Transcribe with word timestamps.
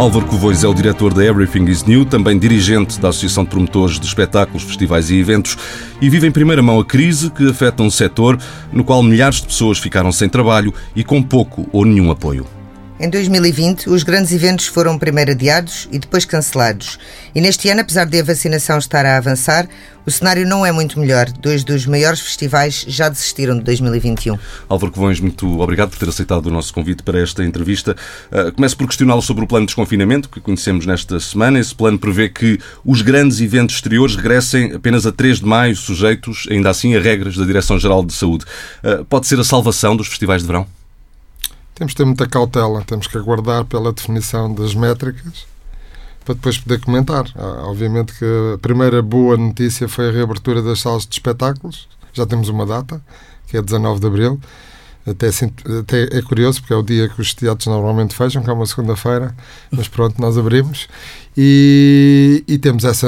Álvaro 0.00 0.24
Covões 0.24 0.64
é 0.64 0.66
o 0.66 0.72
diretor 0.72 1.12
da 1.12 1.22
Everything 1.22 1.66
is 1.66 1.84
New, 1.84 2.06
também 2.06 2.38
dirigente 2.38 2.98
da 2.98 3.10
Associação 3.10 3.44
de 3.44 3.50
Promotores 3.50 4.00
de 4.00 4.06
Espetáculos, 4.06 4.62
Festivais 4.62 5.10
e 5.10 5.18
Eventos, 5.18 5.58
e 6.00 6.08
vive 6.08 6.26
em 6.26 6.32
primeira 6.32 6.62
mão 6.62 6.80
a 6.80 6.84
crise 6.86 7.28
que 7.28 7.50
afeta 7.50 7.82
um 7.82 7.90
setor 7.90 8.38
no 8.72 8.82
qual 8.82 9.02
milhares 9.02 9.42
de 9.42 9.48
pessoas 9.48 9.78
ficaram 9.78 10.10
sem 10.10 10.26
trabalho 10.26 10.72
e 10.96 11.04
com 11.04 11.22
pouco 11.22 11.68
ou 11.70 11.84
nenhum 11.84 12.10
apoio. 12.10 12.46
Em 13.02 13.08
2020, 13.08 13.88
os 13.88 14.02
grandes 14.02 14.30
eventos 14.30 14.66
foram 14.66 14.98
primeiro 14.98 15.30
adiados 15.30 15.88
e 15.90 15.98
depois 15.98 16.26
cancelados. 16.26 16.98
E 17.34 17.40
neste 17.40 17.70
ano, 17.70 17.80
apesar 17.80 18.04
de 18.04 18.20
a 18.20 18.22
vacinação 18.22 18.76
estar 18.76 19.06
a 19.06 19.16
avançar, 19.16 19.66
o 20.04 20.10
cenário 20.10 20.46
não 20.46 20.66
é 20.66 20.70
muito 20.70 21.00
melhor. 21.00 21.30
Dois 21.30 21.64
dos 21.64 21.86
maiores 21.86 22.20
festivais 22.20 22.84
já 22.86 23.08
desistiram 23.08 23.56
de 23.56 23.64
2021. 23.64 24.38
Álvaro 24.68 24.92
Covões, 24.92 25.18
muito 25.18 25.62
obrigado 25.62 25.88
por 25.88 25.98
ter 25.98 26.10
aceitado 26.10 26.44
o 26.48 26.50
nosso 26.50 26.74
convite 26.74 27.02
para 27.02 27.18
esta 27.18 27.42
entrevista. 27.42 27.96
Uh, 28.30 28.52
começo 28.52 28.76
por 28.76 28.86
questioná-lo 28.86 29.22
sobre 29.22 29.44
o 29.44 29.46
plano 29.46 29.64
de 29.64 29.68
desconfinamento 29.70 30.28
que 30.28 30.38
conhecemos 30.38 30.84
nesta 30.84 31.18
semana. 31.20 31.58
Esse 31.58 31.74
plano 31.74 31.98
prevê 31.98 32.28
que 32.28 32.58
os 32.84 33.00
grandes 33.00 33.40
eventos 33.40 33.76
exteriores 33.76 34.14
regressem 34.14 34.74
apenas 34.74 35.06
a 35.06 35.12
3 35.12 35.38
de 35.38 35.46
maio, 35.46 35.74
sujeitos 35.74 36.46
ainda 36.50 36.68
assim 36.68 36.94
a 36.94 37.00
regras 37.00 37.34
da 37.34 37.46
Direção-Geral 37.46 38.04
de 38.04 38.12
Saúde. 38.12 38.44
Uh, 38.84 39.06
pode 39.06 39.26
ser 39.26 39.40
a 39.40 39.44
salvação 39.44 39.96
dos 39.96 40.06
festivais 40.06 40.42
de 40.42 40.46
verão? 40.46 40.66
Temos 41.80 41.92
de 41.92 41.96
ter 41.96 42.04
muita 42.04 42.28
cautela, 42.28 42.84
temos 42.84 43.06
que 43.06 43.16
aguardar 43.16 43.64
pela 43.64 43.90
definição 43.90 44.52
das 44.52 44.74
métricas 44.74 45.46
para 46.26 46.34
depois 46.34 46.58
poder 46.58 46.78
comentar. 46.78 47.24
Ah, 47.34 47.62
obviamente 47.64 48.12
que 48.18 48.24
a 48.54 48.58
primeira 48.58 49.00
boa 49.00 49.34
notícia 49.38 49.88
foi 49.88 50.10
a 50.10 50.12
reabertura 50.12 50.60
das 50.60 50.78
salas 50.78 51.06
de 51.06 51.14
espetáculos, 51.14 51.88
já 52.12 52.26
temos 52.26 52.50
uma 52.50 52.66
data, 52.66 53.00
que 53.46 53.56
é 53.56 53.62
19 53.62 53.98
de 53.98 54.06
abril. 54.06 54.38
Até, 55.06 55.28
até 55.28 56.18
é 56.18 56.20
curioso, 56.20 56.60
porque 56.60 56.74
é 56.74 56.76
o 56.76 56.82
dia 56.82 57.08
que 57.08 57.18
os 57.18 57.32
teatros 57.32 57.66
normalmente 57.66 58.14
fecham, 58.14 58.42
que 58.42 58.50
é 58.50 58.52
uma 58.52 58.66
segunda-feira, 58.66 59.34
mas 59.70 59.88
pronto, 59.88 60.20
nós 60.20 60.36
abrimos. 60.36 60.86
E, 61.36 62.42
e, 62.46 62.58
temos 62.58 62.84
essa, 62.84 63.06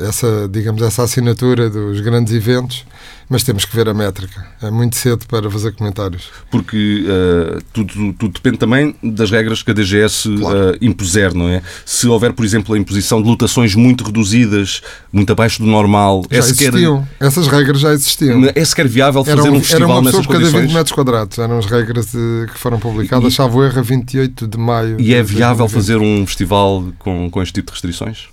essa, 0.00 0.48
digamos, 0.50 0.82
essa 0.82 1.02
assinatura 1.02 1.68
dos 1.68 2.00
grandes 2.00 2.32
eventos 2.32 2.84
mas 3.28 3.42
temos 3.42 3.64
que 3.64 3.76
ver 3.76 3.88
a 3.88 3.94
métrica. 3.94 4.46
É 4.62 4.70
muito 4.70 4.96
cedo 4.96 5.26
para 5.26 5.50
fazer 5.50 5.72
comentários. 5.72 6.30
Porque 6.50 7.04
uh, 7.04 7.62
tudo, 7.72 8.12
tudo, 8.14 8.32
depende 8.32 8.56
também 8.56 8.94
das 9.02 9.30
regras 9.30 9.62
que 9.62 9.70
a 9.70 9.74
DGS 9.74 10.34
claro. 10.38 10.70
uh, 10.70 10.78
impuser, 10.80 11.34
não 11.34 11.48
é? 11.48 11.62
Se 11.84 12.08
houver, 12.08 12.32
por 12.32 12.44
exemplo, 12.44 12.74
a 12.74 12.78
imposição 12.78 13.20
de 13.20 13.28
lotações 13.28 13.74
muito 13.74 14.04
reduzidas, 14.04 14.80
muito 15.12 15.30
abaixo 15.30 15.62
do 15.62 15.68
normal... 15.68 16.24
Já 16.30 16.38
é 16.38 16.42
sequer... 16.42 16.68
existiam. 16.68 17.06
Essas 17.20 17.48
regras 17.48 17.80
já 17.80 17.92
existiam. 17.92 18.50
É 18.54 18.64
sequer 18.64 18.88
viável 18.88 19.22
fazer 19.22 19.40
era 19.40 19.52
um, 19.52 19.56
um 19.56 19.60
festival 19.60 19.90
era 19.90 20.00
uma 20.00 20.02
nessas 20.02 20.26
condições? 20.26 20.52
cada 20.52 20.62
20 20.62 20.72
metros 20.74 20.92
quadrados. 20.92 21.38
Eram 21.38 21.58
as 21.58 21.66
regras 21.66 22.06
de, 22.06 22.46
que 22.50 22.58
foram 22.58 22.78
publicadas, 22.78 23.34
chavo 23.34 23.62
erro, 23.62 23.78
a 23.78 23.82
28 23.82 24.46
de 24.46 24.58
maio. 24.58 24.98
E 24.98 25.12
é 25.12 25.22
viável 25.22 25.68
fazer 25.68 25.98
um 25.98 26.26
festival 26.26 26.86
com, 26.98 27.28
com 27.30 27.42
este 27.42 27.57
tipo 27.62 27.70
de 27.70 27.74
restrições? 27.74 28.28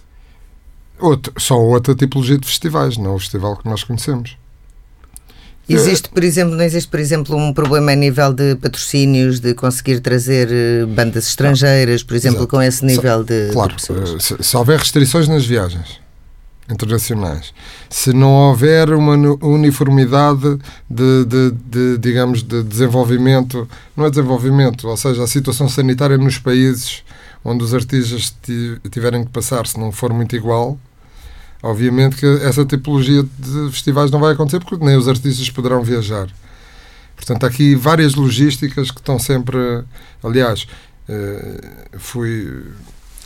Outro, 0.99 1.33
só 1.37 1.59
outra 1.59 1.93
tipologia 1.93 2.37
de 2.37 2.47
festivais, 2.47 2.97
não 2.97 3.15
o 3.15 3.19
festival 3.19 3.57
que 3.57 3.67
nós 3.67 3.83
conhecemos. 3.83 4.37
Existe, 5.67 6.09
por 6.09 6.23
exemplo, 6.23 6.55
não 6.55 6.63
existe, 6.63 6.87
por 6.87 6.99
exemplo, 6.99 7.35
um 7.35 7.51
problema 7.51 7.91
a 7.91 7.95
nível 7.95 8.31
de 8.31 8.55
patrocínios, 8.55 9.39
de 9.39 9.55
conseguir 9.55 9.99
trazer 9.99 10.47
eh, 10.51 10.85
bandas 10.85 11.27
estrangeiras, 11.27 12.03
por 12.03 12.15
exemplo, 12.15 12.41
Exato. 12.41 12.51
com 12.51 12.61
esse 12.61 12.85
nível 12.85 13.23
de, 13.23 13.49
claro, 13.51 13.69
de 13.69 13.75
pessoas? 13.75 14.13
Eh, 14.13 14.19
se, 14.19 14.43
se 14.43 14.57
houver 14.57 14.77
restrições 14.77 15.27
nas 15.27 15.43
viagens 15.43 15.99
internacionais, 16.69 17.51
se 17.89 18.13
não 18.13 18.31
houver 18.31 18.91
uma 18.91 19.15
uniformidade 19.41 20.59
de, 20.87 21.25
de, 21.25 21.51
de, 21.51 21.97
digamos, 21.97 22.43
de 22.43 22.61
desenvolvimento, 22.61 23.67
não 23.97 24.05
é 24.05 24.09
desenvolvimento, 24.11 24.87
ou 24.87 24.97
seja, 24.97 25.23
a 25.23 25.27
situação 25.27 25.67
sanitária 25.67 26.17
nos 26.17 26.37
países 26.37 27.03
onde 27.45 27.63
os 27.63 27.73
artistas 27.73 28.35
tiverem 28.91 29.23
que 29.23 29.31
passar, 29.31 29.65
se 29.67 29.79
não 29.79 29.91
for 29.91 30.11
muito 30.11 30.35
igual, 30.35 30.77
Obviamente 31.65 32.17
que 32.17 32.27
essa 32.43 32.63
tipologia 32.63 33.23
de 33.23 33.71
festivais 33.71 34.11
não 34.11 34.19
vai 34.19 34.33
acontecer 34.33 34.59
porque 34.59 34.85
nem 34.85 34.95
os 34.95 35.07
artistas 35.07 35.49
poderão 35.49 35.81
viajar. 35.81 36.27
Portanto, 37.15 37.43
há 37.43 37.47
aqui 37.47 37.73
várias 37.73 38.13
logísticas 38.13 38.91
que 38.91 38.99
estão 38.99 39.17
sempre. 39.17 39.83
Aliás, 40.23 40.67
eh, 41.09 41.61
fui 41.97 42.63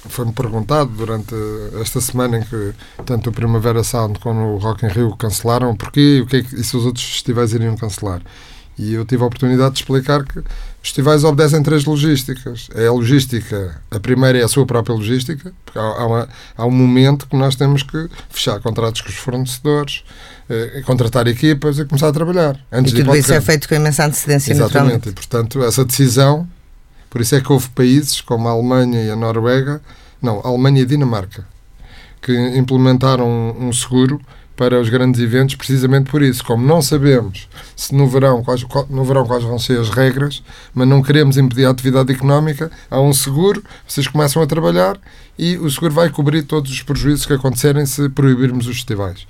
foi-me 0.07 0.31
perguntado 0.31 0.89
durante 0.91 1.35
esta 1.81 1.99
semana 1.99 2.37
em 2.37 2.41
que 2.41 2.73
tanto 3.05 3.29
o 3.29 3.33
Primavera 3.33 3.83
Sound 3.83 4.17
como 4.19 4.55
o 4.55 4.57
Rock 4.57 4.85
in 4.85 4.89
Rio 4.89 5.13
cancelaram 5.17 5.75
porquê 5.75 6.21
o 6.23 6.25
que 6.25 6.37
é 6.37 6.41
que, 6.41 6.55
e 6.55 6.63
se 6.63 6.77
os 6.77 6.85
outros 6.85 7.03
festivais 7.03 7.51
iriam 7.51 7.75
cancelar. 7.75 8.21
E 8.77 8.93
eu 8.93 9.03
tive 9.03 9.21
a 9.23 9.25
oportunidade 9.25 9.73
de 9.73 9.81
explicar 9.81 10.23
que 10.23 10.41
festivais 10.81 11.23
obedecem 11.23 11.61
três 11.61 11.85
logísticas. 11.85 12.67
É 12.73 12.87
a 12.87 12.91
logística, 12.91 13.81
a 13.91 13.99
primeira 13.99 14.39
é 14.39 14.43
a 14.43 14.47
sua 14.47 14.65
própria 14.65 14.95
logística, 14.95 15.53
porque 15.65 15.77
há, 15.77 15.81
há, 15.81 16.05
uma, 16.07 16.29
há 16.57 16.65
um 16.65 16.71
momento 16.71 17.27
que 17.27 17.35
nós 17.35 17.55
temos 17.55 17.83
que 17.83 18.09
fechar 18.29 18.59
contratos 18.59 19.01
com 19.01 19.09
os 19.09 19.15
fornecedores, 19.15 20.03
eh, 20.49 20.81
contratar 20.85 21.27
equipas 21.27 21.79
e 21.79 21.85
começar 21.85 22.07
a 22.07 22.13
trabalhar. 22.13 22.59
Antes 22.71 22.93
e 22.93 22.95
tudo 22.95 23.15
isso 23.15 23.33
é 23.33 23.41
feito 23.41 23.67
com 23.67 23.75
imensa 23.75 24.05
antecedência, 24.05 24.51
Exatamente, 24.53 25.09
e 25.09 25.11
portanto 25.11 25.63
essa 25.63 25.83
decisão, 25.83 26.47
por 27.09 27.21
isso 27.21 27.35
é 27.35 27.41
que 27.41 27.51
houve 27.51 27.69
países 27.69 28.21
como 28.21 28.47
a 28.47 28.51
Alemanha 28.51 29.03
e 29.03 29.09
a 29.09 29.15
Noruega, 29.15 29.81
não, 30.21 30.39
a 30.39 30.47
Alemanha 30.47 30.79
e 30.79 30.83
a 30.83 30.85
Dinamarca, 30.85 31.45
que 32.21 32.33
implementaram 32.57 33.27
um, 33.27 33.67
um 33.67 33.73
seguro 33.73 34.19
para 34.59 34.77
os 34.77 34.89
grandes 34.89 35.21
eventos, 35.21 35.55
precisamente 35.55 36.11
por 36.11 36.21
isso. 36.21 36.43
Como 36.43 36.67
não 36.67 36.81
sabemos 36.81 37.47
se 37.77 37.95
no 37.95 38.09
verão 38.09 38.43
quais, 38.43 38.65
no 38.89 39.05
verão 39.05 39.25
quais 39.25 39.41
vão 39.41 39.57
ser 39.57 39.79
as 39.79 39.87
regras, 39.89 40.43
mas 40.73 40.85
não 40.85 41.01
queremos 41.01 41.37
impedir 41.37 41.65
a 41.65 41.69
atividade 41.69 42.11
económica, 42.11 42.69
há 42.91 42.99
um 42.99 43.13
seguro, 43.13 43.63
vocês 43.87 44.05
começam 44.05 44.41
a 44.41 44.45
trabalhar 44.45 44.99
e 45.37 45.57
o 45.57 45.71
seguro 45.71 45.93
vai 45.93 46.09
cobrir 46.09 46.43
todos 46.43 46.69
os 46.69 46.81
prejuízos 46.81 47.25
que 47.25 47.31
acontecerem 47.31 47.85
se 47.85 48.09
proibirmos 48.09 48.67
os 48.67 48.75
festivais. 48.75 49.25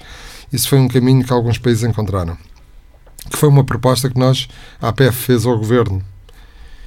Isso 0.51 0.67
foi 0.67 0.79
um 0.79 0.87
caminho 0.87 1.23
que 1.23 1.31
alguns 1.31 1.59
países 1.59 1.83
encontraram. 1.83 2.35
Que 3.29 3.37
foi 3.37 3.49
uma 3.49 3.63
proposta 3.63 4.09
que 4.09 4.17
nós, 4.17 4.47
a 4.81 4.87
APF, 4.87 5.11
fez 5.11 5.45
ao 5.45 5.59
governo. 5.59 6.01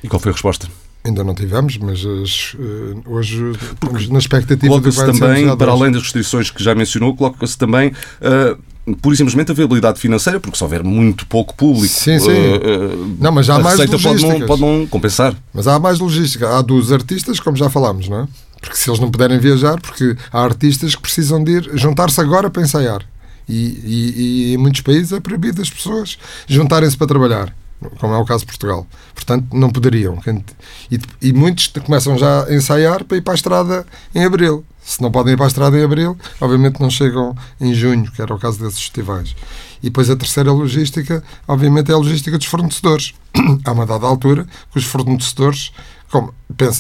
E 0.03 0.09
qual 0.09 0.19
foi 0.19 0.33
a 0.33 0.35
resposta? 0.35 0.82
Ainda 1.05 1.25
não 1.25 1.35
tivemos, 1.35 1.77
mas 1.79 2.05
uh, 2.05 3.03
hoje 3.07 3.51
estamos 3.51 4.09
na 4.09 4.21
expectativa 4.21 4.69
coloca-se 4.69 5.05
também, 5.05 5.57
para 5.57 5.73
além 5.73 5.91
das 5.91 6.03
restrições 6.03 6.49
que 6.49 6.63
já 6.63 6.77
mencionou, 6.77 7.17
coloca-se 7.17 7.59
também 7.59 7.89
uh, 8.21 8.97
pura 8.97 9.13
e 9.13 9.17
simplesmente 9.17 9.51
a 9.51 9.55
viabilidade 9.55 9.99
financeira, 9.99 10.39
porque 10.39 10.57
se 10.57 10.63
houver 10.63 10.85
muito 10.85 11.27
pouco 11.27 11.55
público, 11.57 11.93
sim, 11.93 12.21
sim. 12.21 12.31
Uh, 12.31 13.17
não, 13.19 13.33
mas 13.33 13.51
há 13.51 13.57
a 13.57 13.59
mais 13.59 13.81
receita 13.81 14.01
pode 14.01 14.23
não, 14.23 14.47
pode 14.47 14.61
não 14.61 14.87
compensar. 14.87 15.35
Mas 15.53 15.67
há 15.67 15.77
mais 15.81 15.99
logística. 15.99 16.57
Há 16.57 16.63
dos 16.63 16.93
artistas, 16.93 17.41
como 17.41 17.57
já 17.57 17.69
falámos, 17.69 18.09
não 18.09 18.21
é? 18.21 18.29
Porque 18.61 18.77
se 18.77 18.89
eles 18.89 19.01
não 19.01 19.11
puderem 19.11 19.41
viajar, 19.41 19.81
porque 19.81 20.17
há 20.33 20.41
artistas 20.41 20.95
que 20.95 21.03
precisam 21.03 21.43
de 21.43 21.51
ir 21.51 21.71
juntar-se 21.75 22.21
agora 22.21 22.49
para 22.49 22.63
ensaiar. 22.63 23.03
E, 23.49 23.55
e, 23.55 24.15
e, 24.17 24.55
em 24.55 24.57
muitos 24.57 24.83
países 24.83 25.13
é 25.13 25.19
proibido 25.19 25.61
as 25.61 25.69
pessoas 25.69 26.17
juntarem-se 26.47 26.97
para 26.97 27.09
trabalhar 27.09 27.53
como 27.99 28.15
é 28.15 28.19
o 28.19 28.25
caso 28.25 28.41
de 28.41 28.47
Portugal. 28.47 28.87
Portanto, 29.15 29.47
não 29.53 29.71
poderiam. 29.71 30.19
E, 30.91 30.99
e, 31.21 31.33
muitos 31.33 31.69
começam 31.85 32.17
já 32.19 32.45
a 32.45 32.55
ensaiar 32.55 33.05
para 33.05 33.17
ir 33.17 33.21
para 33.21 33.35
a 33.35 33.37
estrada 33.37 33.87
em 34.15 34.25
abril. 34.25 34.65
Se 34.85 35.01
não 35.01 35.13
podem 35.13 35.35
ir 35.35 35.37
para 35.37 35.47
a 35.47 35.49
estrada 35.49 35.79
em 35.79 35.85
abril, 35.85 36.17
obviamente 36.41 36.81
não 36.81 36.91
chegam 36.91 37.37
em 37.61 37.73
junho, 37.73 38.11
que 38.11 38.21
era 38.21 38.35
o 38.35 38.39
caso 38.39 38.59
desses 38.59 38.81
festivais. 38.81 39.35
E 39.81 39.87
depois 39.87 40.11
a 40.11 40.17
terceira 40.17 40.53
logística, 40.53 41.23
obviamente, 41.47 41.91
é 41.91 41.95
a 41.95 41.99
logística 41.99 42.37
dos 42.37 42.47
fornecedores. 42.47 43.15
Há 43.65 43.73
uma 43.73 43.87
dada 43.87 44.07
altura 44.07 44.47
que 44.73 44.79
os 44.79 44.85
fornecedores 44.85 45.73
como, 46.13 46.35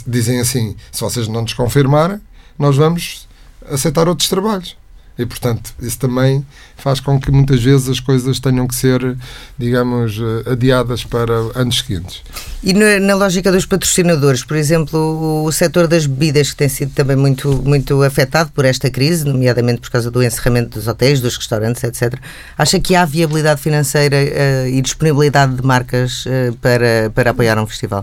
dizem 0.06 0.38
assim: 0.40 0.76
se 0.92 1.00
vocês 1.00 1.26
não 1.26 1.42
nos 1.42 1.54
confirmarem, 1.54 2.20
nós 2.58 2.76
vamos 2.76 3.26
aceitar 3.70 4.06
outros 4.06 4.28
trabalhos. 4.28 4.76
E, 5.18 5.26
portanto, 5.26 5.74
isso 5.80 5.98
também 5.98 6.44
faz 6.76 6.98
com 6.98 7.20
que 7.20 7.30
muitas 7.30 7.62
vezes 7.62 7.86
as 7.88 8.00
coisas 8.00 8.40
tenham 8.40 8.66
que 8.66 8.74
ser, 8.74 9.16
digamos, 9.58 10.18
eh, 10.18 10.52
adiadas 10.52 11.04
para 11.04 11.34
anos 11.54 11.78
seguintes. 11.78 12.22
E 12.62 12.72
na, 12.72 13.14
lógica 13.14 13.52
dos 13.52 13.66
patrocinadores, 13.66 14.42
por 14.42 14.56
exemplo, 14.56 14.98
o, 14.98 15.44
o 15.44 15.52
setor 15.52 15.86
das 15.86 16.06
bebidas, 16.06 16.50
que 16.50 16.56
tem 16.56 16.68
sido 16.68 16.92
também 16.92 17.14
muito, 17.14 17.62
muito 17.62 18.02
afetado 18.02 18.50
por 18.52 18.64
esta 18.64 18.90
crise, 18.90 19.26
nomeadamente 19.26 19.82
por 19.82 19.90
causa 19.90 20.10
do 20.10 20.22
encerramento 20.22 20.78
dos 20.78 20.88
hotéis, 20.88 21.20
dos 21.20 21.36
restaurantes, 21.36 21.84
etc., 21.84 22.18
acha 22.56 22.80
que 22.80 22.96
há 22.96 23.04
viabilidade 23.04 23.60
financeira 23.60 24.16
uh, 24.16 24.66
e 24.66 24.80
disponibilidade 24.80 25.54
de 25.54 25.62
marcas 25.62 26.24
uh, 26.24 26.56
para, 26.56 27.10
para 27.14 27.32
apoiar 27.32 27.58
um 27.58 27.66
festival? 27.66 28.02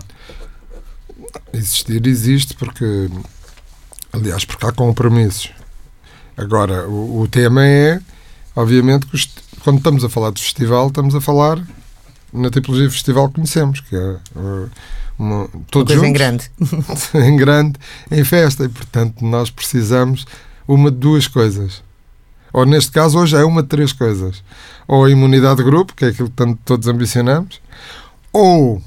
Existir 1.52 2.06
existe 2.06 2.54
porque, 2.54 3.10
aliás, 4.12 4.44
porque 4.44 4.64
há 4.64 4.72
compromissos 4.72 5.59
Agora, 6.40 6.88
o, 6.88 7.20
o 7.20 7.28
tema 7.28 7.66
é, 7.66 8.00
obviamente, 8.56 9.06
que 9.06 9.18
quando 9.62 9.76
estamos 9.76 10.02
a 10.02 10.08
falar 10.08 10.30
de 10.32 10.42
festival, 10.42 10.88
estamos 10.88 11.14
a 11.14 11.20
falar 11.20 11.62
na 12.32 12.48
tipologia 12.50 12.88
de 12.88 12.94
festival 12.94 13.28
que 13.28 13.34
conhecemos, 13.34 13.80
que 13.80 13.94
é 13.94 14.16
uh, 14.36 14.70
uma, 15.18 15.48
todos 15.70 15.92
juntos, 15.92 16.08
em 16.08 16.12
grande. 16.12 16.50
em 17.14 17.36
grande, 17.36 17.78
em 18.10 18.24
festa. 18.24 18.64
E, 18.64 18.68
portanto, 18.70 19.22
nós 19.22 19.50
precisamos 19.50 20.26
uma 20.66 20.90
de 20.90 20.96
duas 20.96 21.28
coisas. 21.28 21.82
Ou, 22.54 22.64
neste 22.64 22.90
caso, 22.90 23.18
hoje 23.18 23.36
é 23.36 23.44
uma 23.44 23.62
de 23.62 23.68
três 23.68 23.92
coisas. 23.92 24.42
Ou 24.88 25.04
a 25.04 25.10
imunidade 25.10 25.56
de 25.58 25.64
grupo, 25.64 25.94
que 25.94 26.06
é 26.06 26.08
aquilo 26.08 26.30
que 26.30 26.36
tanto 26.36 26.58
todos 26.64 26.88
ambicionamos, 26.88 27.60
ou 28.32 28.82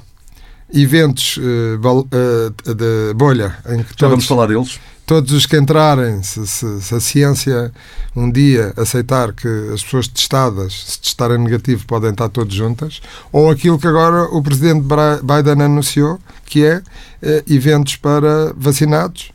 eventos 0.73 1.37
uh, 1.37 2.73
de 2.73 3.13
bolha. 3.13 3.55
Em 3.67 3.83
que 3.83 3.89
Já 3.89 3.95
todos, 3.95 4.09
vamos 4.09 4.25
falar 4.25 4.47
deles. 4.47 4.79
Todos 5.05 5.33
os 5.33 5.45
que 5.45 5.57
entrarem, 5.57 6.23
se, 6.23 6.47
se, 6.47 6.81
se, 6.81 6.95
a 6.95 6.99
ciência 6.99 7.71
um 8.15 8.31
dia 8.31 8.73
aceitar 8.77 9.33
que 9.33 9.47
as 9.73 9.83
pessoas 9.83 10.07
testadas, 10.07 10.73
se 10.87 11.01
testarem 11.01 11.37
negativo, 11.37 11.85
podem 11.85 12.11
estar 12.11 12.29
todos 12.29 12.55
juntas, 12.55 13.01
ou 13.31 13.51
aquilo 13.51 13.77
que 13.77 13.87
agora 13.87 14.23
o 14.23 14.41
presidente 14.41 14.85
Biden 15.21 15.65
anunciou, 15.65 16.19
que 16.45 16.63
é 16.63 16.77
uh, 16.77 17.53
eventos 17.53 17.97
para 17.97 18.53
vacinados 18.55 19.33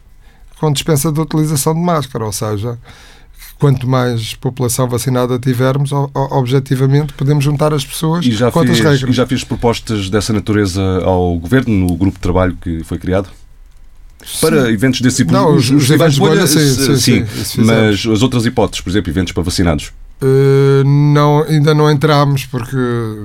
com 0.58 0.72
dispensa 0.72 1.12
de 1.12 1.20
utilização 1.20 1.74
de 1.74 1.80
máscara, 1.80 2.24
ou 2.24 2.32
seja, 2.32 2.78
quanto 3.58 3.88
mais 3.88 4.34
população 4.34 4.88
vacinada 4.88 5.38
tivermos, 5.38 5.90
objetivamente 5.92 7.12
podemos 7.12 7.44
juntar 7.44 7.72
as 7.74 7.84
pessoas 7.84 8.24
e 8.24 8.32
já 8.32 8.50
fez, 8.50 8.80
regras. 8.80 9.02
E 9.02 9.12
já 9.12 9.26
fez 9.26 9.44
propostas 9.44 10.08
dessa 10.08 10.32
natureza 10.32 10.82
ao 11.04 11.36
Governo, 11.38 11.74
no 11.74 11.96
grupo 11.96 12.16
de 12.16 12.22
trabalho 12.22 12.56
que 12.60 12.82
foi 12.84 12.98
criado? 12.98 13.28
Para 14.40 14.66
sim. 14.66 14.72
eventos 14.72 15.00
desse 15.00 15.18
tipo? 15.18 15.32
Não, 15.32 15.54
os, 15.54 15.70
os, 15.70 15.84
os 15.84 15.90
eventos 15.90 16.14
de 16.14 16.20
bolha, 16.20 16.46
sim, 16.46 16.74
sim, 16.74 16.96
sim, 16.96 17.26
sim 17.26 17.64
mas 17.64 18.06
as 18.06 18.22
outras 18.22 18.44
hipóteses, 18.46 18.80
por 18.82 18.90
exemplo, 18.90 19.10
eventos 19.10 19.32
para 19.32 19.42
vacinados? 19.42 19.92
Uh, 20.20 20.84
não, 20.84 21.44
ainda 21.44 21.72
não 21.74 21.90
entramos 21.90 22.44
porque 22.44 22.76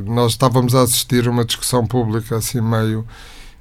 nós 0.05 0.33
estávamos 0.33 0.75
a 0.75 0.81
assistir 0.81 1.27
a 1.27 1.31
uma 1.31 1.43
discussão 1.43 1.85
pública 1.85 2.35
assim 2.37 2.61
meio 2.61 3.05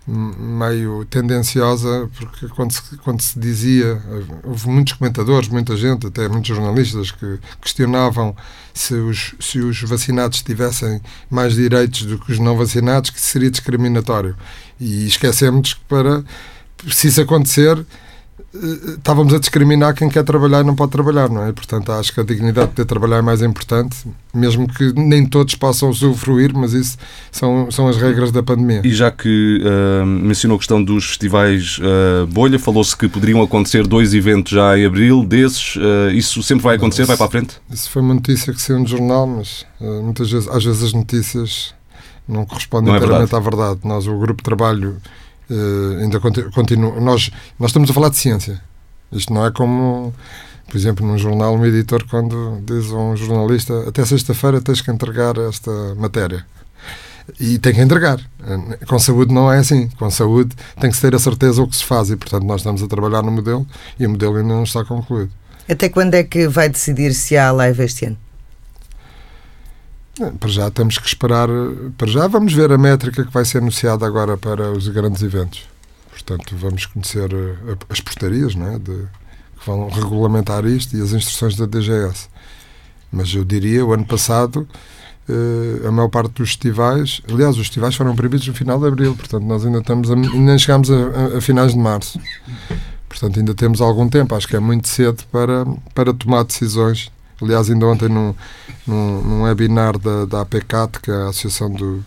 meio 0.06 1.04
tendenciosa, 1.04 2.10
porque 2.18 2.48
quando 2.48 2.72
se, 2.72 2.96
quando 2.98 3.20
se 3.20 3.38
dizia, 3.38 4.02
houve 4.42 4.68
muitos 4.68 4.94
comentadores, 4.94 5.48
muita 5.48 5.76
gente, 5.76 6.06
até 6.06 6.28
muitos 6.28 6.48
jornalistas, 6.48 7.12
que 7.12 7.38
questionavam 7.60 8.34
se 8.74 8.94
os, 8.94 9.34
se 9.38 9.60
os 9.60 9.80
vacinados 9.82 10.42
tivessem 10.42 11.00
mais 11.30 11.54
direitos 11.54 12.02
do 12.02 12.18
que 12.18 12.32
os 12.32 12.38
não 12.38 12.56
vacinados, 12.56 13.10
que 13.10 13.20
seria 13.20 13.50
discriminatório. 13.50 14.36
E 14.80 15.06
esquecemos 15.06 15.74
que 15.74 15.80
para, 15.88 16.24
se 16.88 17.08
isso 17.08 17.20
acontecer, 17.20 17.84
estávamos 18.98 19.32
a 19.32 19.38
discriminar 19.38 19.94
quem 19.94 20.08
quer 20.08 20.22
trabalhar 20.24 20.60
e 20.60 20.64
não 20.64 20.74
pode 20.74 20.92
trabalhar, 20.92 21.28
não 21.28 21.44
é? 21.44 21.52
Portanto, 21.52 21.90
acho 21.92 22.12
que 22.12 22.20
a 22.20 22.22
dignidade 22.22 22.68
de 22.68 22.74
ter 22.74 22.84
trabalhar 22.84 23.18
é 23.18 23.22
mais 23.22 23.40
importante, 23.40 23.96
mesmo 24.32 24.68
que 24.68 24.92
nem 24.92 25.24
todos 25.24 25.54
possam 25.54 25.88
usufruir, 25.88 26.52
mas 26.54 26.72
isso 26.74 26.98
são, 27.30 27.70
são 27.70 27.88
as 27.88 27.96
regras 27.96 28.30
da 28.30 28.42
pandemia. 28.42 28.82
E 28.84 28.92
já 28.92 29.10
que 29.10 29.62
uh, 29.62 30.06
mencionou 30.06 30.56
a 30.56 30.58
questão 30.58 30.82
dos 30.82 31.06
festivais 31.06 31.78
uh, 31.78 32.26
bolha, 32.26 32.58
falou-se 32.58 32.96
que 32.96 33.08
poderiam 33.08 33.40
acontecer 33.40 33.86
dois 33.86 34.12
eventos 34.12 34.52
já 34.52 34.78
em 34.78 34.84
abril, 34.84 35.24
desses, 35.24 35.76
uh, 35.76 36.10
isso 36.12 36.42
sempre 36.42 36.64
vai 36.64 36.76
acontecer, 36.76 37.06
vai 37.06 37.16
para 37.16 37.26
a 37.26 37.30
frente? 37.30 37.56
Isso 37.70 37.88
foi 37.90 38.02
uma 38.02 38.14
notícia 38.14 38.52
que 38.52 38.60
saiu 38.60 38.80
no 38.80 38.86
jornal, 38.86 39.26
mas 39.26 39.64
muitas 39.80 40.30
vezes, 40.30 40.48
às 40.48 40.62
vezes 40.62 40.82
as 40.82 40.92
notícias 40.92 41.74
não 42.28 42.44
correspondem 42.44 42.88
não 42.88 42.94
é 42.94 42.98
inteiramente 42.98 43.30
verdade. 43.30 43.46
à 43.46 43.50
verdade. 43.50 43.80
Nós, 43.84 44.06
o 44.06 44.16
grupo 44.18 44.42
de 44.42 44.44
trabalho 44.44 44.96
Uh, 45.52 45.98
ainda 46.00 46.18
continua. 46.50 46.98
Nós, 46.98 47.30
nós 47.58 47.70
estamos 47.70 47.90
a 47.90 47.92
falar 47.92 48.08
de 48.08 48.16
ciência. 48.16 48.58
Isto 49.12 49.34
não 49.34 49.44
é 49.44 49.50
como, 49.50 50.14
por 50.66 50.76
exemplo, 50.76 51.06
num 51.06 51.18
jornal, 51.18 51.54
um 51.54 51.66
editor, 51.66 52.06
quando 52.08 52.62
diz 52.64 52.90
a 52.90 52.96
um 52.96 53.14
jornalista: 53.14 53.86
até 53.86 54.02
sexta-feira 54.04 54.62
tens 54.62 54.80
que 54.80 54.90
entregar 54.90 55.36
esta 55.36 55.94
matéria. 55.96 56.46
E 57.38 57.58
tem 57.58 57.74
que 57.74 57.80
entregar. 57.80 58.18
Com 58.88 58.98
saúde 58.98 59.32
não 59.32 59.52
é 59.52 59.58
assim. 59.58 59.88
Com 59.98 60.10
saúde 60.10 60.56
tem 60.80 60.90
que 60.90 61.00
ter 61.00 61.14
a 61.14 61.18
certeza 61.18 61.62
o 61.62 61.68
que 61.68 61.76
se 61.76 61.84
faz 61.84 62.10
e, 62.10 62.16
portanto, 62.16 62.44
nós 62.44 62.62
estamos 62.62 62.82
a 62.82 62.88
trabalhar 62.88 63.22
no 63.22 63.30
modelo 63.30 63.66
e 63.98 64.06
o 64.06 64.10
modelo 64.10 64.36
ainda 64.36 64.54
não 64.54 64.64
está 64.64 64.84
concluído. 64.84 65.30
Até 65.68 65.88
quando 65.88 66.14
é 66.14 66.24
que 66.24 66.48
vai 66.48 66.68
decidir 66.68 67.14
se 67.14 67.36
há 67.36 67.52
live 67.52 67.84
este 67.84 68.06
ano? 68.06 68.16
Para 70.38 70.50
já 70.50 70.70
temos 70.70 70.98
que 70.98 71.06
esperar. 71.06 71.48
Para 71.96 72.06
já 72.06 72.26
vamos 72.26 72.52
ver 72.52 72.70
a 72.70 72.78
métrica 72.78 73.24
que 73.24 73.32
vai 73.32 73.44
ser 73.44 73.58
anunciada 73.58 74.06
agora 74.06 74.36
para 74.36 74.70
os 74.70 74.86
grandes 74.88 75.22
eventos. 75.22 75.66
Portanto, 76.10 76.54
vamos 76.56 76.86
conhecer 76.86 77.32
eh, 77.32 77.76
as 77.88 78.00
portarias 78.00 78.54
não 78.54 78.74
é? 78.74 78.78
De, 78.78 79.06
que 79.58 79.66
vão 79.66 79.88
regulamentar 79.88 80.64
isto 80.66 80.96
e 80.96 81.00
as 81.00 81.12
instruções 81.12 81.56
da 81.56 81.66
DGS. 81.66 82.28
Mas 83.10 83.34
eu 83.34 83.44
diria, 83.44 83.84
o 83.84 83.92
ano 83.92 84.04
passado, 84.04 84.68
eh, 85.28 85.86
a 85.86 85.90
maior 85.90 86.08
parte 86.08 86.32
dos 86.32 86.50
festivais, 86.50 87.22
aliás, 87.30 87.56
os 87.56 87.62
festivais 87.62 87.94
foram 87.94 88.14
proibidos 88.14 88.46
no 88.46 88.54
final 88.54 88.78
de 88.78 88.86
abril, 88.86 89.14
portanto, 89.14 89.44
nós 89.44 89.64
ainda 89.64 89.78
estamos 89.78 90.10
a, 90.10 90.16
nem 90.16 90.58
chegámos 90.58 90.90
a, 90.90 91.38
a, 91.38 91.40
finais 91.40 91.72
de 91.72 91.78
março. 91.78 92.20
Portanto, 93.08 93.38
ainda 93.38 93.54
temos 93.54 93.80
algum 93.80 94.08
tempo. 94.08 94.34
Acho 94.34 94.48
que 94.48 94.56
é 94.56 94.60
muito 94.60 94.88
cedo 94.88 95.22
para, 95.30 95.66
para 95.94 96.14
tomar 96.14 96.44
decisões 96.44 97.10
Aliás, 97.42 97.68
ainda 97.68 97.86
ontem 97.86 98.08
num, 98.08 98.34
num, 98.86 99.22
num 99.22 99.42
webinar 99.42 99.98
da, 99.98 100.24
da 100.24 100.40
APCAT, 100.42 101.00
que 101.00 101.10
é 101.10 101.14
a 101.14 101.28
Associação 101.28 101.70
do, 101.70 102.04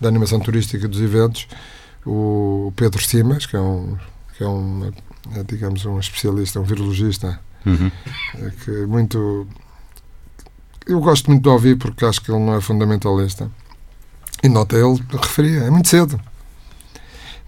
da 0.00 0.08
Animação 0.08 0.40
Turística 0.40 0.88
dos 0.88 1.00
Eventos, 1.00 1.46
o 2.06 2.72
Pedro 2.74 3.02
Simas, 3.02 3.44
que 3.44 3.54
é 3.54 3.60
um, 3.60 3.96
que 4.36 4.42
é 4.42 4.48
um 4.48 4.90
é, 5.36 5.42
digamos, 5.42 5.84
um 5.84 5.98
especialista, 5.98 6.60
um 6.60 6.64
virologista, 6.64 7.38
uhum. 7.66 7.90
É 8.34 8.50
que 8.50 8.86
muito... 8.86 9.46
Eu 10.86 11.00
gosto 11.00 11.26
muito 11.30 11.42
de 11.42 11.48
ouvir 11.50 11.76
porque 11.76 12.04
acho 12.04 12.22
que 12.22 12.30
ele 12.30 12.42
não 12.42 12.54
é 12.54 12.60
fundamentalista. 12.62 13.50
E 14.42 14.48
nota 14.48 14.74
ele 14.74 14.98
referia, 15.20 15.64
é 15.64 15.70
muito 15.70 15.88
cedo. 15.88 16.18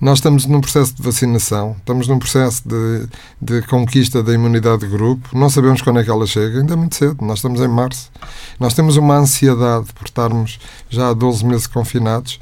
Nós 0.01 0.19
estamos 0.19 0.47
num 0.47 0.63
processo 0.63 0.95
de 0.95 1.03
vacinação, 1.03 1.77
estamos 1.79 2.09
num 2.09 2.19
processo 2.19 2.63
de, 2.67 3.07
de 3.39 3.61
conquista 3.67 4.23
da 4.23 4.33
imunidade 4.33 4.81
de 4.81 4.87
grupo, 4.87 5.29
não 5.37 5.51
sabemos 5.51 5.83
quando 5.83 6.01
é 6.01 6.05
que 6.05 6.11
ela 6.11 6.27
chega, 6.27 6.59
ainda 6.59 6.73
é 6.73 6.77
muito 6.77 6.97
cedo, 6.97 7.19
nós 7.23 7.41
estamos 7.41 7.61
em 7.61 7.69
março. 7.69 8.11
Nós 8.59 8.73
temos 8.73 8.97
uma 8.97 9.19
ansiedade 9.19 9.93
por 9.93 10.07
estarmos 10.07 10.59
já 10.89 11.11
há 11.11 11.13
12 11.13 11.45
meses 11.45 11.67
confinados, 11.67 12.41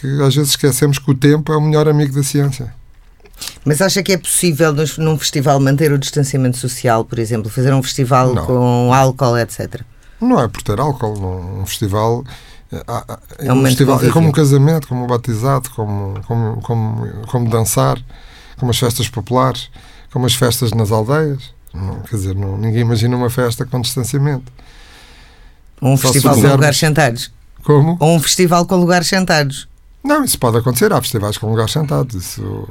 que 0.00 0.22
às 0.22 0.36
vezes 0.36 0.50
esquecemos 0.50 1.00
que 1.00 1.10
o 1.10 1.14
tempo 1.14 1.52
é 1.52 1.56
o 1.56 1.60
melhor 1.60 1.88
amigo 1.88 2.14
da 2.14 2.22
ciência. 2.22 2.72
Mas 3.64 3.82
acha 3.82 4.00
que 4.00 4.12
é 4.12 4.16
possível 4.16 4.72
num 4.98 5.18
festival 5.18 5.58
manter 5.58 5.90
o 5.90 5.98
distanciamento 5.98 6.56
social, 6.56 7.04
por 7.04 7.18
exemplo, 7.18 7.50
fazer 7.50 7.74
um 7.74 7.82
festival 7.82 8.32
não. 8.32 8.46
com 8.46 8.92
álcool, 8.94 9.36
etc? 9.36 9.80
Não 10.20 10.40
é 10.40 10.46
por 10.46 10.62
ter 10.62 10.78
álcool, 10.78 11.18
num 11.18 11.66
festival 11.66 12.24
é, 13.38 13.52
um 13.52 13.62
festival, 13.64 14.02
é 14.02 14.10
como 14.10 14.28
um 14.28 14.32
casamento, 14.32 14.88
como 14.88 15.04
um 15.04 15.06
batizado, 15.06 15.70
como, 15.70 16.20
como, 16.26 16.60
como, 16.62 17.26
como 17.26 17.50
dançar, 17.50 17.98
como 18.58 18.70
as 18.70 18.78
festas 18.78 19.08
populares, 19.08 19.70
como 20.12 20.26
as 20.26 20.34
festas 20.34 20.72
nas 20.72 20.90
aldeias. 20.90 21.54
Não, 21.72 22.00
quer 22.00 22.16
dizer, 22.16 22.34
não, 22.34 22.56
ninguém 22.56 22.80
imagina 22.80 23.16
uma 23.16 23.30
festa 23.30 23.66
com 23.66 23.80
distanciamento. 23.80 24.50
Um 25.80 25.96
Só 25.96 26.12
festival 26.12 26.40
com 26.40 26.48
lugares 26.48 26.78
sentados. 26.78 27.32
Como? 27.62 27.96
Ou 28.00 28.16
um 28.16 28.20
festival 28.20 28.64
com 28.66 28.76
lugares 28.76 29.08
sentados. 29.08 29.68
Não, 30.02 30.24
isso 30.24 30.38
pode 30.38 30.56
acontecer. 30.56 30.92
Há 30.92 31.00
festivais 31.00 31.36
com 31.36 31.50
lugares 31.50 31.72
sentados. 31.72 32.14
Isso. 32.14 32.68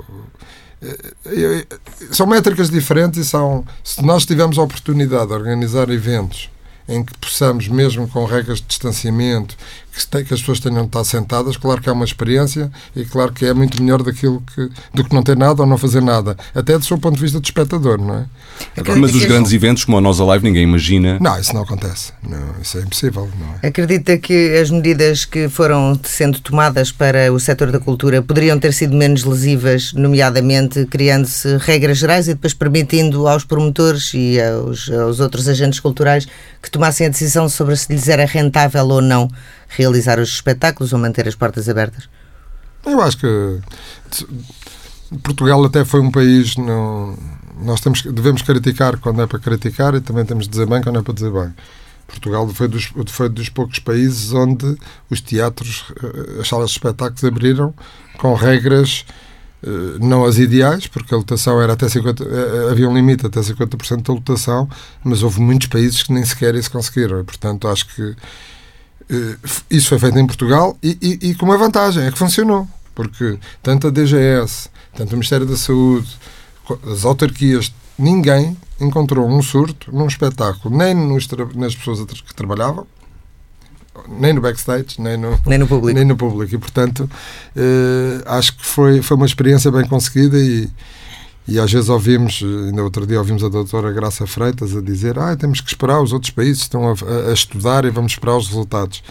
Eh, 0.82 1.14
eh, 1.26 1.66
são 2.12 2.26
métricas 2.26 2.70
diferentes 2.70 3.20
e 3.20 3.26
são. 3.26 3.66
Se 3.84 4.02
nós 4.04 4.26
tivermos 4.26 4.58
a 4.58 4.64
oportunidade 4.64 5.28
de 5.28 5.34
organizar 5.34 5.90
eventos 5.90 6.50
em 6.88 7.04
que 7.04 7.18
possamos, 7.18 7.68
mesmo 7.68 8.08
com 8.08 8.26
regras 8.26 8.60
de 8.60 8.66
distanciamento, 8.68 9.56
que, 9.96 10.24
que 10.26 10.34
as 10.34 10.40
pessoas 10.42 10.60
tenham 10.60 10.82
de 10.82 10.88
estar 10.88 11.04
sentadas, 11.04 11.58
claro 11.58 11.82
que 11.82 11.90
é 11.90 11.92
uma 11.92 12.06
experiência 12.06 12.70
e 12.96 13.06
claro 13.06 13.32
que 13.32 13.46
é 13.46 13.54
muito 13.54 13.82
melhor 13.82 14.04
daquilo 14.04 14.44
que, 14.54 14.70
do 14.94 15.04
que 15.04 15.14
não 15.14 15.24
ter 15.24 15.38
nada 15.38 15.62
ou 15.62 15.68
não 15.68 15.78
fazer 15.78 16.02
nada, 16.02 16.36
até 16.54 16.78
do 16.78 16.84
seu 16.84 16.98
ponto 16.98 17.16
de 17.16 17.22
vista 17.22 17.40
de 17.40 17.48
espectador, 17.48 18.00
não 18.00 18.16
é? 18.16 18.26
Agora, 18.78 19.00
mas 19.00 19.14
os 19.14 19.26
grandes 19.26 19.52
eventos, 19.52 19.86
como 19.86 19.98
a 19.98 20.02
Nós 20.02 20.20
Alive, 20.20 20.44
ninguém 20.44 20.64
imagina. 20.64 21.18
Não, 21.20 21.40
isso 21.40 21.54
não 21.54 21.62
acontece. 21.62 22.14
Não, 22.28 22.56
isso 22.62 22.78
é 22.78 22.82
impossível. 22.82 23.30
É? 23.62 23.68
Acredita 23.68 24.18
que 24.18 24.58
as 24.58 24.70
medidas 24.70 25.26
que 25.26 25.50
foram 25.50 26.00
sendo 26.04 26.40
tomadas 26.40 26.92
para 26.92 27.32
o 27.32 27.40
setor 27.40 27.72
da 27.72 27.80
cultura 27.80 28.22
poderiam 28.22 28.60
ter 28.60 28.74
sido 28.74 28.96
menos 28.96 29.24
lesivas, 29.24 29.94
nomeadamente 29.94 30.86
criando-se 30.86 31.58
regras 31.58 31.98
gerais 31.98 32.28
e 32.28 32.34
depois 32.34 32.54
permitindo 32.54 33.28
aos 33.28 33.44
promotores 33.44 34.12
e 34.14 34.40
aos, 34.42 34.90
aos 34.90 35.20
outros 35.20 35.48
agentes 35.48 35.80
culturais 35.80 36.28
que 36.62 36.72
tomassem 36.76 37.08
a 37.08 37.10
decisão 37.10 37.48
sobre 37.48 37.76
se 37.78 37.92
lhes 37.92 38.10
era 38.10 38.26
rentável 38.26 38.86
ou 38.86 39.02
não 39.02 39.30
realizar 39.70 40.20
os 40.20 40.30
espetáculos 40.30 40.92
ou 40.92 41.00
manter 41.00 41.28
as 41.28 41.36
portas 41.36 41.70
abertas? 41.70 42.10
Eu 42.86 43.02
acho 43.02 43.18
que 43.18 43.60
Portugal 45.24 45.64
até 45.64 45.86
foi 45.86 46.02
um 46.02 46.12
país. 46.12 46.58
No, 46.58 47.18
nós 47.62 47.80
temos, 47.80 48.02
devemos 48.02 48.42
criticar 48.42 48.98
quando 48.98 49.22
é 49.22 49.28
para 49.28 49.40
criticar 49.40 49.96
e 49.96 50.02
também 50.02 50.26
temos 50.26 50.46
de 50.46 50.52
dizer 50.52 50.68
bem 50.68 50.82
quando 50.82 51.00
é 51.00 51.02
para 51.02 51.14
dizer 51.14 51.32
bem. 51.32 51.54
Portugal 52.08 52.48
foi 52.50 52.68
dos, 52.68 52.92
foi 53.08 53.30
dos 53.30 53.50
poucos 53.50 53.80
países 53.80 54.32
onde 54.34 54.78
os 55.10 55.22
teatros, 55.22 55.86
eh, 56.04 56.42
as 56.42 56.48
salas 56.48 56.70
de 56.70 56.76
espetáculos 56.76 57.24
abriram 57.24 57.74
com 58.18 58.36
regras 58.36 59.06
não 60.00 60.26
as 60.26 60.38
ideais, 60.38 60.88
porque 60.88 61.14
a 61.14 61.18
lotação 61.18 61.62
era 61.62 61.74
até 61.74 61.88
50%, 61.88 62.22
eh, 62.22 62.72
havia 62.72 62.88
um 62.88 62.94
limite 62.94 63.26
até 63.26 63.42
50% 63.42 64.04
da 64.04 64.14
lotação, 64.14 64.70
mas 65.04 65.24
houve 65.24 65.42
muitos 65.42 65.68
países 65.68 66.04
que 66.04 66.14
nem 66.14 66.24
sequer 66.24 66.54
isso 66.56 66.70
conseguiram. 66.70 67.20
E, 67.20 67.24
portanto, 67.24 67.68
acho 67.68 67.88
que 67.94 68.16
eh, 69.10 69.38
isso 69.70 69.90
foi 69.90 70.00
feito 70.00 70.20
em 70.20 70.28
Portugal 70.28 70.78
e, 70.84 70.98
e, 71.02 71.30
e, 71.30 71.36
com 71.36 71.46
uma 71.46 71.58
vantagem, 71.58 72.06
é 72.06 72.12
que 72.12 72.18
funcionou. 72.18 72.68
Porque 72.94 73.38
tanto 73.62 73.88
a 73.88 73.90
DGS, 73.90 74.70
tanto 74.96 75.12
o 75.12 75.14
Ministério 75.16 75.46
da 75.46 75.58
Saúde, 75.58 76.08
as 76.92 77.04
autarquias, 77.04 77.74
ninguém 77.98 78.56
encontrou 78.80 79.28
um 79.28 79.42
surto 79.42 79.92
num 79.92 80.08
espetáculo, 80.08 80.76
nem 80.78 80.94
nos, 80.94 81.28
nas 81.56 81.76
pessoas 81.76 82.00
que 82.22 82.34
trabalhavam, 82.34 82.86
nem 84.08 84.34
no 84.34 84.42
backstage, 84.42 85.00
nem 85.00 85.18
no, 85.18 85.40
nem 85.46 85.58
no 85.58 85.68
público. 85.68 85.98
Nem 85.98 86.06
no 86.06 86.16
público. 86.16 86.56
E, 86.56 86.58
portanto, 86.58 87.10
uh, 87.56 88.24
acho 88.26 88.56
que 88.58 88.66
foi, 88.66 89.02
foi 89.02 89.18
uma 89.18 89.26
experiência 89.26 89.72
bem 89.72 89.86
conseguida 89.88 90.38
e, 90.38 90.70
e 91.48 91.60
às 91.60 91.72
vezes 91.72 91.90
ouvimos, 91.90 92.44
ainda 92.44 92.84
outro 92.84 93.06
dia 93.06 93.20
ouvimos 93.20 93.44
a 93.44 93.50
doutora 93.50 93.92
Graça 93.92 94.26
Freitas 94.26 94.76
a 94.76 94.82
dizer 94.82 95.20
ah, 95.20 95.36
temos 95.36 95.62
que 95.62 95.70
esperar, 95.70 96.02
os 96.02 96.12
outros 96.14 96.32
países 96.32 96.64
estão 96.64 96.88
a, 96.88 97.30
a 97.30 97.34
estudar 97.34 97.86
e 97.86 97.90
vamos 97.90 98.14
esperar 98.14 98.38
os 98.38 98.48
resultados. 98.48 99.04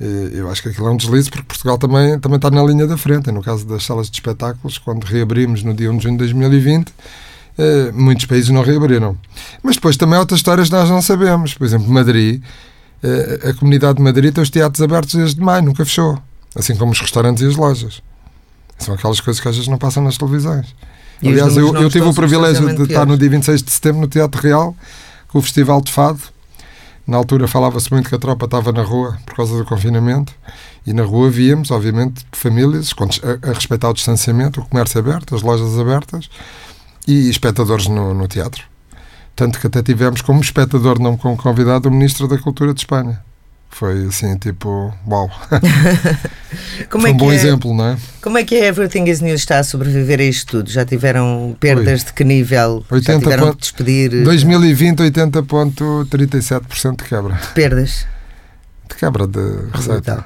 Eh, 0.00 0.30
eu 0.32 0.50
acho 0.50 0.62
que 0.62 0.68
aquilo 0.68 0.88
é 0.88 0.90
um 0.90 0.96
deslize 0.96 1.30
porque 1.30 1.46
Portugal 1.46 1.78
também, 1.78 2.18
também 2.18 2.36
está 2.36 2.50
na 2.50 2.62
linha 2.62 2.86
da 2.86 2.96
frente. 2.96 3.30
No 3.30 3.42
caso 3.42 3.66
das 3.66 3.84
salas 3.84 4.10
de 4.10 4.16
espetáculos, 4.16 4.78
quando 4.78 5.04
reabrimos 5.04 5.62
no 5.62 5.74
dia 5.74 5.90
1 5.90 5.96
de 5.96 6.02
junho 6.02 6.14
de 6.14 6.18
2020, 6.18 6.92
eh, 7.58 7.92
muitos 7.92 8.26
países 8.26 8.50
não 8.50 8.62
reabriram. 8.62 9.16
Mas 9.62 9.76
depois 9.76 9.96
também 9.96 10.16
há 10.16 10.20
outras 10.20 10.40
histórias 10.40 10.68
que 10.68 10.74
nós 10.74 10.90
não 10.90 11.02
sabemos. 11.02 11.54
Por 11.54 11.64
exemplo, 11.64 11.88
Madrid, 11.88 12.42
eh, 12.42 12.44
a 13.50 13.54
comunidade 13.54 13.96
de 13.96 14.02
Madrid 14.02 14.32
tem 14.34 14.42
os 14.42 14.50
teatros 14.50 14.82
abertos 14.82 15.14
desde 15.14 15.40
maio, 15.40 15.62
nunca 15.62 15.84
fechou. 15.84 16.18
Assim 16.54 16.74
como 16.74 16.92
os 16.92 17.00
restaurantes 17.00 17.42
e 17.42 17.46
as 17.46 17.56
lojas. 17.56 18.02
São 18.78 18.94
aquelas 18.94 19.20
coisas 19.20 19.40
que 19.40 19.48
às 19.48 19.54
vezes 19.54 19.68
não 19.68 19.78
passam 19.78 20.02
nas 20.02 20.16
televisões. 20.16 20.74
E 21.22 21.28
Aliás, 21.28 21.56
eu, 21.56 21.74
eu 21.74 21.88
tive 21.88 22.06
o 22.06 22.14
privilégio 22.14 22.74
de 22.74 22.82
estar 22.82 23.06
no 23.06 23.16
dia 23.16 23.30
26 23.30 23.62
de 23.62 23.70
setembro 23.70 24.02
no 24.02 24.08
Teatro 24.08 24.40
Real, 24.40 24.76
com 25.28 25.38
o 25.38 25.42
Festival 25.42 25.80
de 25.80 25.90
Fado, 25.90 26.20
na 27.06 27.16
altura 27.16 27.46
falava-se 27.46 27.90
muito 27.92 28.08
que 28.08 28.14
a 28.16 28.18
tropa 28.18 28.46
estava 28.46 28.72
na 28.72 28.82
rua 28.82 29.16
por 29.24 29.36
causa 29.36 29.56
do 29.56 29.64
confinamento 29.64 30.34
e 30.84 30.92
na 30.92 31.04
rua 31.04 31.30
víamos, 31.30 31.70
obviamente, 31.70 32.26
famílias 32.32 32.92
a, 32.98 33.50
a 33.50 33.52
respeitar 33.52 33.90
o 33.90 33.94
distanciamento, 33.94 34.60
o 34.60 34.66
comércio 34.66 34.98
aberto, 34.98 35.34
as 35.36 35.42
lojas 35.42 35.78
abertas 35.78 36.28
e 37.06 37.30
espectadores 37.30 37.86
no, 37.86 38.12
no 38.12 38.26
teatro. 38.26 38.64
Tanto 39.36 39.60
que 39.60 39.66
até 39.66 39.82
tivemos 39.82 40.22
como 40.22 40.40
espectador, 40.40 40.98
não 40.98 41.16
como 41.16 41.36
convidado, 41.36 41.90
o 41.90 41.92
Ministro 41.92 42.26
da 42.26 42.38
Cultura 42.38 42.72
de 42.72 42.80
Espanha. 42.80 43.20
Foi 43.68 44.06
assim, 44.06 44.38
tipo, 44.38 44.90
uau. 45.06 45.30
Como 46.88 47.02
Foi 47.02 47.10
é 47.10 47.12
um 47.12 47.16
bom 47.16 47.30
é, 47.30 47.34
exemplo, 47.34 47.74
não 47.74 47.88
é? 47.88 47.98
Como 48.22 48.38
é 48.38 48.44
que 48.44 48.54
a 48.54 48.64
Everything 48.64 49.04
is 49.04 49.20
News 49.20 49.40
está 49.40 49.58
a 49.58 49.62
sobreviver 49.64 50.18
a 50.20 50.22
isto 50.22 50.52
tudo? 50.52 50.70
Já 50.70 50.86
tiveram 50.86 51.54
perdas 51.60 52.00
Oi. 52.00 52.06
de 52.06 52.12
que 52.14 52.24
nível? 52.24 52.82
80 52.90 53.12
Já 53.12 53.18
tiveram 53.18 53.50
de 53.50 53.56
despedir? 53.58 54.24
2020, 54.24 55.00
80,37% 55.00 56.96
de 56.96 57.04
quebra. 57.04 57.38
Perdas? 57.54 58.06
De 58.88 58.94
quebra 58.94 59.26
de 59.26 59.68
receita. 59.74 60.24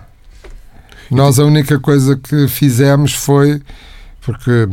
Nós 1.10 1.40
a 1.40 1.44
única 1.44 1.80
coisa 1.80 2.16
que 2.16 2.46
fizemos 2.46 3.12
foi 3.14 3.60
porque 4.20 4.68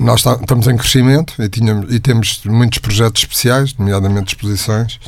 nós 0.00 0.24
estamos 0.24 0.66
em 0.66 0.76
crescimento 0.76 1.34
e, 1.40 1.48
tínhamos, 1.48 1.94
e 1.94 2.00
temos 2.00 2.40
muitos 2.46 2.78
projetos 2.78 3.22
especiais, 3.22 3.74
nomeadamente 3.74 4.34
exposições 4.34 4.98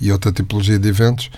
e 0.00 0.12
outra 0.12 0.30
tipologia 0.30 0.78
de 0.78 0.88
eventos 0.88 1.30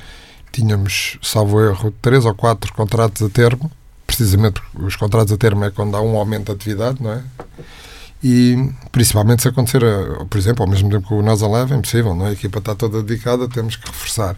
tínhamos, 0.56 1.18
salvo 1.22 1.60
erro, 1.62 1.92
três 2.00 2.24
ou 2.24 2.34
quatro 2.34 2.72
contratos 2.72 3.22
a 3.22 3.28
termo, 3.28 3.70
precisamente 4.06 4.60
porque 4.60 4.86
os 4.86 4.96
contratos 4.96 5.32
a 5.32 5.36
termo 5.36 5.64
é 5.64 5.70
quando 5.70 5.96
há 5.96 6.00
um 6.00 6.16
aumento 6.16 6.46
de 6.46 6.52
atividade, 6.52 7.02
não 7.02 7.12
é? 7.12 7.22
E 8.24 8.70
principalmente 8.90 9.42
se 9.42 9.48
acontecer, 9.48 9.82
por 10.30 10.38
exemplo, 10.38 10.64
ao 10.64 10.70
mesmo 10.70 10.88
tempo 10.88 11.06
que 11.06 11.14
o 11.14 11.22
NASA 11.22 11.46
leva, 11.46 11.74
é 11.74 11.78
impossível, 11.78 12.14
não 12.14 12.26
é? 12.26 12.30
A 12.30 12.32
equipa 12.32 12.58
está 12.58 12.74
toda 12.74 13.02
dedicada, 13.02 13.46
temos 13.48 13.76
que 13.76 13.86
reforçar. 13.86 14.36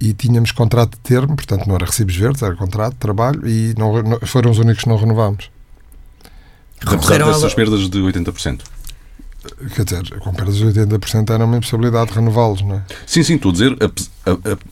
E 0.00 0.14
tínhamos 0.14 0.50
contrato 0.52 0.92
de 0.92 1.00
termo, 1.00 1.36
portanto 1.36 1.66
não 1.66 1.74
era 1.74 1.84
recibos 1.84 2.16
verdes, 2.16 2.42
era 2.42 2.56
contrato 2.56 2.94
de 2.94 2.98
trabalho 2.98 3.46
e 3.46 3.74
não, 3.76 4.02
não 4.02 4.18
foram 4.20 4.50
os 4.50 4.58
únicos 4.58 4.82
que 4.82 4.88
não 4.88 4.96
renovámos. 4.96 5.50
Apesar 6.86 7.24
dessas 7.24 7.54
perdas 7.54 7.88
de 7.88 7.98
80%. 7.98 8.60
Quer 9.74 9.84
dizer, 9.84 10.18
com 10.18 10.34
perdas 10.34 10.56
de 10.56 10.64
80% 10.64 11.30
era 11.32 11.44
uma 11.44 11.56
impossibilidade 11.56 12.10
de 12.10 12.16
renová-los, 12.16 12.60
não 12.60 12.76
é? 12.76 12.82
Sim, 13.06 13.22
sim, 13.22 13.34
estou 13.36 13.50
a 13.50 13.52
dizer, 13.52 13.76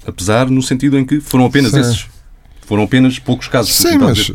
apesar 0.06 0.50
no 0.50 0.62
sentido 0.62 0.98
em 0.98 1.06
que 1.06 1.20
foram 1.20 1.46
apenas 1.46 1.72
sim. 1.72 1.80
esses. 1.80 2.06
Foram 2.68 2.82
apenas 2.82 3.18
poucos 3.18 3.48
casos. 3.48 3.75
Sim, 3.75 3.96
mas, 3.96 4.30
eh, 4.30 4.34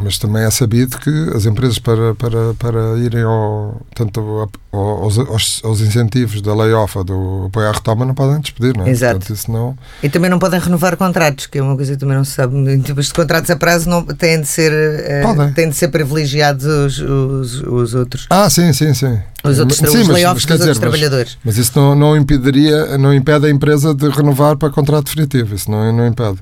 mas 0.00 0.16
também 0.16 0.44
é 0.44 0.50
sabido 0.52 0.98
que 0.98 1.10
as 1.34 1.46
empresas, 1.46 1.80
para, 1.80 2.14
para, 2.14 2.54
para 2.54 2.96
irem 2.96 3.24
ao, 3.24 3.82
tanto 3.92 4.48
aos, 4.70 5.18
aos, 5.18 5.60
aos 5.64 5.80
incentivos 5.80 6.40
da 6.40 6.54
layoff 6.54 6.96
ou 6.96 7.02
do 7.02 7.44
apoio 7.46 7.68
à 7.68 7.72
retoma, 7.72 8.04
não 8.04 8.14
podem 8.14 8.40
despedir, 8.40 8.76
não 8.76 8.86
é? 8.86 8.90
Exato. 8.90 9.18
Portanto, 9.18 9.36
isso 9.36 9.50
não... 9.50 9.76
E 10.00 10.08
também 10.08 10.30
não 10.30 10.38
podem 10.38 10.60
renovar 10.60 10.96
contratos, 10.96 11.46
que 11.46 11.58
é 11.58 11.62
uma 11.62 11.74
coisa 11.74 11.94
que 11.94 11.98
também 11.98 12.16
não 12.16 12.24
se 12.24 12.30
sabe. 12.30 12.56
Em 12.56 12.80
tipos 12.80 13.06
de 13.06 13.14
contratos 13.14 13.50
a 13.50 13.56
prazo 13.56 13.90
não, 13.90 14.04
têm, 14.04 14.40
de 14.40 14.46
ser, 14.46 14.70
uh, 14.72 15.52
têm 15.52 15.68
de 15.68 15.74
ser 15.74 15.88
privilegiados 15.88 16.64
os, 16.64 17.00
os, 17.00 17.62
os 17.62 17.94
outros. 17.94 18.28
Ah, 18.30 18.48
sim, 18.48 18.72
sim, 18.72 18.94
sim. 18.94 19.18
Os 19.42 19.58
outros 19.58 19.80
sim, 19.80 19.86
os 19.86 20.06
layoffs 20.06 20.46
dos 20.46 20.56
dizer, 20.56 20.68
outros 20.68 20.78
trabalhadores. 20.78 21.36
Mas, 21.44 21.56
mas 21.56 21.66
isso 21.66 21.72
não, 21.74 21.96
não 21.96 22.16
impediria, 22.16 22.96
não 22.96 23.12
impede 23.12 23.46
a 23.46 23.50
empresa 23.50 23.92
de 23.92 24.08
renovar 24.08 24.56
para 24.56 24.70
contrato 24.70 25.06
definitivo. 25.06 25.52
Isso 25.52 25.68
não, 25.68 25.92
não 25.92 26.06
impede. 26.06 26.38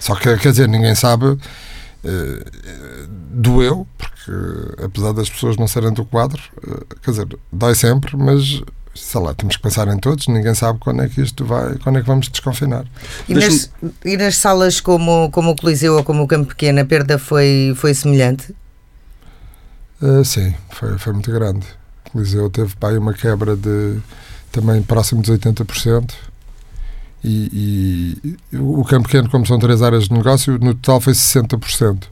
Só 0.00 0.14
que, 0.14 0.36
quer 0.36 0.50
dizer, 0.50 0.68
ninguém 0.68 0.94
sabe. 0.94 1.26
Uh, 1.26 3.08
doeu, 3.30 3.86
porque 3.98 4.84
apesar 4.84 5.12
das 5.12 5.28
pessoas 5.28 5.56
não 5.56 5.66
serem 5.66 5.92
do 5.92 6.04
quadro, 6.04 6.40
uh, 6.58 6.96
quer 7.02 7.10
dizer, 7.10 7.28
dói 7.52 7.74
sempre, 7.74 8.16
mas 8.16 8.62
sei 8.94 9.20
lá, 9.20 9.34
temos 9.34 9.56
que 9.56 9.62
pensar 9.62 9.88
em 9.88 9.98
todos, 9.98 10.26
ninguém 10.28 10.54
sabe 10.54 10.78
quando 10.78 11.02
é 11.02 11.08
que 11.08 11.20
isto 11.20 11.44
vai, 11.44 11.76
quando 11.78 11.98
é 11.98 12.00
que 12.00 12.06
vamos 12.06 12.28
desconfinar. 12.28 12.84
E, 13.28 13.34
nas, 13.34 13.70
e 14.04 14.16
nas, 14.16 14.36
salas 14.36 14.80
como, 14.80 15.30
como 15.30 15.50
o 15.50 15.56
Coliseu 15.56 15.96
ou 15.96 16.04
como 16.04 16.22
o 16.22 16.26
Campo 16.26 16.48
Pequeno, 16.48 16.80
a 16.80 16.84
perda 16.84 17.18
foi, 17.18 17.74
foi 17.76 17.94
semelhante? 17.94 18.54
Uh, 20.00 20.24
sim, 20.24 20.54
foi, 20.70 20.98
foi 20.98 21.12
muito 21.12 21.30
grande. 21.30 21.66
O 22.06 22.10
Coliseu 22.12 22.48
teve 22.50 22.74
pá, 22.76 22.90
uma 22.92 23.12
quebra 23.12 23.56
de 23.56 23.98
também 24.50 24.82
próximo 24.82 25.22
dos 25.22 25.30
80%. 25.30 26.12
E, 27.22 28.38
e, 28.52 28.56
o 28.56 28.84
campo 28.84 29.08
pequeno, 29.08 29.28
como 29.28 29.44
são 29.46 29.58
três 29.58 29.82
áreas 29.82 30.04
de 30.04 30.12
negócio, 30.12 30.58
no 30.58 30.74
total 30.74 31.00
foi 31.00 31.12
60%. 31.12 32.04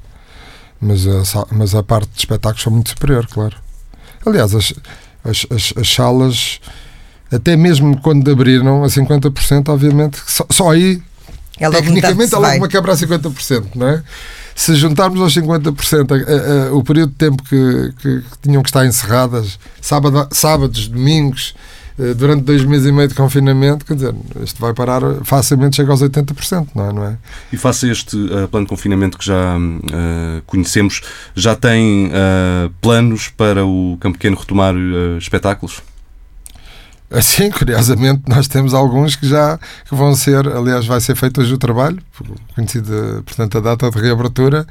Mas 0.80 1.06
a, 1.06 1.46
mas 1.52 1.74
a 1.74 1.82
parte 1.82 2.10
de 2.12 2.18
espetáculos 2.18 2.62
foi 2.62 2.72
muito 2.72 2.90
superior, 2.90 3.26
claro. 3.26 3.56
Aliás, 4.24 4.54
as, 4.54 4.74
as, 5.24 5.46
as, 5.50 5.72
as 5.76 5.88
salas, 5.88 6.60
até 7.32 7.56
mesmo 7.56 7.98
quando 8.00 8.30
abriram 8.30 8.84
a 8.84 8.88
50%, 8.88 9.68
obviamente, 9.68 10.18
só, 10.26 10.44
só 10.50 10.70
aí, 10.70 11.00
é 11.58 11.70
tecnicamente, 11.70 12.34
logo 12.34 12.56
uma 12.56 12.68
quebra 12.68 12.92
a 12.92 12.96
50%, 12.96 13.68
não 13.74 13.88
é? 13.88 14.02
Se 14.54 14.74
juntarmos 14.74 15.20
aos 15.20 15.34
50% 15.34 16.10
a, 16.10 16.14
a, 16.14 16.68
a, 16.68 16.74
o 16.74 16.82
período 16.82 17.10
de 17.10 17.16
tempo 17.16 17.42
que, 17.42 17.94
que, 18.00 18.20
que, 18.20 18.38
tinham 18.42 18.62
que 18.62 18.68
estar 18.68 18.84
encerradas, 18.84 19.58
sábado, 19.80 20.28
sábados, 20.32 20.88
domingos, 20.88 21.54
durante 22.16 22.42
dois 22.42 22.64
meses 22.64 22.86
e 22.86 22.92
meio 22.92 23.08
de 23.08 23.14
confinamento, 23.14 23.84
quer 23.84 23.94
dizer, 23.94 24.14
isto 24.42 24.60
vai 24.60 24.74
parar 24.74 25.00
facilmente, 25.24 25.76
chega 25.76 25.90
aos 25.90 26.02
80%, 26.02 26.68
não 26.74 26.88
é? 26.88 26.92
Não 26.92 27.04
é? 27.04 27.16
E 27.52 27.56
face 27.56 27.86
a 27.88 27.92
este 27.92 28.16
uh, 28.16 28.48
plano 28.48 28.66
de 28.66 28.70
confinamento 28.70 29.16
que 29.16 29.24
já 29.24 29.56
uh, 29.56 30.42
conhecemos, 30.46 31.00
já 31.34 31.54
tem 31.54 32.08
uh, 32.08 32.70
planos 32.80 33.28
para 33.28 33.64
o 33.64 33.96
Campo 33.98 34.18
Pequeno 34.18 34.36
retomar 34.36 34.74
espetáculos? 35.18 35.82
Assim, 37.10 37.50
curiosamente, 37.50 38.22
nós 38.26 38.48
temos 38.48 38.74
alguns 38.74 39.14
que 39.16 39.28
já 39.28 39.58
que 39.88 39.94
vão 39.94 40.14
ser, 40.14 40.46
aliás, 40.48 40.86
vai 40.86 41.00
ser 41.00 41.14
feito 41.14 41.40
hoje 41.40 41.54
o 41.54 41.58
trabalho, 41.58 41.98
conhecida, 42.54 43.22
portanto, 43.24 43.58
a 43.58 43.60
data 43.60 43.90
de 43.90 43.98
reabertura. 43.98 44.66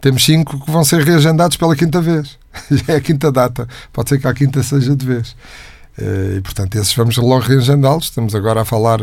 Temos 0.00 0.24
cinco 0.24 0.64
que 0.64 0.70
vão 0.70 0.84
ser 0.84 1.02
reagendados 1.02 1.56
pela 1.56 1.74
quinta 1.74 2.00
vez. 2.00 2.38
Já 2.70 2.94
é 2.94 2.96
a 2.96 3.00
quinta 3.00 3.32
data. 3.32 3.66
Pode 3.92 4.08
ser 4.08 4.18
que 4.20 4.28
a 4.28 4.34
quinta 4.34 4.62
seja 4.62 4.94
de 4.94 5.04
vez. 5.04 5.34
Eh, 5.98 6.36
e, 6.36 6.40
portanto, 6.40 6.76
esses 6.76 6.94
vamos 6.94 7.16
logo 7.16 7.40
reagendá-los. 7.40 8.04
Estamos 8.04 8.34
agora 8.34 8.62
a 8.62 8.64
falar, 8.64 9.00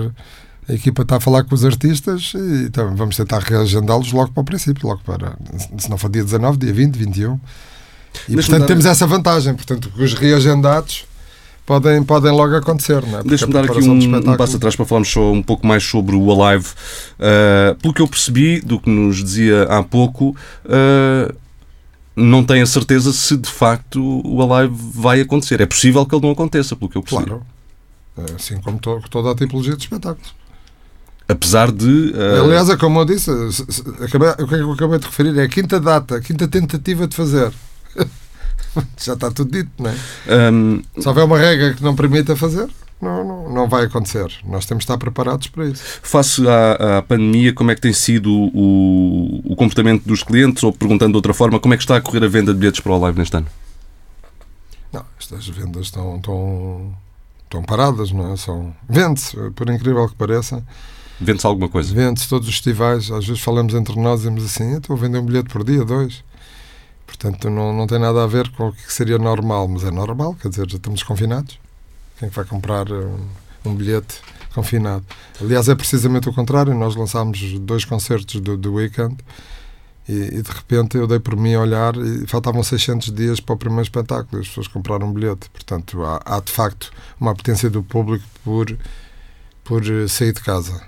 a 0.67 0.73
equipa 0.73 1.01
está 1.01 1.17
a 1.17 1.19
falar 1.19 1.43
com 1.43 1.53
os 1.53 1.65
artistas 1.65 2.33
e 2.35 2.65
então, 2.65 2.95
vamos 2.95 3.15
tentar 3.15 3.39
reagendá-los 3.39 4.11
logo 4.11 4.31
para 4.31 4.41
o 4.41 4.45
princípio, 4.45 4.87
logo 4.87 5.01
para, 5.03 5.37
se 5.77 5.89
não 5.89 5.97
for 5.97 6.09
dia 6.09 6.23
19, 6.23 6.57
dia 6.57 6.73
20, 6.73 6.95
21. 6.95 7.39
E, 8.29 8.35
Deixa 8.35 8.49
portanto, 8.49 8.67
temos 8.67 8.85
essa 8.85 9.05
vantagem. 9.05 9.53
Portanto, 9.53 9.91
os 9.97 10.13
reagendados 10.13 11.05
podem, 11.65 12.01
podem 12.03 12.31
logo 12.31 12.55
acontecer. 12.55 13.05
Não 13.05 13.19
é? 13.19 13.23
Deixa-me 13.23 13.53
dar 13.53 13.65
aqui 13.65 13.79
um, 13.79 14.31
um, 14.31 14.37
passo 14.37 14.55
atrás 14.55 14.75
para 14.75 14.85
falarmos 14.85 15.09
só 15.09 15.31
um 15.31 15.43
pouco 15.43 15.67
mais 15.67 15.83
sobre 15.83 16.15
o 16.15 16.31
Alive. 16.31 16.67
Uh, 17.19 17.75
pelo 17.75 17.93
que 17.93 18.01
eu 18.01 18.07
percebi 18.07 18.61
do 18.61 18.79
que 18.79 18.89
nos 18.89 19.23
dizia 19.23 19.63
há 19.63 19.83
pouco, 19.83 20.35
uh, 20.65 21.35
não 22.15 22.43
tem 22.43 22.61
a 22.61 22.65
certeza 22.65 23.11
se 23.11 23.35
de 23.35 23.49
facto 23.49 24.21
o 24.25 24.41
Alive 24.41 24.75
vai 24.93 25.21
acontecer. 25.21 25.59
É 25.61 25.65
possível 25.65 26.05
que 26.05 26.15
ele 26.15 26.23
não 26.23 26.31
aconteça, 26.31 26.75
pelo 26.75 26.89
que 26.89 26.97
eu 26.97 27.03
percebi. 27.03 27.25
Claro. 27.25 27.45
É 28.17 28.35
assim 28.35 28.59
como 28.61 28.79
to 28.79 29.01
toda 29.09 29.31
a 29.31 29.35
tipologia 29.35 29.75
de 29.75 29.83
espetáculos. 29.83 30.33
Apesar 31.27 31.71
de. 31.71 32.13
Uh... 32.13 32.43
Aliás, 32.43 32.69
é 32.69 32.77
como 32.77 32.99
eu 32.99 33.05
disse, 33.05 33.29
acabei, 34.01 34.29
o 34.29 34.47
que 34.47 34.55
é 34.55 34.61
eu 34.61 34.71
acabei 34.71 34.99
de 34.99 35.05
referir 35.05 35.37
é 35.37 35.43
a 35.43 35.49
quinta 35.49 35.79
data, 35.79 36.17
a 36.17 36.21
quinta 36.21 36.47
tentativa 36.47 37.07
de 37.07 37.15
fazer. 37.15 37.51
Já 39.03 39.13
está 39.13 39.31
tudo 39.31 39.51
dito, 39.51 39.71
não 39.79 39.89
é? 39.89 40.51
Um... 40.51 40.81
Se 40.99 41.07
houver 41.07 41.25
uma 41.25 41.37
regra 41.37 41.73
que 41.73 41.83
não 41.83 41.95
permita 41.95 42.35
fazer, 42.35 42.69
não, 43.01 43.23
não, 43.23 43.53
não 43.53 43.69
vai 43.69 43.85
acontecer. 43.85 44.31
Nós 44.45 44.65
temos 44.65 44.83
de 44.83 44.85
estar 44.85 44.97
preparados 44.97 45.47
para 45.47 45.65
isso. 45.65 45.83
Face 46.01 46.41
à, 46.47 46.97
à 46.97 47.01
pandemia, 47.01 47.53
como 47.53 47.71
é 47.71 47.75
que 47.75 47.81
tem 47.81 47.93
sido 47.93 48.31
o, 48.31 49.41
o, 49.51 49.55
comportamento 49.55 50.03
dos 50.05 50.23
clientes? 50.23 50.63
Ou 50.63 50.71
perguntando 50.71 51.11
de 51.11 51.17
outra 51.17 51.33
forma, 51.33 51.59
como 51.59 51.73
é 51.73 51.77
que 51.77 51.83
está 51.83 51.97
a 51.97 52.01
correr 52.01 52.23
a 52.23 52.27
venda 52.27 52.53
de 52.53 52.59
bilhetes 52.59 52.79
para 52.79 52.93
o 52.93 52.99
live 52.99 53.19
neste 53.19 53.35
ano? 53.35 53.47
Não, 54.91 55.05
estas 55.19 55.47
vendas 55.47 55.87
estão, 55.87 56.15
estão, 56.15 56.95
estão 57.43 57.63
paradas, 57.63 58.11
não 58.11 58.31
é? 58.31 58.37
São, 58.37 58.73
vende-se, 58.89 59.35
por 59.51 59.69
incrível 59.69 60.07
que 60.07 60.15
pareça. 60.15 60.63
Vende-se 61.19 61.45
alguma 61.45 61.69
coisa? 61.69 61.93
Vende-se 61.93 62.27
todos 62.27 62.47
os 62.47 62.55
festivais. 62.55 63.11
Às 63.11 63.25
vezes 63.25 63.41
falamos 63.41 63.73
entre 63.73 63.99
nós 63.99 64.21
e 64.21 64.23
dizemos 64.23 64.45
assim: 64.45 64.77
estou 64.77 64.95
a 64.95 64.99
vender 64.99 65.19
um 65.19 65.25
bilhete 65.25 65.49
por 65.49 65.63
dia, 65.63 65.83
dois. 65.83 66.23
Portanto, 67.05 67.49
não, 67.49 67.71
não 67.71 67.87
tem 67.87 67.99
nada 67.99 68.23
a 68.23 68.27
ver 68.27 68.49
com 68.51 68.69
o 68.69 68.73
que 68.73 68.91
seria 68.91 69.17
normal, 69.17 69.67
mas 69.67 69.83
é 69.83 69.91
normal, 69.91 70.35
quer 70.35 70.49
dizer, 70.49 70.69
já 70.69 70.77
estamos 70.77 71.03
confinados. 71.03 71.59
Quem 72.17 72.29
vai 72.29 72.45
comprar 72.45 72.91
um, 72.91 73.17
um 73.65 73.75
bilhete 73.75 74.21
confinado? 74.53 75.05
Aliás, 75.41 75.67
é 75.67 75.75
precisamente 75.75 76.29
o 76.29 76.33
contrário. 76.33 76.73
Nós 76.73 76.95
lançámos 76.95 77.59
dois 77.59 77.83
concertos 77.83 78.39
do, 78.39 78.57
do 78.57 78.73
Weekend 78.73 79.17
e, 80.07 80.13
e, 80.13 80.41
de 80.41 80.51
repente 80.51 80.97
eu 80.97 81.07
dei 81.07 81.19
por 81.19 81.35
mim 81.35 81.55
a 81.55 81.61
olhar 81.61 81.95
e 81.97 82.27
faltavam 82.27 82.61
600 82.61 83.11
dias 83.11 83.39
para 83.39 83.55
o 83.55 83.57
primeiro 83.57 83.83
espetáculo. 83.83 84.41
As 84.41 84.47
pessoas 84.47 84.67
compraram 84.67 85.07
um 85.07 85.13
bilhete. 85.13 85.49
Portanto, 85.49 86.03
há, 86.03 86.21
há 86.25 86.39
de 86.39 86.51
facto 86.51 86.91
uma 87.19 87.31
apetência 87.31 87.69
do 87.69 87.83
público 87.83 88.25
por, 88.43 88.77
por 89.63 89.83
sair 90.07 90.31
de 90.33 90.41
casa. 90.41 90.81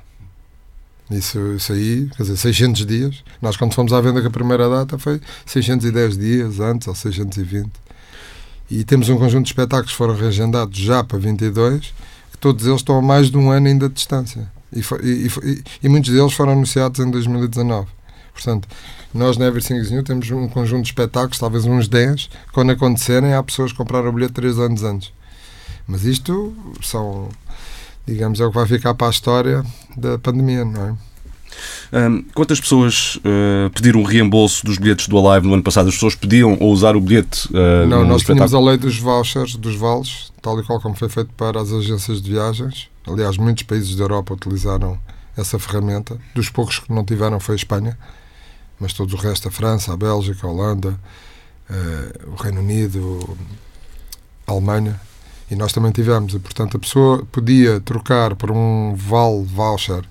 Isso, 1.09 1.39
isso 1.53 1.71
aí, 1.71 2.09
quer 2.15 2.23
dizer, 2.23 2.37
600 2.37 2.85
dias. 2.85 3.23
Nós, 3.41 3.55
quando 3.55 3.73
fomos 3.73 3.93
à 3.93 4.01
venda, 4.01 4.21
que 4.21 4.27
a 4.27 4.31
primeira 4.31 4.69
data 4.69 4.97
foi 4.97 5.21
610 5.45 6.17
dias 6.17 6.59
antes, 6.59 6.87
ou 6.87 6.95
620. 6.95 7.71
E 8.69 8.83
temos 8.83 9.09
um 9.09 9.17
conjunto 9.17 9.45
de 9.45 9.49
espetáculos 9.51 9.91
que 9.91 9.97
foram 9.97 10.15
reagendados 10.15 10.77
já 10.77 11.03
para 11.03 11.17
22, 11.17 11.93
que 12.31 12.37
todos 12.39 12.65
eles 12.65 12.81
estão 12.81 12.97
a 12.97 13.01
mais 13.01 13.29
de 13.31 13.37
um 13.37 13.49
ano 13.49 13.67
ainda 13.67 13.87
de 13.87 13.95
distância. 13.95 14.51
E, 14.73 14.81
e, 15.03 15.27
e, 15.27 15.63
e 15.83 15.89
muitos 15.89 16.11
deles 16.11 16.33
foram 16.33 16.53
anunciados 16.53 16.99
em 16.99 17.09
2019. 17.09 17.87
Portanto, 18.33 18.67
nós 19.13 19.37
na 19.37 19.47
Everything 19.47 19.81
New 19.89 20.03
temos 20.03 20.29
um 20.31 20.47
conjunto 20.47 20.83
de 20.83 20.89
espetáculos, 20.89 21.39
talvez 21.39 21.65
uns 21.65 21.87
10, 21.87 22.29
quando 22.51 22.71
acontecerem, 22.71 23.33
há 23.33 23.41
pessoas 23.41 23.71
que 23.71 23.77
compraram 23.77 24.09
o 24.09 24.13
bilhete 24.13 24.33
3 24.33 24.59
anos 24.59 24.83
antes. 24.83 25.13
Mas 25.87 26.03
isto 26.03 26.53
são 26.81 27.29
digamos, 28.07 28.39
é 28.39 28.45
o 28.45 28.49
que 28.49 28.55
vai 28.55 28.65
ficar 28.65 28.93
para 28.93 29.07
a 29.07 29.09
história 29.09 29.65
da 29.95 30.17
pandemia, 30.17 30.63
não 30.63 30.87
é? 30.87 30.95
Um, 31.91 32.23
quantas 32.33 32.59
pessoas 32.59 33.17
uh, 33.17 33.69
pediram 33.71 34.03
reembolso 34.03 34.65
dos 34.65 34.77
bilhetes 34.77 35.07
do 35.07 35.17
Alive 35.17 35.47
no 35.47 35.53
ano 35.53 35.63
passado? 35.63 35.87
As 35.87 35.95
pessoas 35.95 36.15
pediam 36.15 36.57
ou 36.59 36.71
usar 36.71 36.95
o 36.95 37.01
bilhete? 37.01 37.47
Uh, 37.47 37.87
não, 37.87 38.05
nós 38.05 38.23
tínhamos 38.23 38.53
a 38.53 38.59
lei 38.59 38.77
dos 38.77 38.97
vouchers, 38.99 39.55
dos 39.55 39.75
vales, 39.75 40.31
tal 40.41 40.59
e 40.59 40.63
qual 40.63 40.81
como 40.81 40.95
foi 40.95 41.09
feito 41.09 41.31
para 41.35 41.61
as 41.61 41.71
agências 41.71 42.21
de 42.21 42.31
viagens. 42.31 42.89
Aliás, 43.05 43.37
muitos 43.37 43.63
países 43.63 43.95
da 43.95 44.03
Europa 44.03 44.33
utilizaram 44.33 44.99
essa 45.37 45.57
ferramenta. 45.57 46.17
Dos 46.35 46.49
poucos 46.49 46.79
que 46.79 46.91
não 46.91 47.05
tiveram 47.05 47.39
foi 47.39 47.55
a 47.55 47.57
Espanha, 47.57 47.97
mas 48.79 48.91
todo 48.93 49.13
o 49.13 49.17
resto, 49.17 49.47
a 49.47 49.51
França, 49.51 49.93
a 49.93 49.97
Bélgica, 49.97 50.45
a 50.45 50.49
Holanda, 50.49 50.99
uh, 51.69 52.31
o 52.31 52.35
Reino 52.35 52.59
Unido, 52.59 53.37
a 54.45 54.51
Alemanha, 54.51 54.99
e 55.49 55.55
nós 55.55 55.71
também 55.71 55.91
tivemos. 55.91 56.33
E, 56.33 56.39
portanto, 56.39 56.75
a 56.75 56.79
pessoa 56.79 57.25
podia 57.31 57.79
trocar 57.79 58.35
por 58.35 58.51
um 58.51 58.93
vale 58.95 59.45
voucher 59.45 60.03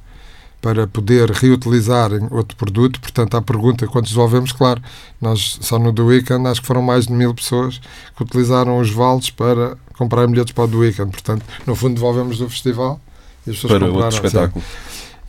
para 0.67 0.85
poder 0.85 1.31
reutilizar 1.31 2.13
em 2.13 2.27
outro 2.29 2.57
produto. 2.57 3.01
Portanto, 3.01 3.37
à 3.37 3.41
pergunta 3.41 3.87
quantos 3.87 4.11
devolvemos, 4.11 4.51
claro, 4.51 4.83
nós 5.21 5.61
só 5.61 5.79
no 5.79 5.93
The 5.93 6.03
Weekend 6.03 6.45
acho 6.49 6.61
que 6.61 6.67
foram 6.67 6.83
mais 6.83 7.07
de 7.07 7.13
mil 7.13 7.33
pessoas 7.33 7.81
que 8.17 8.23
utilizaram 8.25 8.77
os 8.81 8.91
vales 8.91 9.31
para 9.31 9.77
comprar 9.97 10.27
bilhetes 10.27 10.53
para 10.53 10.65
o 10.65 10.69
The 10.69 10.77
Weekend. 10.77 11.13
Portanto, 11.13 11.45
no 11.65 11.77
fundo, 11.77 11.95
devolvemos 11.95 12.39
do 12.39 12.51
festival 12.51 13.01
e 13.47 13.51
as 13.51 13.57
pessoas 13.57 13.75
para 13.75 13.87
compraram. 13.87 14.05
Outro 14.07 14.27
espetáculo. 14.27 14.65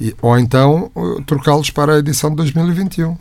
E, 0.02 0.16
ou 0.24 0.40
então 0.40 0.92
trocá-los 1.28 1.70
para 1.70 1.94
a 1.94 2.00
edição 2.00 2.32
de 2.32 2.38
2021 2.38 3.16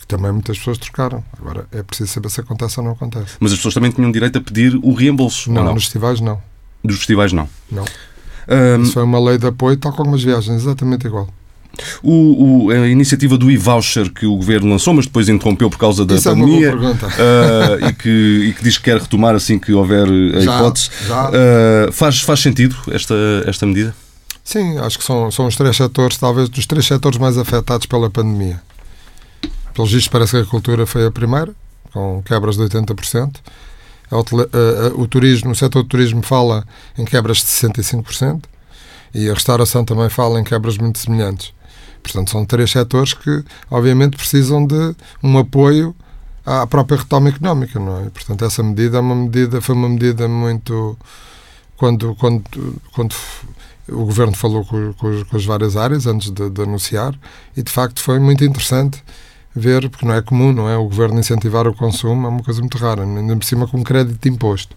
que 0.00 0.06
também 0.06 0.30
muitas 0.32 0.58
pessoas 0.58 0.76
trocaram. 0.76 1.24
Agora 1.40 1.66
é 1.72 1.82
preciso 1.82 2.12
saber 2.12 2.28
se 2.28 2.40
acontece 2.40 2.80
ou 2.80 2.84
não 2.84 2.92
acontece. 2.92 3.36
Mas 3.40 3.52
as 3.52 3.58
pessoas 3.58 3.72
também 3.72 3.90
tinham 3.90 4.12
direito 4.12 4.36
a 4.36 4.42
pedir 4.42 4.74
o 4.82 4.92
reembolso? 4.92 5.50
Não, 5.50 5.64
não? 5.64 5.74
nos 5.74 5.84
festivais 5.84 6.20
não. 6.20 6.42
Dos 6.84 6.96
festivais 6.96 7.32
não? 7.32 7.48
Não. 7.70 7.84
Um... 8.48 8.82
Isso 8.82 8.92
foi 8.92 9.02
uma 9.02 9.20
lei 9.20 9.38
de 9.38 9.46
apoio, 9.46 9.76
tal 9.76 9.92
como 9.92 10.14
as 10.14 10.22
viagens, 10.22 10.62
exatamente 10.62 11.06
igual. 11.06 11.28
O, 12.02 12.66
o, 12.66 12.70
a 12.70 12.88
iniciativa 12.88 13.36
do 13.36 13.50
e-voucher 13.50 14.10
que 14.12 14.26
o 14.26 14.36
governo 14.36 14.70
lançou, 14.70 14.94
mas 14.94 15.06
depois 15.06 15.28
interrompeu 15.28 15.70
por 15.70 15.78
causa 15.78 16.04
da 16.04 16.16
Isso 16.16 16.28
pandemia 16.28 16.70
é 16.70 16.74
uh, 16.74 17.88
e, 17.88 17.92
que, 17.92 18.08
e 18.48 18.52
que 18.54 18.64
diz 18.64 18.78
que 18.78 18.84
quer 18.84 18.98
retomar 18.98 19.34
assim 19.34 19.58
que 19.58 19.72
houver 19.72 20.06
a 20.08 20.40
já, 20.40 20.56
hipótese. 20.56 20.90
Já. 21.06 21.28
Uh, 21.28 21.92
faz, 21.92 22.20
faz 22.20 22.40
sentido 22.40 22.76
esta, 22.90 23.14
esta 23.46 23.66
medida? 23.66 23.94
Sim, 24.42 24.78
acho 24.78 24.98
que 24.98 25.04
são, 25.04 25.30
são 25.30 25.46
os 25.46 25.54
três 25.54 25.76
setores, 25.76 26.16
talvez 26.16 26.48
dos 26.48 26.66
três 26.66 26.86
setores 26.86 27.18
mais 27.18 27.36
afetados 27.36 27.86
pela 27.86 28.08
pandemia. 28.08 28.60
Pelos 29.74 29.92
vistos, 29.92 30.08
parece 30.08 30.32
que 30.32 30.38
a 30.38 30.44
cultura 30.46 30.86
foi 30.86 31.06
a 31.06 31.10
primeira, 31.10 31.54
com 31.92 32.22
quebras 32.24 32.56
de 32.56 32.62
80%. 32.62 33.36
O 34.10 35.06
turismo, 35.06 35.52
o 35.52 35.54
setor 35.54 35.82
do 35.82 35.88
turismo 35.88 36.22
fala 36.22 36.64
em 36.96 37.04
quebras 37.04 37.38
de 37.38 37.44
65% 37.44 38.44
e 39.14 39.28
a 39.28 39.34
restauração 39.34 39.84
também 39.84 40.08
fala 40.08 40.40
em 40.40 40.44
quebras 40.44 40.78
muito 40.78 40.98
semelhantes. 40.98 41.52
Portanto, 42.02 42.30
são 42.30 42.44
três 42.44 42.70
setores 42.70 43.12
que, 43.12 43.44
obviamente, 43.70 44.16
precisam 44.16 44.66
de 44.66 44.94
um 45.22 45.36
apoio 45.38 45.94
à 46.46 46.66
própria 46.66 46.98
retoma 46.98 47.28
económica, 47.28 47.78
não 47.78 48.00
é? 48.00 48.10
Portanto, 48.10 48.44
essa 48.44 48.62
medida 48.62 48.98
é 48.98 49.00
uma 49.00 49.14
medida, 49.14 49.60
foi 49.60 49.74
uma 49.74 49.88
medida 49.88 50.26
muito 50.26 50.96
quando 51.76 52.14
quando 52.14 52.42
quando 52.92 53.14
o 53.88 54.04
governo 54.04 54.34
falou 54.34 54.64
com, 54.64 54.92
com, 54.94 55.24
com 55.24 55.36
as 55.36 55.44
várias 55.44 55.76
áreas 55.76 56.06
antes 56.06 56.30
de, 56.30 56.48
de 56.50 56.62
anunciar 56.62 57.14
e 57.56 57.62
de 57.62 57.70
facto 57.70 58.00
foi 58.00 58.18
muito 58.18 58.44
interessante 58.44 59.02
ver, 59.58 59.88
porque 59.90 60.06
não 60.06 60.14
é 60.14 60.22
comum, 60.22 60.52
não 60.52 60.68
é? 60.68 60.76
O 60.76 60.84
governo 60.84 61.18
incentivar 61.18 61.66
o 61.66 61.74
consumo 61.74 62.26
é 62.26 62.30
uma 62.30 62.42
coisa 62.42 62.60
muito 62.60 62.78
rara, 62.78 63.02
ainda 63.02 63.36
por 63.36 63.44
cima 63.44 63.66
com 63.66 63.82
crédito 63.82 64.20
de 64.20 64.28
imposto. 64.28 64.74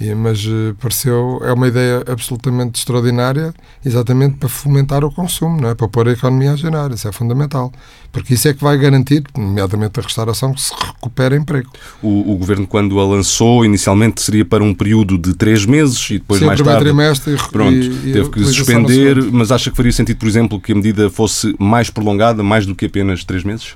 E, 0.00 0.14
mas 0.14 0.44
uh, 0.46 0.76
pareceu, 0.80 1.40
é 1.42 1.52
uma 1.52 1.66
ideia 1.66 2.04
absolutamente 2.06 2.78
extraordinária, 2.78 3.52
exatamente 3.84 4.36
para 4.36 4.48
fomentar 4.48 5.04
o 5.04 5.10
consumo, 5.10 5.60
não 5.60 5.70
é? 5.70 5.74
para 5.74 5.88
pôr 5.88 6.08
a 6.08 6.12
economia 6.12 6.52
a 6.52 6.56
gerar. 6.56 6.92
Isso 6.92 7.08
é 7.08 7.12
fundamental. 7.12 7.72
Porque 8.12 8.34
isso 8.34 8.46
é 8.46 8.54
que 8.54 8.62
vai 8.62 8.78
garantir, 8.78 9.24
nomeadamente 9.36 9.98
a 9.98 10.02
restauração, 10.02 10.54
que 10.54 10.60
se 10.60 10.72
recupere 10.72 11.36
emprego. 11.36 11.70
O, 12.00 12.32
o 12.32 12.36
governo, 12.36 12.64
quando 12.64 12.98
a 13.00 13.04
lançou, 13.04 13.64
inicialmente 13.64 14.22
seria 14.22 14.44
para 14.44 14.62
um 14.62 14.72
período 14.72 15.18
de 15.18 15.34
três 15.34 15.66
meses 15.66 16.10
e 16.10 16.14
depois 16.14 16.38
Sim, 16.38 16.46
mais 16.46 16.60
tarde. 16.60 16.84
trimestre 16.84 17.36
pronto, 17.50 17.74
e, 17.74 18.12
teve 18.12 18.30
que 18.30 18.44
suspender, 18.44 19.20
mas 19.32 19.50
acha 19.50 19.68
que 19.68 19.76
faria 19.76 19.92
sentido, 19.92 20.18
por 20.18 20.28
exemplo, 20.28 20.60
que 20.60 20.70
a 20.70 20.74
medida 20.76 21.10
fosse 21.10 21.56
mais 21.58 21.90
prolongada, 21.90 22.40
mais 22.42 22.64
do 22.64 22.74
que 22.74 22.86
apenas 22.86 23.24
três 23.24 23.42
meses? 23.42 23.74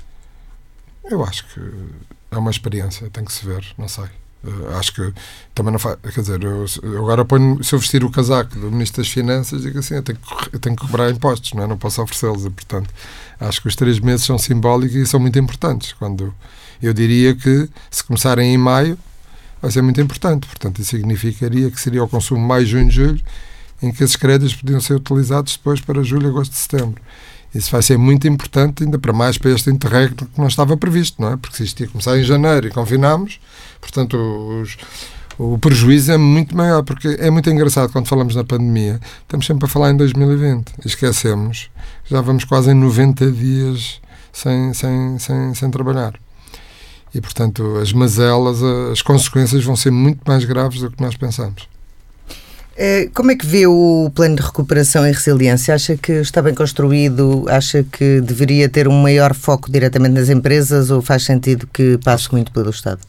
Eu 1.05 1.23
acho 1.23 1.45
que 1.47 1.59
é 2.31 2.37
uma 2.37 2.51
experiência, 2.51 3.09
tem 3.09 3.25
que 3.25 3.33
se 3.33 3.45
ver, 3.45 3.65
não 3.77 3.87
sei. 3.87 4.05
Uh, 4.43 4.75
acho 4.77 4.93
que 4.93 5.13
também 5.55 5.71
não 5.71 5.79
faz. 5.79 5.97
Quer 6.13 6.21
dizer, 6.21 6.43
eu, 6.43 6.65
eu, 6.81 6.97
agora 6.99 7.23
ponho, 7.23 7.63
se 7.63 7.73
eu 7.73 7.79
vestir 7.79 8.03
o 8.03 8.11
casaco 8.11 8.59
do 8.59 8.69
Ministro 8.69 9.01
das 9.01 9.09
Finanças, 9.09 9.61
digo 9.61 9.79
assim: 9.79 9.95
eu 9.95 10.03
tenho 10.03 10.17
que, 10.17 10.55
eu 10.55 10.59
tenho 10.59 10.75
que 10.75 10.81
cobrar 10.81 11.09
impostos, 11.09 11.53
não, 11.53 11.63
é? 11.63 11.67
não 11.67 11.77
posso 11.77 12.01
oferecê-los. 12.01 12.45
E, 12.45 12.49
portanto, 12.49 12.89
acho 13.39 13.61
que 13.61 13.69
os 13.69 13.75
três 13.75 13.99
meses 13.99 14.25
são 14.25 14.37
simbólicos 14.37 14.95
e 14.95 15.05
são 15.05 15.19
muito 15.19 15.39
importantes. 15.39 15.93
Quando 15.93 16.33
eu 16.81 16.93
diria 16.93 17.33
que 17.33 17.69
se 17.89 18.03
começarem 18.03 18.53
em 18.53 18.57
maio, 18.57 18.97
vai 19.61 19.71
ser 19.71 19.81
muito 19.81 20.01
importante. 20.01 20.45
Portanto, 20.45 20.81
isso 20.81 20.91
significaria 20.91 21.71
que 21.71 21.79
seria 21.79 22.03
o 22.03 22.07
consumo 22.07 22.45
mais 22.45 22.67
junho, 22.67 22.91
julho, 22.91 23.21
em 23.81 23.93
que 23.93 24.03
esses 24.03 24.17
créditos 24.17 24.55
podiam 24.55 24.81
ser 24.81 24.95
utilizados 24.95 25.55
depois 25.55 25.79
para 25.79 26.03
julho, 26.03 26.27
agosto, 26.27 26.53
setembro. 26.53 27.01
Isso 27.53 27.71
vai 27.71 27.81
ser 27.81 27.97
muito 27.97 28.27
importante, 28.27 28.83
ainda 28.83 28.97
para 28.97 29.13
mais 29.13 29.37
para 29.37 29.51
este 29.51 29.69
interregno 29.69 30.27
que 30.27 30.39
não 30.39 30.47
estava 30.47 30.75
previsto, 30.75 31.21
não 31.21 31.33
é? 31.33 31.37
Porque 31.37 31.57
se 31.57 31.63
isto 31.63 31.79
ia 31.81 31.87
começar 31.87 32.17
em 32.17 32.23
janeiro 32.23 32.67
e 32.67 32.71
confinámos, 32.71 33.39
portanto, 33.79 34.17
os, 34.61 34.77
o 35.37 35.57
prejuízo 35.57 36.11
é 36.11 36.17
muito 36.17 36.57
maior, 36.57 36.83
porque 36.83 37.07
é 37.19 37.29
muito 37.29 37.49
engraçado 37.49 37.91
quando 37.91 38.07
falamos 38.07 38.35
na 38.35 38.43
pandemia, 38.43 38.99
estamos 39.21 39.45
sempre 39.45 39.65
a 39.65 39.67
falar 39.67 39.91
em 39.91 39.97
2020 39.97 40.73
e 40.83 40.87
esquecemos 40.87 41.69
já 42.05 42.21
vamos 42.21 42.43
quase 42.43 42.71
em 42.71 42.73
90 42.73 43.31
dias 43.31 44.01
sem, 44.31 44.73
sem, 44.73 45.17
sem, 45.19 45.53
sem 45.53 45.71
trabalhar. 45.71 46.19
E, 47.13 47.21
portanto, 47.21 47.77
as 47.77 47.93
mazelas, 47.93 48.61
as 48.91 49.01
consequências 49.01 49.63
vão 49.63 49.75
ser 49.75 49.91
muito 49.91 50.21
mais 50.27 50.43
graves 50.45 50.81
do 50.81 50.89
que 50.89 51.01
nós 51.01 51.15
pensamos. 51.15 51.67
Eh, 52.75 53.09
como 53.13 53.31
é 53.31 53.35
que 53.35 53.45
vê 53.45 53.67
o 53.67 54.11
plano 54.15 54.35
de 54.35 54.41
recuperação 54.41 55.07
e 55.07 55.11
resiliência? 55.11 55.75
Acha 55.75 55.95
que 55.95 56.13
está 56.13 56.41
bem 56.41 56.55
construído? 56.55 57.45
Acha 57.47 57.83
que 57.83 58.19
deveria 58.21 58.67
ter 58.67 58.87
um 58.87 59.01
maior 59.01 59.33
foco 59.33 59.71
diretamente 59.71 60.13
nas 60.13 60.29
empresas 60.29 60.89
ou 60.89 61.01
faz 61.01 61.23
sentido 61.23 61.67
que 61.71 61.99
passe 62.03 62.31
muito 62.31 62.51
pelo 62.51 62.71
Estado? 62.71 62.99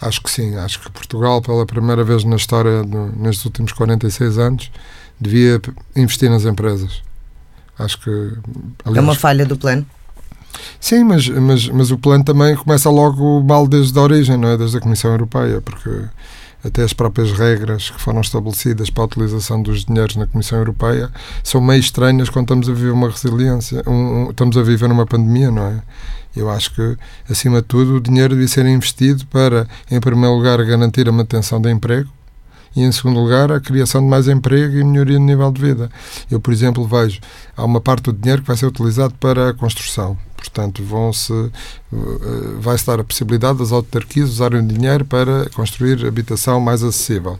Acho 0.00 0.22
que 0.22 0.30
sim. 0.30 0.56
Acho 0.56 0.80
que 0.80 0.90
Portugal, 0.90 1.42
pela 1.42 1.66
primeira 1.66 2.04
vez 2.04 2.24
na 2.24 2.36
história, 2.36 2.82
nestes 3.16 3.44
últimos 3.44 3.72
46 3.72 4.38
anos, 4.38 4.70
devia 5.20 5.60
investir 5.96 6.30
nas 6.30 6.44
empresas. 6.44 7.02
Acho 7.78 8.00
que. 8.00 8.10
Aliás, 8.84 8.96
é 8.96 9.00
uma 9.00 9.14
falha 9.14 9.44
do 9.44 9.56
plano? 9.56 9.84
Sim, 10.78 11.04
mas, 11.04 11.28
mas, 11.28 11.68
mas 11.68 11.90
o 11.90 11.98
plano 11.98 12.22
também 12.22 12.54
começa 12.54 12.90
logo 12.90 13.40
mal 13.42 13.66
desde 13.66 13.98
a 13.98 14.02
origem, 14.02 14.36
não 14.36 14.48
é? 14.48 14.56
Desde 14.56 14.76
a 14.76 14.80
Comissão 14.80 15.10
Europeia, 15.10 15.60
porque 15.60 15.88
até 16.64 16.82
as 16.82 16.92
próprias 16.92 17.32
regras 17.32 17.90
que 17.90 18.00
foram 18.00 18.20
estabelecidas 18.20 18.90
para 18.90 19.02
a 19.02 19.06
utilização 19.06 19.62
dos 19.62 19.84
dinheiros 19.84 20.16
na 20.16 20.26
Comissão 20.26 20.58
Europeia 20.58 21.10
são 21.42 21.60
meio 21.60 21.80
estranhas 21.80 22.28
quando 22.28 22.44
estamos 22.44 22.68
a 22.68 22.72
viver 22.72 22.92
uma 22.92 23.10
resiliência, 23.10 23.82
um, 23.86 23.92
um, 23.92 24.30
estamos 24.30 24.56
a 24.56 24.62
viver 24.62 24.90
uma 24.90 25.06
pandemia, 25.06 25.50
não 25.50 25.66
é? 25.66 25.82
Eu 26.34 26.48
acho 26.48 26.74
que, 26.74 26.96
acima 27.28 27.60
de 27.60 27.68
tudo, 27.68 27.96
o 27.96 28.00
dinheiro 28.00 28.34
devia 28.34 28.48
ser 28.48 28.64
investido 28.64 29.26
para, 29.26 29.68
em 29.90 30.00
primeiro 30.00 30.34
lugar, 30.34 30.64
garantir 30.64 31.06
a 31.06 31.12
manutenção 31.12 31.60
do 31.60 31.68
emprego 31.68 32.08
e, 32.74 32.82
em 32.82 32.90
segundo 32.90 33.20
lugar, 33.20 33.52
a 33.52 33.60
criação 33.60 34.00
de 34.00 34.08
mais 34.08 34.28
emprego 34.28 34.78
e 34.78 34.84
melhoria 34.84 35.18
do 35.18 35.24
nível 35.24 35.52
de 35.52 35.60
vida. 35.60 35.90
Eu, 36.30 36.40
por 36.40 36.52
exemplo, 36.52 36.86
vejo 36.86 37.20
há 37.54 37.64
uma 37.64 37.82
parte 37.82 38.04
do 38.04 38.14
dinheiro 38.14 38.40
que 38.40 38.48
vai 38.48 38.56
ser 38.56 38.66
utilizado 38.66 39.14
para 39.20 39.50
a 39.50 39.54
construção. 39.54 40.16
Portanto, 40.42 40.82
vão-se, 40.82 41.32
eh, 41.32 41.96
vai-se 42.58 42.84
dar 42.84 42.98
a 42.98 43.04
possibilidade 43.04 43.60
das 43.60 43.70
autarquias 43.70 44.28
usarem 44.28 44.58
o 44.58 44.66
dinheiro 44.66 45.04
para 45.04 45.48
construir 45.50 46.04
habitação 46.04 46.60
mais 46.60 46.82
acessível. 46.82 47.38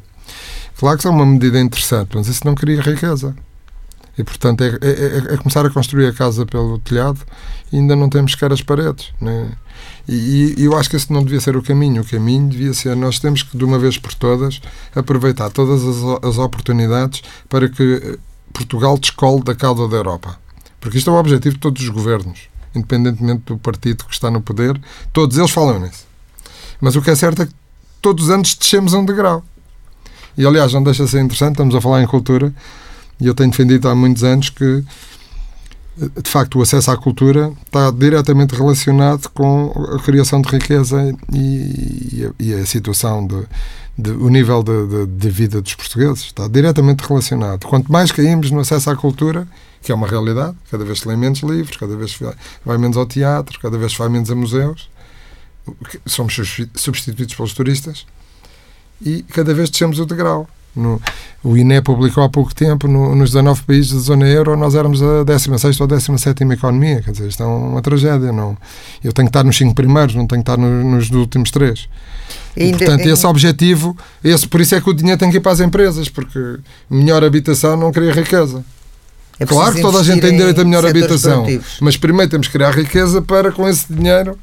Claro 0.78 0.98
que 0.98 1.06
é 1.08 1.10
uma 1.10 1.26
medida 1.26 1.60
interessante, 1.60 2.10
mas 2.14 2.28
isso 2.28 2.46
não 2.46 2.54
cria 2.54 2.80
riqueza. 2.80 3.34
E, 4.16 4.22
portanto, 4.22 4.62
é, 4.62 4.68
é, 4.80 4.90
é, 4.90 5.34
é 5.34 5.36
começar 5.36 5.66
a 5.66 5.70
construir 5.70 6.06
a 6.06 6.12
casa 6.12 6.46
pelo 6.46 6.78
telhado 6.78 7.18
e 7.72 7.76
ainda 7.76 7.96
não 7.96 8.08
temos 8.08 8.32
sequer 8.32 8.52
as 8.52 8.62
paredes. 8.62 9.12
Né? 9.20 9.50
E, 10.06 10.54
e, 10.58 10.64
eu 10.64 10.76
acho 10.78 10.88
que 10.88 10.94
esse 10.94 11.12
não 11.12 11.24
devia 11.24 11.40
ser 11.40 11.56
o 11.56 11.62
caminho. 11.62 12.02
O 12.02 12.06
caminho 12.06 12.48
devia 12.48 12.72
ser 12.72 12.94
nós 12.94 13.18
temos 13.18 13.42
que, 13.42 13.56
de 13.56 13.64
uma 13.64 13.80
vez 13.80 13.98
por 13.98 14.14
todas, 14.14 14.60
aproveitar 14.94 15.50
todas 15.50 15.82
as, 15.82 16.24
as 16.24 16.38
oportunidades 16.38 17.22
para 17.48 17.68
que 17.68 18.18
Portugal 18.52 18.96
descole 18.96 19.42
da 19.42 19.56
cauda 19.56 19.88
da 19.88 19.96
Europa. 19.96 20.38
Porque 20.80 20.98
isto 20.98 21.10
é 21.10 21.12
o 21.12 21.16
objetivo 21.16 21.54
de 21.54 21.60
todos 21.60 21.82
os 21.82 21.88
governos, 21.88 22.48
independentemente 22.74 23.42
do 23.46 23.58
partido 23.58 24.04
que 24.04 24.14
está 24.14 24.30
no 24.30 24.40
poder, 24.40 24.80
todos 25.12 25.36
eles 25.36 25.50
falam 25.50 25.80
nisso. 25.80 26.04
Mas 26.80 26.96
o 26.96 27.02
que 27.02 27.10
é 27.10 27.14
certo 27.14 27.42
é 27.42 27.46
que 27.46 27.52
todos 28.00 28.24
os 28.24 28.30
anos 28.30 28.54
descemos 28.54 28.92
um 28.92 29.04
degrau. 29.04 29.44
E 30.36 30.46
aliás, 30.46 30.72
não 30.72 30.82
deixa 30.82 31.04
de 31.04 31.10
ser 31.10 31.20
interessante, 31.20 31.52
estamos 31.52 31.74
a 31.74 31.80
falar 31.80 32.02
em 32.02 32.06
cultura, 32.06 32.52
e 33.20 33.26
eu 33.26 33.34
tenho 33.34 33.50
defendido 33.50 33.88
há 33.88 33.94
muitos 33.94 34.24
anos 34.24 34.48
que, 34.50 34.84
de 35.96 36.28
facto, 36.28 36.58
o 36.58 36.62
acesso 36.62 36.90
à 36.90 36.96
cultura 36.96 37.52
está 37.64 37.90
diretamente 37.90 38.54
relacionado 38.54 39.28
com 39.28 39.72
a 39.94 39.98
criação 40.02 40.42
de 40.42 40.48
riqueza 40.48 41.14
e, 41.32 41.38
e, 41.38 42.26
a, 42.26 42.30
e 42.42 42.54
a, 42.54 42.66
situação 42.66 43.26
de, 43.26 43.44
de, 43.96 44.10
o 44.10 44.28
nível 44.28 44.62
de, 44.62 44.86
de, 44.86 45.06
de, 45.06 45.30
vida 45.30 45.60
dos 45.60 45.74
portugueses. 45.74 46.24
Está 46.24 46.48
diretamente 46.48 47.06
relacionado. 47.06 47.66
Quanto 47.66 47.92
mais 47.92 48.10
caímos 48.10 48.50
no 48.50 48.60
acesso 48.60 48.90
à 48.90 48.96
cultura, 48.96 49.46
que 49.82 49.90
é 49.90 49.94
uma 49.94 50.06
realidade, 50.06 50.56
cada 50.70 50.84
vez 50.84 51.00
se 51.00 51.08
lê 51.08 51.16
menos 51.16 51.40
livros, 51.40 51.76
cada 51.76 51.96
vez 51.96 52.12
se 52.12 52.24
vai 52.64 52.78
menos 52.78 52.96
ao 52.96 53.04
teatro, 53.04 53.58
cada 53.60 53.76
vez 53.76 53.92
se 53.92 53.98
vai 53.98 54.08
menos 54.08 54.30
a 54.30 54.34
museus, 54.34 54.88
somos 56.06 56.34
substituídos 56.74 57.34
pelos 57.34 57.52
turistas 57.52 58.06
e 59.00 59.22
cada 59.22 59.52
vez 59.52 59.70
descemos 59.70 59.98
o 59.98 60.06
degrau. 60.06 60.48
No, 60.74 61.02
o 61.44 61.54
INE 61.54 61.82
publicou 61.82 62.24
há 62.24 62.30
pouco 62.30 62.54
tempo, 62.54 62.88
no, 62.88 63.14
nos 63.14 63.30
19 63.30 63.62
países 63.64 63.92
da 63.92 63.98
zona 63.98 64.26
euro, 64.26 64.56
nós 64.56 64.74
éramos 64.74 65.02
a 65.02 65.22
16 65.22 65.78
ou 65.80 65.86
17 65.86 66.44
economia. 66.44 67.02
Quer 67.02 67.10
dizer, 67.10 67.28
isto 67.28 67.42
é 67.42 67.46
uma 67.46 67.82
tragédia. 67.82 68.32
Não, 68.32 68.56
eu 69.04 69.12
tenho 69.12 69.26
que 69.26 69.30
estar 69.30 69.44
nos 69.44 69.56
5 69.58 69.74
primeiros, 69.74 70.14
não 70.14 70.26
tenho 70.26 70.42
que 70.42 70.50
estar 70.50 70.56
no, 70.56 70.82
nos 70.92 71.10
últimos 71.10 71.50
3. 71.50 71.88
E, 72.56 72.64
e 72.64 72.70
portanto, 72.70 73.06
esse 73.06 73.26
objetivo, 73.26 73.94
esse, 74.24 74.48
por 74.48 74.62
isso 74.62 74.74
é 74.74 74.80
que 74.80 74.88
o 74.88 74.94
dinheiro 74.94 75.18
tem 75.18 75.30
que 75.30 75.36
ir 75.36 75.40
para 75.40 75.52
as 75.52 75.60
empresas, 75.60 76.08
porque 76.08 76.58
melhor 76.88 77.22
habitação 77.22 77.76
não 77.76 77.92
cria 77.92 78.12
riqueza. 78.12 78.64
É 79.38 79.46
claro 79.46 79.74
que 79.74 79.80
toda 79.80 79.98
a 79.98 80.02
gente 80.02 80.20
tem 80.20 80.36
direito 80.36 80.60
a 80.60 80.64
melhor 80.64 80.86
habitação, 80.86 81.46
mas 81.80 81.96
primeiro 81.96 82.30
temos 82.30 82.46
que 82.46 82.52
criar 82.52 82.70
riqueza 82.70 83.20
para, 83.20 83.50
com 83.50 83.68
esse 83.68 83.92
dinheiro, 83.92 84.38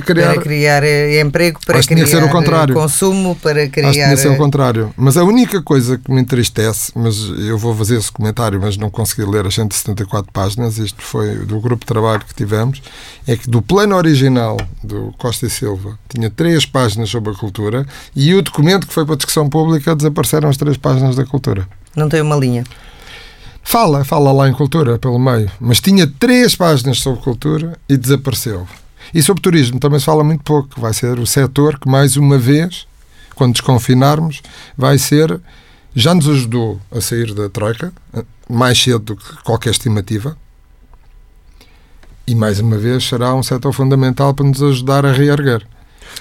criar. 0.00 0.34
Para 0.34 0.42
criar 0.42 0.82
eh, 0.82 1.20
emprego, 1.20 1.60
para 1.64 1.82
criar 1.82 2.06
ser 2.06 2.22
o 2.22 2.28
contrário. 2.28 2.74
consumo, 2.74 3.36
para 3.36 3.68
criar. 3.68 3.88
Acho 3.88 3.98
que 3.98 4.04
tinha 4.04 4.16
ser 4.16 4.28
o 4.28 4.36
contrário. 4.36 4.92
Mas 4.96 5.16
a 5.16 5.24
única 5.24 5.62
coisa 5.62 5.98
que 5.98 6.10
me 6.10 6.20
entristece, 6.20 6.92
mas 6.94 7.16
eu 7.16 7.58
vou 7.58 7.74
fazer 7.74 7.96
esse 7.96 8.10
comentário, 8.10 8.60
mas 8.60 8.76
não 8.76 8.90
consegui 8.90 9.24
ler 9.24 9.46
as 9.46 9.54
174 9.54 10.32
páginas, 10.32 10.78
isto 10.78 11.02
foi 11.02 11.36
do 11.36 11.60
grupo 11.60 11.80
de 11.80 11.86
trabalho 11.86 12.22
que 12.26 12.34
tivemos, 12.34 12.82
é 13.26 13.36
que 13.36 13.48
do 13.48 13.60
plano 13.62 13.96
original 13.96 14.56
do 14.82 15.12
Costa 15.18 15.46
e 15.46 15.50
Silva 15.50 15.98
tinha 16.08 16.30
três 16.30 16.66
páginas 16.66 17.10
sobre 17.10 17.32
a 17.32 17.34
cultura 17.34 17.86
e 18.14 18.34
o 18.34 18.42
documento 18.42 18.86
que 18.86 18.94
foi 18.94 19.04
para 19.04 19.14
a 19.14 19.18
discussão 19.18 19.48
pública 19.48 19.94
desapareceram 19.94 20.48
as 20.48 20.56
três 20.56 20.76
páginas 20.76 21.16
da 21.16 21.24
cultura. 21.24 21.68
Não 21.94 22.08
tem 22.08 22.20
uma 22.20 22.36
linha. 22.36 22.64
Fala, 23.64 24.04
fala 24.04 24.30
lá 24.30 24.48
em 24.48 24.52
cultura, 24.52 24.98
pelo 24.98 25.18
meio. 25.18 25.50
Mas 25.58 25.80
tinha 25.80 26.06
três 26.06 26.54
páginas 26.54 26.98
sobre 26.98 27.20
cultura 27.22 27.76
e 27.88 27.96
desapareceu. 27.96 28.68
E 29.12 29.22
sobre 29.22 29.42
turismo 29.42 29.80
também 29.80 29.98
se 29.98 30.04
fala 30.04 30.22
muito 30.22 30.44
pouco. 30.44 30.80
Vai 30.80 30.92
ser 30.92 31.18
o 31.18 31.26
setor 31.26 31.80
que, 31.80 31.88
mais 31.88 32.16
uma 32.16 32.38
vez, 32.38 32.86
quando 33.34 33.54
desconfinarmos, 33.54 34.42
vai 34.76 34.98
ser. 34.98 35.40
Já 35.94 36.14
nos 36.14 36.28
ajudou 36.28 36.80
a 36.90 37.00
sair 37.00 37.32
da 37.32 37.48
Troika, 37.48 37.92
mais 38.48 38.80
cedo 38.80 38.98
do 38.98 39.16
que 39.16 39.42
qualquer 39.42 39.70
estimativa. 39.70 40.36
E, 42.26 42.34
mais 42.34 42.60
uma 42.60 42.76
vez, 42.76 43.04
será 43.04 43.34
um 43.34 43.42
setor 43.42 43.72
fundamental 43.72 44.34
para 44.34 44.46
nos 44.46 44.62
ajudar 44.62 45.04
a 45.06 45.12
reerguer. 45.12 45.66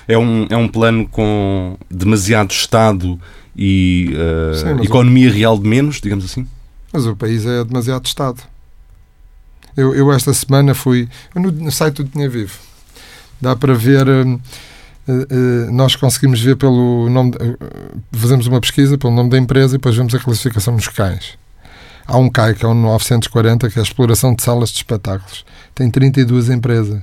É 0.08 0.18
um, 0.18 0.48
é 0.50 0.58
um 0.58 0.68
plano 0.68 1.08
com 1.08 1.78
demasiado 1.90 2.52
Estado 2.52 3.20
e 3.56 4.14
uh, 4.14 4.56
Sim, 4.56 4.84
economia 4.84 5.32
real 5.32 5.58
de 5.58 5.68
menos, 5.68 6.02
digamos 6.02 6.26
assim? 6.26 6.48
Mas 6.94 7.06
o 7.06 7.16
país 7.16 7.46
é 7.46 7.64
demasiado 7.64 8.06
Estado. 8.06 8.42
Eu, 9.76 9.94
eu 9.94 10.14
esta 10.14 10.32
semana 10.34 10.74
fui 10.74 11.10
no, 11.36 11.52
no 11.52 11.72
site 11.72 12.04
do 12.04 12.06
Dinheiro 12.06 12.32
Vivo 12.32 12.74
dá 13.44 13.56
para 13.56 13.76
ver. 13.76 14.08
Uh, 14.08 14.40
uh, 15.08 15.72
nós 15.72 15.96
conseguimos 15.96 16.42
ver 16.42 16.56
pelo 16.56 17.10
nome. 17.10 17.32
De, 17.32 17.38
uh, 17.38 17.58
fazemos 18.14 18.48
uma 18.48 18.62
pesquisa 18.62 18.98
pelo 18.98 19.14
nome 19.14 19.30
da 19.30 19.38
empresa 19.38 19.76
e 19.76 19.78
depois 19.78 19.96
vemos 19.96 20.16
a 20.16 20.20
classificação 20.20 20.76
dos 20.76 20.88
cais. 20.88 21.38
Há 22.06 22.18
um 22.18 22.30
CAI, 22.30 22.54
que 22.54 22.66
é 22.66 22.68
um 22.68 22.74
940, 22.74 23.70
que 23.70 23.80
é 23.80 23.82
a 23.82 23.84
exploração 23.84 24.34
de 24.34 24.44
salas 24.44 24.70
de 24.70 24.78
espetáculos. 24.78 25.46
Tem 25.74 25.90
32 25.90 26.50
empresas. 26.50 27.02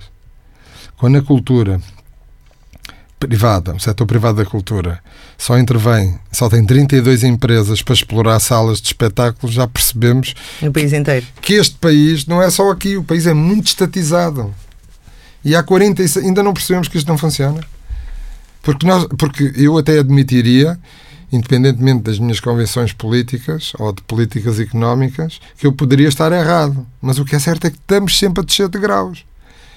Quando 0.99 1.17
a 1.17 1.23
cultura 1.23 1.81
privada, 3.21 3.75
o 3.75 3.79
setor 3.79 4.07
privado 4.07 4.39
da 4.39 4.45
cultura, 4.45 4.99
só 5.37 5.59
intervém, 5.59 6.19
só 6.33 6.49
tem 6.49 6.65
32 6.65 7.23
empresas 7.23 7.83
para 7.83 7.95
explorar 7.95 8.41
salas 8.41 8.81
de 8.81 8.89
espetáculos, 8.89 9.55
já 9.55 9.67
percebemos 9.67 10.35
no 10.63 10.73
país 10.73 10.93
inteiro. 10.93 11.27
que 11.41 11.55
este 11.55 11.77
país 11.77 12.27
não 12.27 12.43
é 12.43 12.51
só 12.51 12.71
aqui, 12.71 12.97
o 12.97 13.05
país 13.05 13.27
é 13.27 13.35
muito 13.35 13.67
estatizado. 13.69 14.53
E 15.45 15.55
há 15.55 15.63
46 15.63 16.25
ainda 16.25 16.43
não 16.43 16.53
percebemos 16.53 16.89
que 16.89 16.99
isto 16.99 17.09
não 17.09 17.17
funciona. 17.17 17.61
Porque, 18.63 18.87
nós, 18.87 19.07
porque 19.17 19.53
eu 19.57 19.79
até 19.79 19.99
admitiria, 19.99 20.79
independentemente 21.33 22.03
das 22.03 22.19
minhas 22.19 22.41
convenções 22.41 22.93
políticas 22.93 23.73
ou 23.79 23.93
de 23.93 24.03
políticas 24.03 24.61
económicas, 24.61 25.41
que 25.57 25.67
eu 25.67 25.73
poderia 25.73 26.09
estar 26.09 26.31
errado. 26.33 26.87
Mas 27.01 27.19
o 27.19 27.25
que 27.25 27.37
é 27.37 27.39
certo 27.39 27.67
é 27.67 27.71
que 27.71 27.79
estamos 27.79 28.19
sempre 28.19 28.43
a 28.43 28.45
descer 28.45 28.69
de 28.69 28.79
graus. 28.79 29.25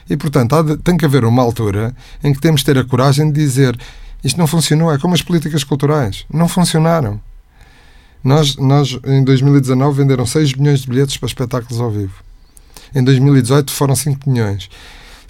E, 0.10 0.18
portanto, 0.18 0.62
de, 0.64 0.78
tem 0.78 0.98
que 0.98 1.06
haver 1.06 1.26
uma 1.26 1.42
altura 1.42 1.96
em 2.24 2.34
que 2.34 2.40
temos 2.40 2.62
de 2.62 2.66
ter 2.66 2.78
a 2.78 2.84
coragem 2.84 3.32
de 3.32 3.40
dizer 3.40 3.78
isto 4.24 4.38
não 4.38 4.48
funcionou. 4.48 4.92
É 4.92 4.98
como 4.98 5.14
as 5.14 5.22
políticas 5.22 5.64
culturais. 5.64 6.26
Não 6.32 6.48
funcionaram. 6.48 7.20
Nós, 8.24 8.56
nós 8.56 8.98
em 9.06 9.24
2019, 9.24 9.98
venderam 9.98 10.26
6 10.26 10.54
milhões 10.54 10.82
de 10.82 10.88
bilhetes 10.90 11.18
para 11.18 11.28
espetáculos 11.28 11.82
ao 11.82 11.92
vivo. 11.92 12.14
Em 12.96 13.04
2018 13.04 13.72
foram 13.72 13.96
5 13.96 14.30
milhões. 14.30 14.70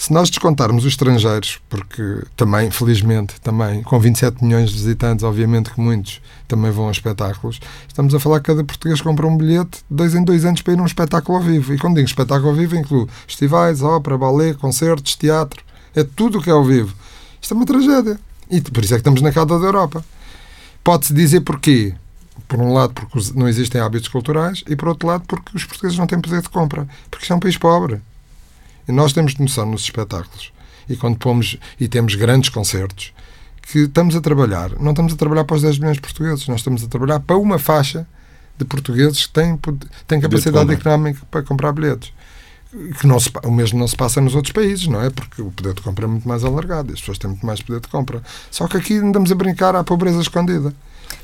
Se 0.04 0.12
nós 0.12 0.30
descontarmos 0.30 0.84
os 0.84 0.92
estrangeiros, 0.92 1.62
porque 1.70 2.24
também, 2.36 2.70
felizmente, 2.70 3.40
também, 3.40 3.82
com 3.84 3.98
27 3.98 4.44
milhões 4.44 4.70
de 4.70 4.76
visitantes, 4.76 5.24
obviamente 5.24 5.72
que 5.72 5.80
muitos 5.80 6.22
também 6.46 6.72
vão 6.72 6.90
a 6.90 6.92
espetáculos, 6.92 7.62
estamos 7.88 8.14
a 8.14 8.20
falar 8.20 8.42
que 8.42 8.48
cada 8.48 8.66
português 8.66 9.00
compra 9.00 9.26
um 9.26 9.38
bilhete 9.38 9.80
dois 9.90 10.14
em 10.14 10.22
dois 10.22 10.44
anos 10.44 10.62
para 10.62 10.74
ir 10.74 10.80
a 10.80 10.82
um 10.82 10.86
espetáculo 10.86 11.38
ao 11.38 11.44
vivo. 11.46 11.74
E 11.74 11.78
quando 11.78 11.96
digo 11.96 12.06
espetáculo 12.06 12.50
ao 12.50 12.54
vivo, 12.54 12.76
inclui 12.76 13.08
festivais, 13.26 13.82
ópera, 13.82 14.18
ballet, 14.18 14.58
concertos, 14.58 15.16
teatro. 15.16 15.64
É 15.96 16.04
tudo 16.04 16.40
o 16.40 16.42
que 16.42 16.50
é 16.50 16.54
ao 16.54 16.66
vivo. 16.66 16.94
Isto 17.42 17.54
é 17.54 17.56
uma 17.56 17.66
tragédia. 17.66 18.20
E 18.52 18.60
por 18.60 18.84
isso 18.84 18.96
é 18.96 18.98
que 18.98 19.00
estamos 19.00 19.22
na 19.22 19.32
cauda 19.32 19.58
da 19.58 19.68
Europa. 19.68 20.04
Pode-se 20.84 21.14
dizer 21.14 21.40
porquê. 21.40 21.96
Por 22.46 22.60
um 22.60 22.74
lado, 22.74 22.94
porque 22.94 23.32
não 23.36 23.48
existem 23.48 23.80
hábitos 23.80 24.10
culturais, 24.10 24.66
e 24.68 24.76
por 24.76 24.90
outro 24.90 25.08
lado, 25.08 25.24
porque 25.26 25.56
os 25.56 25.64
portugueses 25.64 25.98
não 25.98 26.08
têm 26.08 26.20
poder 26.20 26.42
de 26.42 26.50
compra. 26.50 26.86
Porque 27.10 27.24
isto 27.24 27.32
é 27.32 27.36
um 27.38 27.40
país 27.40 27.58
pobre. 27.58 28.02
E 28.88 28.92
nós 28.92 29.14
temos 29.14 29.36
noção 29.36 29.66
nos 29.66 29.82
espetáculos 29.82 30.52
e 30.90 30.96
quando 30.96 31.18
pomos 31.18 31.58
e 31.80 31.88
temos 31.88 32.16
grandes 32.16 32.50
concertos 32.50 33.14
que 33.62 33.80
estamos 33.80 34.16
a 34.16 34.22
trabalhar, 34.22 34.72
não 34.80 34.92
estamos 34.92 35.14
a 35.14 35.16
trabalhar 35.16 35.46
para 35.46 35.56
os 35.56 35.62
10 35.62 35.80
milhões 35.80 35.96
de 35.96 36.02
portugueses, 36.02 36.48
nós 36.48 36.60
estamos 36.60 36.84
a 36.84 36.88
trabalhar 36.88 37.20
para 37.22 37.38
uma 37.38 37.58
faixa 37.58 38.06
de 38.58 38.66
portugueses 38.66 39.26
que 39.26 39.34
têm, 39.34 39.60
têm 40.06 40.20
capacidade 40.20 40.72
económica 40.74 41.22
para 41.32 41.44
comprar 41.44 41.72
bilhetes. 41.72 42.12
Que 43.00 43.06
não 43.06 43.20
se, 43.20 43.32
o 43.44 43.52
mesmo 43.52 43.78
não 43.78 43.88
se 43.88 43.96
passa 43.96 44.20
nos 44.20 44.34
outros 44.34 44.52
países, 44.52 44.88
não 44.88 45.00
é? 45.00 45.10
Porque 45.10 45.42
o 45.42 45.52
poder 45.52 45.76
de 45.76 45.82
compra 45.82 46.06
é 46.06 46.08
muito 46.08 46.28
mais 46.28 46.44
alargado 46.44 46.92
e 46.92 46.94
as 46.94 47.00
pessoas 47.00 47.20
têm 47.20 47.30
muito 47.30 47.46
mais 47.46 47.62
poder 47.62 47.80
de 47.80 47.88
compra. 47.88 48.22
Só 48.50 48.68
que 48.68 48.78
aqui 48.78 48.98
andamos 48.98 49.32
a 49.32 49.36
brincar 49.36 49.76
à 49.76 49.84
pobreza 49.84 50.20
escondida. 50.20 50.74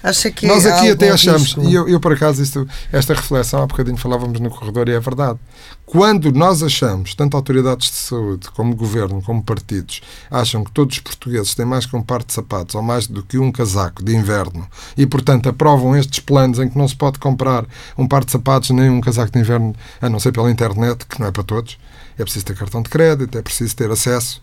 Acha 0.01 0.31
que 0.31 0.47
Nós 0.47 0.65
aqui 0.65 0.89
até 0.89 1.09
achamos, 1.09 1.53
risco? 1.53 1.63
e 1.63 1.73
eu, 1.73 1.87
eu 1.87 1.99
por 1.99 2.13
acaso, 2.13 2.41
isto, 2.41 2.65
esta 2.91 3.13
reflexão, 3.13 3.61
há 3.61 3.67
bocadinho 3.67 3.97
falávamos 3.97 4.39
no 4.39 4.49
corredor 4.49 4.87
e 4.87 4.93
é 4.93 4.99
verdade. 4.99 5.37
Quando 5.85 6.31
nós 6.31 6.63
achamos, 6.63 7.13
tanto 7.15 7.35
autoridades 7.35 7.89
de 7.89 7.95
saúde, 7.97 8.49
como 8.51 8.73
governo, 8.75 9.21
como 9.21 9.43
partidos, 9.43 10.01
acham 10.31 10.63
que 10.63 10.71
todos 10.71 10.95
os 10.95 11.01
portugueses 11.01 11.53
têm 11.53 11.65
mais 11.65 11.85
que 11.85 11.95
um 11.97 12.01
par 12.01 12.23
de 12.23 12.31
sapatos 12.31 12.75
ou 12.75 12.81
mais 12.81 13.07
do 13.07 13.23
que 13.23 13.37
um 13.37 13.51
casaco 13.51 14.01
de 14.01 14.15
inverno 14.15 14.67
e, 14.95 15.05
portanto, 15.05 15.49
aprovam 15.49 15.95
estes 15.97 16.19
planos 16.19 16.59
em 16.59 16.69
que 16.69 16.77
não 16.77 16.87
se 16.87 16.95
pode 16.95 17.19
comprar 17.19 17.65
um 17.97 18.07
par 18.07 18.23
de 18.23 18.31
sapatos 18.31 18.69
nem 18.69 18.89
um 18.89 19.01
casaco 19.01 19.33
de 19.33 19.39
inverno, 19.39 19.75
a 20.01 20.09
não 20.09 20.19
ser 20.19 20.31
pela 20.31 20.49
internet, 20.49 21.05
que 21.07 21.19
não 21.19 21.27
é 21.27 21.31
para 21.31 21.43
todos, 21.43 21.77
é 22.17 22.23
preciso 22.23 22.45
ter 22.45 22.55
cartão 22.55 22.81
de 22.81 22.89
crédito, 22.89 23.37
é 23.37 23.41
preciso 23.41 23.75
ter 23.75 23.91
acesso, 23.91 24.41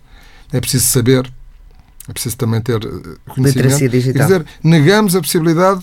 é 0.53 0.61
preciso 0.61 0.87
saber 0.87 1.33
É 2.09 2.13
preciso 2.13 2.37
também 2.37 2.61
ter 2.61 2.77
eh, 2.77 2.79
Literacia 2.79 3.19
conhecimento. 3.35 3.91
digital. 3.91 4.13
Quer 4.15 4.23
dizer, 4.23 4.47
negamos 4.63 5.17
a 5.17 5.21
possibilidade 5.21 5.83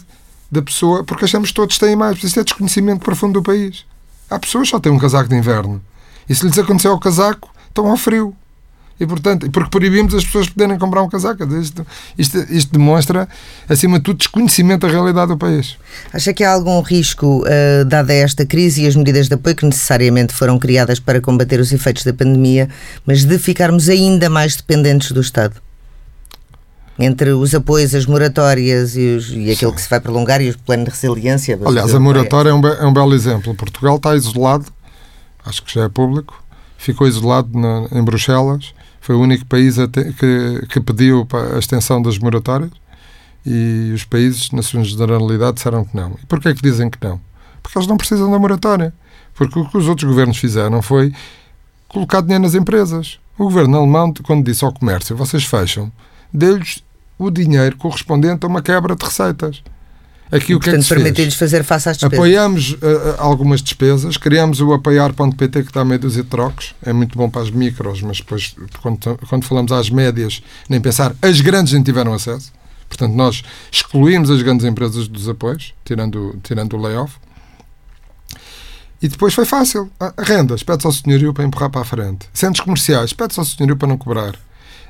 da 0.50 0.62
pessoa, 0.62 1.04
porque 1.04 1.26
achamos 1.26 1.50
que 1.50 1.56
todos 1.56 1.78
têm 1.78 1.96
mais. 1.96 2.24
Isto 2.24 2.40
é 2.40 2.44
desconhecimento 2.44 3.04
profundo 3.04 3.34
do 3.34 3.44
país. 3.44 3.86
Há 4.30 4.40
pessoas 4.40 4.68
que 4.68 4.72
só 4.72 4.80
têm 4.80 4.92
um 4.92 5.00
casaco 5.00 5.28
de 5.28 5.36
inverno. 5.36 5.82
E 6.30 6.34
se 6.34 6.46
lhes 6.46 6.58
acontecer 6.58 6.88
ao 6.88 7.00
casaco, 7.00 7.50
estão 7.68 7.88
ao 7.88 7.98
frio. 7.98 8.36
E, 9.00 9.08
portanto, 9.08 9.50
porque 9.50 9.70
proibimos 9.70 10.14
as 10.14 10.24
pessoas 10.24 10.48
poderem 10.48 10.78
comprar 10.78 11.02
um 11.02 11.10
casaco. 11.10 11.44
Isto, 11.56 11.86
isto, 12.18 12.38
isto 12.50 12.72
demonstra, 12.72 13.28
acima 13.68 13.98
de 13.98 14.06
tudo, 14.06 14.18
desconhecimento 14.18 14.86
da 14.86 14.94
realidade 14.94 15.30
do 15.30 15.38
país. 15.38 15.76
Acha 16.14 16.32
que 16.32 16.44
há 16.44 16.54
algum 16.54 16.80
risco, 16.82 17.44
uh, 17.44 17.86
dada 17.86 18.14
esta 18.14 18.46
crise 18.46 18.84
e 18.84 18.88
as 18.88 18.96
medidas 18.96 19.28
de 19.28 19.34
apoio 19.34 19.56
que 19.56 19.66
necessariamente 19.66 20.34
foram 20.34 20.60
criadas 20.60 21.00
para 21.00 21.20
combater 21.20 21.60
os 21.60 21.74
efeitos 21.74 22.04
da 22.04 22.14
pandemia, 22.14 22.70
mas 23.06 23.26
de 23.26 23.38
ficarmos 23.40 23.90
ainda 23.90 24.30
mais 24.30 24.56
dependentes 24.56 25.12
do 25.12 25.20
Estado? 25.20 25.56
Entre 27.00 27.32
os 27.32 27.56
apoios, 27.56 27.96
as 27.96 28.06
moratórias 28.06 28.96
e, 28.96 29.16
os, 29.18 29.30
e 29.32 29.52
aquilo 29.52 29.74
que 29.74 29.82
se 29.82 29.90
vai 29.90 30.00
prolongar 30.00 30.42
e 30.42 30.52
o 30.52 30.60
plano 30.60 30.84
de 30.86 30.92
resiliência. 30.92 31.56
Aliás, 31.66 31.88
a 31.96 32.00
moratória 32.00 32.50
é 32.50 32.54
um, 32.54 32.68
é 32.68 32.86
um 32.86 32.94
belo 32.94 33.14
exemplo. 33.16 33.54
Portugal 33.56 33.96
está 33.96 34.16
isolado, 34.16 34.66
acho 35.44 35.64
que 35.64 35.74
já 35.74 35.86
é 35.86 35.90
público, 35.90 36.42
ficou 36.78 37.08
isolado 37.08 37.50
na- 37.58 37.88
em 37.92 38.04
Bruxelas, 38.04 38.74
foi 39.02 39.16
o 39.16 39.20
único 39.22 39.44
país 39.48 39.76
te- 39.76 40.14
que, 40.14 40.66
que 40.70 40.80
pediu 40.80 41.28
a 41.56 41.58
extensão 41.58 42.00
das 42.02 42.20
moratórias 42.20 42.70
e 43.46 43.92
os 43.94 44.04
países, 44.06 44.52
na 44.52 44.62
sua 44.62 44.84
generalidade, 44.84 45.56
disseram 45.56 45.84
que 45.84 45.96
não. 45.98 46.12
E 46.22 46.26
porquê 46.28 46.50
é 46.50 46.54
que 46.54 46.62
dizem 46.62 46.90
que 46.92 46.98
não? 47.04 47.20
Porque 47.62 47.78
eles 47.78 47.88
não 47.88 47.98
precisam 47.98 48.30
da 48.32 48.38
moratória. 48.38 48.94
Porque 49.34 49.58
o 49.58 49.68
que 49.68 49.78
os 49.78 49.88
outros 49.88 50.08
governos 50.08 50.38
fizeram 50.38 50.80
foi 50.84 51.12
colocar 51.88 52.22
dinheiro 52.22 52.44
nas 52.44 52.54
empresas. 52.54 53.18
O 53.38 53.46
governo 53.46 53.78
alemão, 53.78 54.14
quando 54.24 54.46
disse 54.46 54.64
ao 54.64 54.72
comércio, 54.72 55.16
vocês 55.16 55.44
fecham, 55.44 55.92
deu-lhes 56.34 56.84
o 57.18 57.30
dinheiro 57.30 57.78
correspondente 57.78 58.46
a 58.46 58.50
uma 58.50 58.62
quebra 58.62 58.96
de 58.96 59.06
receitas. 59.06 59.62
Aqui 60.32 60.54
E, 60.54 60.56
o 60.56 60.60
que 60.60 60.70
é 60.70 60.72
que 60.72 60.78
portanto, 60.78 60.88
fez? 60.88 60.88
permitir-lhes 60.88 61.36
fazer 61.36 61.64
face 61.64 61.90
às 61.90 61.98
despesas. 61.98 62.18
Apoiamos 62.18 62.72
uh, 62.72 62.80
algumas 63.20 63.62
despesas, 63.62 64.18
criamos 64.18 64.60
o 64.62 64.74
apoiar.pt 64.74 65.64
que 65.64 65.72
dá 65.72 65.86
meia 65.86 66.00
dúzia 66.00 66.24
de 66.24 66.30
trocos, 66.30 66.74
é 66.84 66.92
muito 66.92 67.16
bom 67.16 67.30
para 67.30 67.44
as 67.44 67.52
micros, 67.52 68.02
mas 68.02 68.18
depois, 68.18 68.56
quando, 68.82 69.20
quando 69.30 69.46
falamos 69.46 69.72
às 69.72 69.92
médias, 69.92 70.42
nem 70.68 70.82
pensar, 70.82 71.16
as 71.22 71.40
grandes 71.40 71.74
nem 71.74 71.84
tiveram 71.84 72.14
acesso. 72.14 72.52
Portanto, 72.90 73.14
nós 73.14 73.44
excluímos 73.72 74.30
as 74.30 74.42
grandes 74.42 74.66
empresas 74.66 75.08
dos 75.08 75.30
apoios, 75.30 75.74
tirando, 75.86 76.36
tirando 76.42 76.76
o 76.76 76.82
layoff. 76.82 77.16
E 79.02 79.08
depois 79.08 79.34
foi 79.34 79.46
fácil. 79.46 79.92
Rendas, 80.18 80.64
pede-se 80.64 80.88
ao 80.88 80.94
senhorio 80.94 81.34
para 81.34 81.44
empurrar 81.44 81.70
para 81.70 81.82
a 81.82 81.86
frente. 81.86 82.28
Centros 82.34 82.64
comerciais, 82.64 83.12
pede-se 83.12 83.40
ao 83.40 83.46
senhorio 83.46 83.76
para 83.76 83.88
não 83.88 83.98
cobrar. 83.98 84.36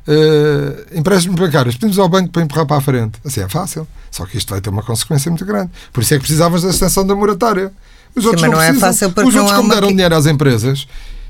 Uh, 0.06 0.98
empréstimos 0.98 1.40
bancários, 1.40 1.76
pedimos 1.76 1.98
ao 1.98 2.10
banco 2.10 2.30
para 2.30 2.42
empurrar 2.42 2.66
para 2.66 2.78
a 2.78 2.82
frente. 2.82 3.20
Assim 3.24 3.42
é 3.42 3.48
fácil. 3.48 3.88
Só 4.12 4.26
que 4.26 4.38
isto 4.38 4.50
vai 4.50 4.60
ter 4.62 4.70
uma 4.70 4.84
consequência 4.84 5.32
muito 5.32 5.46
grande. 5.46 5.72
Por 5.92 6.02
isso 6.02 6.14
é 6.14 6.18
que 6.18 6.24
precisavas 6.24 6.62
da 6.64 6.70
extensão 6.70 7.06
da 7.06 7.16
moratória. 7.16 7.72
Os 8.16 8.26
outros 8.26 8.44
não, 8.44 8.52
não 8.52 8.62
é 8.62 8.68
precisam. 8.68 8.90
fácil 8.90 9.12
porque 9.12 9.30
Os 9.30 9.36
outros, 9.36 9.54
há 9.54 9.56
como 9.58 9.70
deram 9.70 9.88
dinheiro 9.88 10.16
às 10.16 10.26
empresas, 10.26 10.88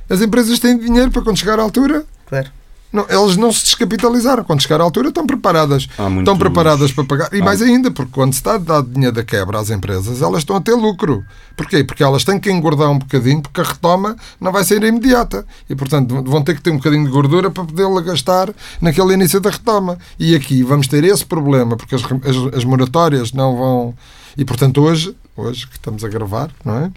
as 0.09 0.21
empresas 0.21 0.59
têm 0.59 0.77
dinheiro 0.77 1.11
para 1.11 1.21
quando 1.21 1.37
chegar 1.37 1.59
à 1.59 1.61
altura. 1.61 2.03
Claro. 2.27 2.49
Não, 2.93 3.05
elas 3.09 3.35
não 3.35 3.51
se 3.51 3.63
descapitalizaram. 3.65 4.43
Quando 4.43 4.61
chegar 4.61 4.79
à 4.79 4.83
altura, 4.83 5.09
estão 5.09 5.25
preparadas. 5.25 5.87
Muitos- 5.97 6.19
Estão 6.19 6.37
preparadas 6.37 6.91
para 6.91 7.03
pagar. 7.03 7.33
E 7.33 7.41
mais 7.41 7.59
ainda, 7.61 7.89
porque 7.89 8.11
quando 8.13 8.33
se 8.33 8.39
está 8.39 8.53
a 8.53 8.57
dar 8.59 8.83
dinheiro 8.83 9.15
da 9.15 9.23
quebra 9.23 9.59
às 9.59 9.71
empresas, 9.71 10.21
elas 10.21 10.39
estão 10.39 10.55
a 10.55 10.61
ter 10.61 10.73
lucro. 10.75 11.25
Porquê? 11.57 11.83
Porque 11.83 12.03
elas 12.03 12.23
têm 12.23 12.39
que 12.39 12.51
engordar 12.51 12.89
um 12.91 12.99
bocadinho, 12.99 13.41
porque 13.41 13.59
a 13.61 13.63
retoma 13.63 14.15
não 14.39 14.51
vai 14.51 14.63
ser 14.63 14.83
imediata. 14.83 15.43
E, 15.67 15.75
portanto, 15.75 16.21
vão 16.23 16.43
ter 16.43 16.53
que 16.55 16.61
ter 16.61 16.69
um 16.69 16.77
bocadinho 16.77 17.03
de 17.05 17.11
gordura 17.11 17.49
para 17.49 17.63
poder-la 17.65 17.99
gastar 18.01 18.53
naquele 18.79 19.13
início 19.15 19.39
da 19.41 19.49
retoma. 19.49 19.97
E 20.19 20.35
aqui 20.35 20.61
vamos 20.61 20.87
ter 20.87 21.03
esse 21.03 21.25
problema, 21.25 21.75
porque 21.75 21.95
as, 21.95 22.03
as, 22.03 22.55
as 22.57 22.63
moratórias 22.63 23.33
não 23.33 23.57
vão. 23.57 23.95
E, 24.37 24.45
portanto, 24.45 24.81
hoje, 24.81 25.15
hoje 25.35 25.65
que 25.67 25.73
estamos 25.77 26.03
a 26.03 26.07
gravar, 26.07 26.51
não 26.63 26.77
é? 26.77 26.91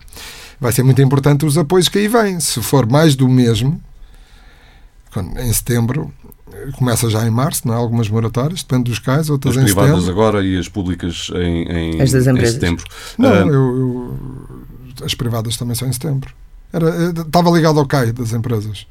Vai 0.61 0.73
ser 0.73 0.83
muito 0.83 1.01
importante 1.03 1.45
os 1.47 1.57
apoios 1.59 1.89
que 1.89 1.99
aí 1.99 2.09
vêm. 2.09 2.39
Se 2.41 2.61
for 2.63 2.87
mais 2.91 3.15
do 3.15 3.29
mesmo, 3.29 3.81
em 5.39 5.53
setembro, 5.53 6.13
começa 6.79 7.09
já 7.11 7.27
em 7.27 7.31
março, 7.31 7.67
não 7.67 7.75
é? 7.75 7.77
Algumas 7.77 8.09
moratórias, 8.09 8.63
depende 8.63 8.91
dos 8.91 8.99
casos, 8.99 9.31
outras 9.31 9.57
As 9.57 9.63
em 9.63 9.65
privadas 9.67 9.91
setembro. 10.01 10.11
agora 10.13 10.45
e 10.45 10.59
as 10.59 10.69
públicas 10.69 11.31
em, 11.35 11.63
em, 11.97 12.01
As 12.03 12.13
das 12.13 12.27
em 12.27 12.31
empresas. 12.31 12.55
setembro. 12.55 12.85
Não, 13.19 13.31
Ah, 13.31 13.37
eu, 13.37 13.53
eu- 13.53 14.19
as 15.05 15.15
privadas 15.15 15.57
também 15.57 15.75
são 15.75 15.89
em 15.89 15.93
setembro. 15.93 16.33
Era, 16.73 16.89
eh, 16.89 17.21
estava 17.21 17.51
ligado 17.51 17.79
ao 17.79 17.87
CAI 17.87 18.13
das 18.13 18.33
empresas. 18.33 18.87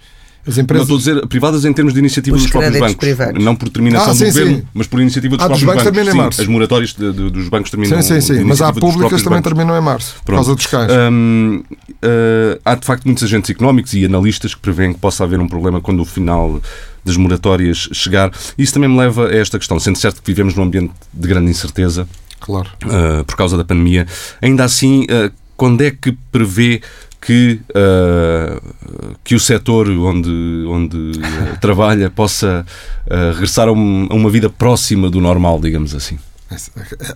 As 0.48 0.58
Não 0.58 0.64
empresas. 0.64 0.84
estou 0.84 0.96
a 0.96 1.00
dizer 1.00 1.28
privadas 1.28 1.66
em 1.66 1.74
termos 1.74 1.94
de 1.94 2.00
iniciativa 2.00 2.36
Os 2.36 2.44
dos 2.44 2.52
próprios 2.52 2.78
bancos. 2.80 2.96
privados. 2.96 3.44
Não 3.44 3.56
por 3.56 3.66
determinação 3.66 4.10
Ah, 4.10 4.14
do 4.14 4.18
sim, 4.18 4.26
governo, 4.26 4.58
sim. 4.58 4.64
mas 4.74 4.88
por 4.88 5.00
iniciativa 5.02 5.38
dos 5.38 5.46
Ah, 5.46 5.48
dos 5.50 5.60
próprios 5.60 5.66
bancos 5.66 5.84
bancos. 5.84 5.96
terminam 5.98 6.14
em 6.14 6.18
Sim, 6.18 6.24
março. 6.24 6.42
as 6.42 6.48
moratórias 6.48 6.94
de- 6.94 7.12
de- 7.14 7.30
dos 7.32 7.50
bancos 7.50 7.72
terminam 7.72 8.02
Sim, 8.02 8.22
sim, 8.22 8.34
sim. 8.36 8.44
Mas 8.44 8.62
há 8.62 8.70
dos 8.72 8.80
públicas 8.80 9.22
também 9.24 9.38
bancos. 9.40 9.44
terminam 9.52 9.78
em 9.78 9.82
março, 9.82 10.16
por 10.18 10.24
Pronto. 10.26 10.38
causa 10.38 10.56
dos 10.56 10.66
cães. 10.68 10.92
Hum, 11.12 11.64
uh, 12.04 12.60
há 12.64 12.76
de 12.76 12.86
facto 12.86 13.06
muitos 13.06 13.24
agentes 13.24 13.50
económicos 13.50 13.94
e 13.94 14.06
analistas 14.06 14.54
que 14.54 14.62
prevêem 14.62 14.94
que 14.94 15.00
possa 15.00 15.24
haver 15.24 15.40
um 15.40 15.48
problema 15.48 15.82
quando 15.82 16.02
o 16.02 16.06
final 16.06 16.62
das 17.04 17.18
moratórias 17.18 17.90
chegar. 17.92 18.32
Isso 18.58 18.74
também 18.74 18.90
me 18.90 18.98
leva 18.98 19.28
a 19.28 19.36
esta 19.36 19.58
questão, 19.58 19.80
sendo 19.80 19.98
certo 19.98 20.22
que 20.22 20.28
vivemos 20.28 20.56
num 20.56 20.64
ambiente 20.64 20.92
de 21.14 21.28
grande 21.28 21.50
incerteza 21.50 22.08
Claro. 22.40 22.70
uh, 22.86 23.24
por 23.26 23.36
causa 23.36 23.58
da 23.58 23.64
pandemia. 23.64 24.06
Ainda 24.42 24.64
assim, 24.64 25.04
uh, 25.04 25.32
quando 25.58 25.82
é 25.82 25.92
que 25.92 26.12
prevê 26.32 26.82
que, 27.26 27.60
uh, 27.72 29.16
que 29.24 29.34
o 29.36 29.40
setor 29.40 29.90
onde, 29.90 30.30
onde 30.68 30.96
uh, 30.98 31.60
trabalha 31.60 32.10
possa 32.10 32.66
uh, 33.08 33.32
regressar 33.34 33.68
a, 33.68 33.72
um- 33.72 34.08
a 34.10 34.14
uma 34.14 34.30
vida 34.30 34.50
próxima 34.50 35.10
do 35.10 35.20
normal, 35.20 35.60
digamos 35.60 35.96
assim? 35.96 36.20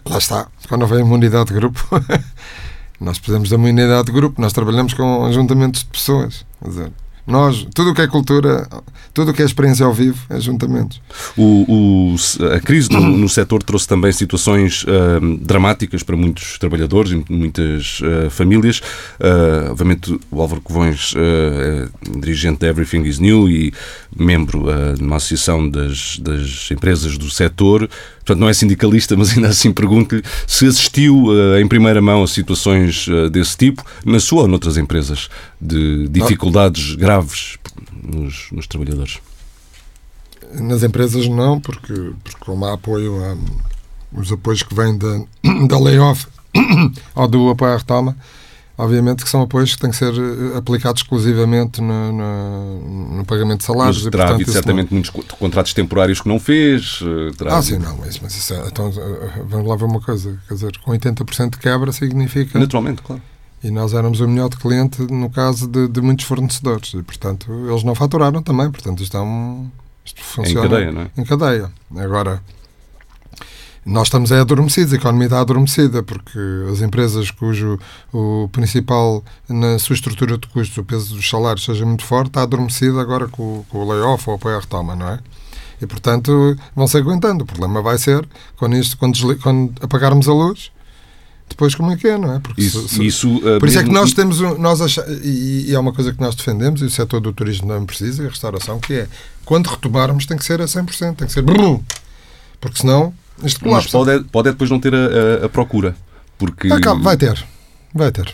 Lá 0.06 0.18
está. 0.18 0.48
Quando 0.68 0.82
houver 0.82 1.00
imunidade 1.02 1.50
de 1.50 1.54
grupo, 1.54 1.88
nós 3.00 3.20
precisamos 3.20 3.50
da 3.50 3.56
imunidade 3.56 4.08
de 4.08 4.12
grupo. 4.12 4.42
Nós 4.42 4.52
trabalhamos 4.52 4.94
com 4.94 5.26
ajuntamentos 5.26 5.82
de 5.82 5.88
pessoas. 5.90 6.44
Nós, 7.30 7.66
tudo 7.76 7.92
o 7.92 7.94
que 7.94 8.02
é 8.02 8.08
cultura, 8.08 8.68
tudo 9.14 9.32
o 9.32 9.34
que 9.34 9.42
é 9.42 9.46
experiência 9.46 9.86
ao 9.86 9.94
vivo, 9.94 10.18
é 10.30 10.36
ajuntamentos. 10.36 11.00
O, 11.38 12.16
o- 12.16 12.16
a 12.56 12.60
crise 12.60 12.92
no, 12.92 13.00
no 13.02 13.30
setor 13.30 13.62
trouxe 13.62 13.88
também 13.88 14.12
situações 14.12 14.84
ahm, 14.88 15.38
dramáticas 15.42 16.02
para 16.02 16.18
muitos 16.18 16.58
trabalhadores 16.58 17.12
e 17.12 17.24
muitas 17.32 18.02
ah, 18.04 18.30
famílias. 18.30 18.82
Ah, 19.20 19.68
obviamente, 19.72 20.20
o 20.32 20.42
Álvaro 20.42 20.62
Covões 20.62 21.14
é 21.16 21.88
dirigente 22.20 22.60
da 22.62 22.68
Everything 22.68 23.04
is 23.04 23.20
New 23.20 23.48
e 23.48 23.72
membro 24.16 24.66
de 24.98 25.04
uma 25.04 25.18
associação 25.18 25.70
das, 25.70 26.18
das 26.20 26.70
empresas 26.72 27.18
do 27.18 27.30
setor. 27.30 27.88
Portanto, 28.20 28.40
não 28.42 28.50
é 28.50 28.54
sindicalista, 28.54 29.16
mas 29.18 29.32
ainda 29.36 29.50
assim 29.50 29.72
pergunto-lhe 29.72 30.24
se 30.48 30.66
assistiu 30.66 31.28
em 31.60 31.68
primeira 31.68 32.02
mão 32.02 32.24
a 32.24 32.28
situações 32.28 33.08
desse 33.32 33.56
tipo, 33.58 33.84
na 34.06 34.20
sua 34.20 34.42
ou 34.44 34.48
noutras 34.48 34.78
empresas, 34.78 35.30
de 35.62 36.08
dificuldades 36.08 36.96
graves 36.96 37.58
nos, 38.04 38.48
nos 38.52 38.68
trabalhadores. 38.68 39.20
Nas 40.54 40.82
empresas 40.84 41.28
não, 41.28 41.60
porque, 41.60 41.94
porque 42.24 42.40
como 42.40 42.66
há 42.66 42.74
apoio, 42.74 43.24
há, 43.24 43.38
os 44.20 44.32
apoios 44.32 44.64
que 44.64 44.74
vêm 44.74 44.98
da, 44.98 45.22
da 45.68 45.78
layoff 45.80 46.26
ou 47.14 47.28
do 47.28 47.50
apoio 47.50 47.74
à 47.74 47.78
retoma, 47.78 48.18
obviamente 48.78 49.24
que 49.24 49.30
são 49.30 49.42
apoios 49.44 49.76
que 49.76 49.82
têm 49.82 49.92
que 49.92 49.98
ser 49.98 50.14
eh, 50.14 50.58
aplicados 50.58 51.02
exclusivamente 51.04 51.82
no, 51.82 52.12
no, 52.14 53.18
no 53.18 53.26
pagamento 53.26 53.60
de 53.60 53.66
salários. 53.66 53.98
Mas 53.98 54.06
e, 54.08 54.10
terá 54.12 54.24
portanto, 54.24 54.36
havido 54.36 54.50
isso 54.50 54.58
não- 54.58 54.64
certamente 54.64 54.94
muitos 54.94 55.10
co- 55.12 55.38
contratos 55.38 55.74
temporários 55.74 56.22
que 56.22 56.28
não 56.30 56.40
fez. 56.40 57.00
eh, 57.04 57.32
terá 57.38 57.58
Ah, 57.58 57.62
sim, 57.62 57.78
não, 57.78 57.98
mas, 57.98 58.18
mas 58.20 58.36
isso 58.36 58.54
é, 58.54 58.68
então, 58.68 58.88
eh, 58.96 59.44
vamos 59.48 59.68
lá 59.68 59.76
ver 59.76 59.86
uma 59.86 60.02
coisa, 60.02 60.40
quer 60.48 60.54
dizer, 60.56 60.78
com 60.80 60.92
80% 60.92 61.52
de 61.52 61.58
quebra 61.60 61.92
significa, 61.92 62.58
Naturalmente, 62.58 63.02
claro. 63.04 63.22
E 63.64 63.70
nós 63.72 63.94
éramos 63.94 64.20
o 64.22 64.28
melhor 64.28 64.50
cliente 64.50 65.02
no 65.12 65.30
caso 65.30 65.68
de, 65.68 65.88
de 65.88 66.02
muitos 66.02 66.26
fornecedores, 66.26 66.94
e 66.94 67.04
portanto 67.04 67.52
eles 67.70 67.84
não 67.84 67.94
faturaram 67.96 68.42
também, 68.42 68.70
portanto 68.72 69.02
isto 69.04 69.18
é 69.18 69.22
um, 69.22 69.70
isto 70.06 70.22
funciona 70.24 70.62
cadeia, 70.70 70.92
não 70.92 71.02
é? 71.02 71.12
em 71.18 71.24
cadeia. 71.26 71.72
Agora, 71.98 72.42
nós 73.86 74.08
estamos 74.08 74.32
é 74.32 74.40
adormecidos, 74.40 74.94
a 74.94 74.98
economia 74.98 75.26
está 75.28 75.40
adormecida, 75.40 76.04
porque 76.04 76.38
as 76.72 76.82
empresas 76.82 77.32
cujo 77.32 77.80
o 78.14 78.48
principal, 78.52 79.24
na 79.48 79.80
sua 79.80 79.94
estrutura 79.96 80.38
de 80.38 80.48
custos, 80.48 80.78
o 80.78 80.84
peso 80.84 81.16
dos 81.16 81.28
salários 81.28 81.66
seja 81.66 81.86
muito 81.86 82.04
forte, 82.06 82.28
está 82.28 82.44
adormecida 82.44 83.02
agora 83.02 83.28
com, 83.28 83.42
o- 83.60 83.66
com 83.70 83.80
o 83.80 83.90
layoff 83.90 84.30
ou 84.30 84.36
apoio 84.36 84.58
à 84.58 84.60
retoma, 84.60 84.96
não 84.96 85.08
é? 85.08 85.20
E, 85.82 85.88
portanto, 85.88 86.58
vão-se 86.76 86.98
aguentando. 86.98 87.44
O 87.46 87.48
problema 87.48 87.82
vai 87.82 87.98
ser, 87.98 88.28
quando, 88.58 88.76
isto, 88.76 88.98
quando, 88.98 89.38
quando 89.40 89.74
apagarmos 89.82 90.28
a 90.28 90.34
luz, 90.34 90.72
depois 91.50 91.76
como 91.76 91.92
é 91.92 91.98
que 91.98 92.08
é, 92.08 92.18
não 92.18 92.36
é? 92.36 92.40
Porque 92.40 92.62
Isso, 92.62 92.88
se- 92.88 93.06
isso, 93.06 93.42
eh, 93.48 93.60
por 93.60 93.68
isso 93.68 93.80
é 93.80 93.84
que 93.84 93.92
nós 93.92 94.14
temos, 94.14 94.40
um- 94.40 94.58
nós 94.58 94.82
acha, 94.82 95.06
e, 95.24 95.66
e 95.70 95.76
é 95.76 95.80
uma 95.80 95.92
coisa 95.94 96.14
que 96.14 96.22
nós 96.22 96.36
defendemos, 96.36 96.82
e 96.82 96.86
o 96.86 96.90
setor 96.90 97.20
do 97.20 97.34
turismo 97.34 97.68
não 97.68 97.86
precisa, 97.86 98.24
e 98.24 98.26
a 98.26 98.30
restauração, 98.30 98.80
que 98.80 98.94
é, 98.94 99.08
quando 99.46 99.68
retomarmos 99.68 100.26
tem 100.26 100.38
que 100.38 100.46
ser 100.46 100.62
a 100.62 100.66
100%, 100.68 101.16
tem 101.18 101.28
que 101.28 101.34
ser 101.34 101.42
brum, 101.42 101.82
porque 102.62 102.80
senão 102.80 103.14
isto 103.44 103.60
Mas 103.68 103.86
colapsa. 103.88 103.92
pode, 103.98 104.24
pode 104.30 104.48
é 104.50 104.52
depois 104.52 104.70
não 104.70 104.80
ter 104.80 104.94
a, 104.94 104.98
a- 105.44 105.46
a 105.46 105.50
procura. 105.50 105.96
Porque. 106.38 106.72
Ah, 106.72 106.80
calma, 106.80 107.04
vai 107.04 107.18
ter, 107.18 107.46
vai 107.94 108.12
ter. 108.12 108.34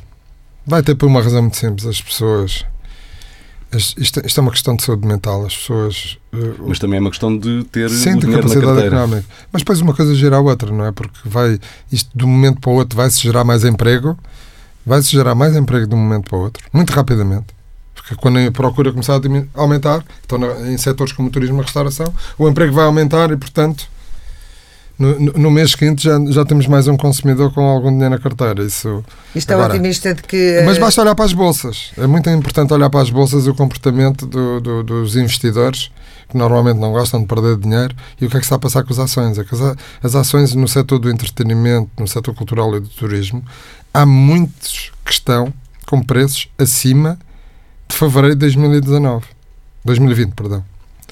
Vai 0.67 0.81
ter 0.83 0.95
por 0.95 1.07
uma 1.07 1.21
razão 1.21 1.41
muito 1.43 1.57
simples, 1.57 1.85
as 1.87 2.01
pessoas 2.01 2.65
isto, 3.77 4.25
isto, 4.25 4.39
é 4.39 4.41
uma 4.41 4.51
questão 4.51 4.75
de 4.75 4.83
saúde 4.83 5.07
mental. 5.07 5.45
As 5.45 5.55
pessoas. 5.55 6.17
Uh, 6.33 6.67
Mas 6.67 6.79
também 6.79 6.97
é 6.97 7.01
uma 7.01 7.09
questão 7.09 7.35
de 7.37 7.63
ter 7.65 7.89
sim, 7.89 8.13
o 8.13 8.19
dinheiro 8.19 8.43
capacidade 8.43 8.87
económica. 8.87 9.25
Mas 9.51 9.61
depois 9.61 9.81
uma 9.81 9.93
coisa 9.93 10.13
gera 10.15 10.37
a 10.37 10.39
outra, 10.39 10.71
não 10.71 10.85
é? 10.85 10.91
Porque 10.91 11.17
vai, 11.25 11.59
isto 11.91 12.09
de 12.15 12.25
um 12.25 12.27
momento 12.27 12.59
para 12.59 12.69
o 12.71 12.73
outro 12.73 12.95
vai-se 12.95 13.21
gerar 13.21 13.43
mais 13.43 13.63
emprego, 13.63 14.17
vai-se 14.85 15.11
gerar 15.11 15.35
mais 15.35 15.55
emprego 15.55 15.87
de 15.87 15.95
um 15.95 15.97
momento 15.97 16.29
para 16.29 16.37
o 16.37 16.41
outro, 16.41 16.63
muito 16.73 16.91
rapidamente. 16.91 17.47
Porque 17.93 18.15
quando 18.15 18.37
a 18.37 18.51
procura 18.51 18.91
começar 18.91 19.13
a 19.15 19.61
aumentar, 19.61 20.03
então 20.23 20.39
em 20.67 20.77
setores 20.77 21.11
como 21.11 21.29
o 21.29 21.31
turismo 21.31 21.59
e 21.59 21.63
restauração, 21.63 22.13
o 22.37 22.47
emprego 22.47 22.73
vai 22.73 22.85
aumentar 22.85 23.31
e, 23.31 23.37
portanto, 23.37 23.89
no, 24.97 25.19
no, 25.19 25.51
mês 25.51 25.71
seguinte 25.71 26.03
já, 26.03 26.17
já 26.29 26.45
temos 26.45 26.67
mais 26.67 26.87
um 26.87 26.95
consumidor 26.95 27.53
com 27.53 27.61
algum 27.61 27.89
dinheiro 27.89 28.11
na 28.11 28.19
carteira. 28.19 28.63
Isso, 28.63 29.03
Isto 29.35 29.51
é 29.51 29.57
otimista 29.57 30.13
de 30.13 30.23
que. 30.23 30.61
Mas 30.65 30.77
basta 30.77 31.01
olhar 31.01 31.15
para 31.15 31.25
as 31.25 31.33
bolsas. 31.33 31.91
É 31.97 32.07
muito 32.07 32.29
importante 32.29 32.73
olhar 32.73 32.89
para 32.89 33.01
as 33.01 33.09
bolsas 33.09 33.45
e 33.45 33.49
o 33.49 33.55
comportamento 33.55 34.25
do, 34.25 34.61
do, 34.61 34.83
dos 34.83 35.15
investidores, 35.15 35.91
que 36.29 36.37
normalmente 36.37 36.79
não 36.79 36.91
gostam 36.91 37.19
de 37.19 37.27
perder 37.27 37.57
dinheiro, 37.57 37.95
e 38.19 38.25
o 38.25 38.29
que 38.29 38.37
é 38.37 38.39
que 38.39 38.45
está 38.45 38.55
a 38.55 38.59
passar 38.59 38.83
com 38.83 38.93
as 38.93 38.99
ações. 38.99 39.37
É 39.37 39.43
que 39.43 39.53
as, 39.53 39.75
as 40.01 40.15
ações 40.15 40.55
no 40.55 40.67
setor 40.67 40.99
do 40.99 41.09
entretenimento, 41.09 41.89
no 41.99 42.07
setor 42.07 42.33
cultural 42.33 42.75
e 42.77 42.79
do 42.79 42.87
turismo, 42.87 43.43
há 43.93 44.05
muitos 44.05 44.91
que 45.03 45.11
estão 45.11 45.53
com 45.85 46.01
preços 46.01 46.47
acima 46.57 47.19
de 47.87 47.95
fevereiro 47.95 48.35
de 48.35 48.39
2019. 48.39 49.25
2020, 49.83 50.33
perdão. 50.33 50.63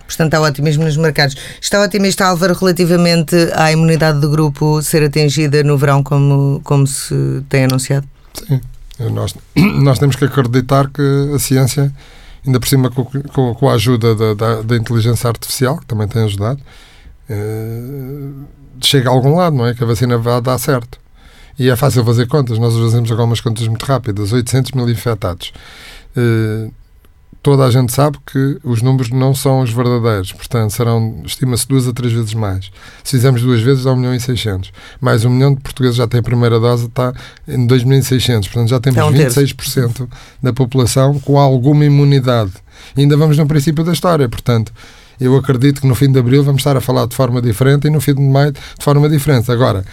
Portanto, 0.06 0.34
há 0.34 0.42
otimismo 0.42 0.84
nos 0.84 0.98
mercados. 0.98 1.36
Está 1.62 1.82
otimista, 1.82 2.26
Álvaro, 2.26 2.54
relativamente 2.54 3.36
à 3.54 3.72
imunidade 3.72 4.20
do 4.20 4.30
grupo 4.30 4.82
ser 4.82 5.04
atingida 5.04 5.64
no 5.64 5.78
verão, 5.78 6.04
como, 6.04 6.62
como 6.64 6.86
se 6.86 7.44
tem 7.50 7.66
anunciado? 7.66 8.08
Sim. 8.34 8.62
Nós, 9.00 9.36
nós 9.56 10.00
temos 10.00 10.16
que 10.16 10.26
acreditar 10.26 10.90
que 10.90 11.02
a 11.34 11.40
ciência, 11.40 11.92
ainda 12.46 12.60
por 12.60 12.68
cima 12.68 12.92
com, 12.92 13.06
com, 13.06 13.56
com 13.56 13.70
a 13.70 13.74
ajuda 13.74 14.16
da, 14.16 14.34
da, 14.34 14.62
da, 14.62 14.76
inteligência 14.76 15.28
artificial, 15.28 15.78
que 15.78 15.86
também 15.86 16.08
tem 16.08 16.24
ajudado, 16.24 16.60
eh, 17.30 18.30
chega 18.82 19.10
a 19.10 19.12
algum 19.12 19.36
lado, 19.36 19.56
não 19.56 19.66
é? 19.66 19.74
Que 19.74 19.84
a 19.84 19.88
vacina 19.88 20.18
vai 20.18 20.42
dar 20.42 20.58
certo. 20.58 21.00
E 21.58 21.70
é 21.70 21.76
fácil 21.76 22.04
fazer 22.04 22.28
contas. 22.28 22.58
Nós 22.58 22.74
fazemos 22.74 23.12
algumas 23.12 23.40
contas 23.40 23.68
muito 23.68 23.86
rápidas. 23.86 24.34
800 24.34 24.72
mil 24.72 24.90
infectados. 24.90 25.54
Eh, 26.16 26.70
toda 27.44 27.66
a 27.66 27.70
gente 27.70 27.92
sabe 27.92 28.18
que 28.26 28.58
os 28.64 28.82
números 28.82 29.12
não 29.12 29.36
são 29.36 29.60
os 29.60 29.70
verdadeiros, 29.70 30.32
portanto, 30.32 30.72
serão, 30.72 31.22
estima-se, 31.26 31.68
duas 31.68 31.86
a 31.86 31.92
três 31.92 32.14
vezes 32.14 32.34
mais. 32.34 32.72
Se 33.04 33.12
fizermos 33.12 33.42
duas 33.42 33.60
vezes, 33.60 33.84
dá 33.84 33.92
1 33.92 33.96
milhão 33.98 34.16
e 34.16 34.20
600. 34.20 34.72
Mais 35.02 35.26
um 35.26 35.30
milhão 35.30 35.54
de 35.54 35.60
portugueses 35.60 35.98
já 35.98 36.08
têm 36.08 36.22
a 36.22 36.24
primeira 36.24 36.58
dose, 36.58 36.86
está 36.86 37.14
em 37.46 37.68
2 37.68 37.84
milhões 37.84 38.06
e 38.06 38.08
600. 38.08 38.48
Portanto, 38.48 38.70
já 38.70 38.80
temos 38.80 38.98
é 38.98 39.04
um 39.04 39.12
26% 39.12 40.08
da 40.42 40.54
população 40.54 41.20
com 41.20 41.38
alguma 41.38 41.84
imunidade. 41.84 42.54
E 42.96 43.02
ainda 43.02 43.18
vamos 43.18 43.38
no 43.38 43.46
princípio 43.46 43.84
da 43.84 43.92
história, 43.92 44.28
portanto, 44.30 44.72
eu 45.20 45.36
acredito 45.36 45.82
que 45.82 45.88
no 45.88 45.96
fim 45.96 46.10
de 46.10 46.20
abril 46.20 46.44
vamos 46.46 46.62
estar 46.62 46.78
a 46.78 46.82
falar 46.82 47.08
de 47.08 47.16
forma 47.16 47.42
diferente 47.42 47.88
e 47.88 47.90
no 47.90 48.00
fim 48.00 48.16
de 48.16 48.22
maio 48.22 48.54
de 48.54 48.84
forma 48.84 49.10
diferente. 49.10 49.52
Agora, 49.52 49.84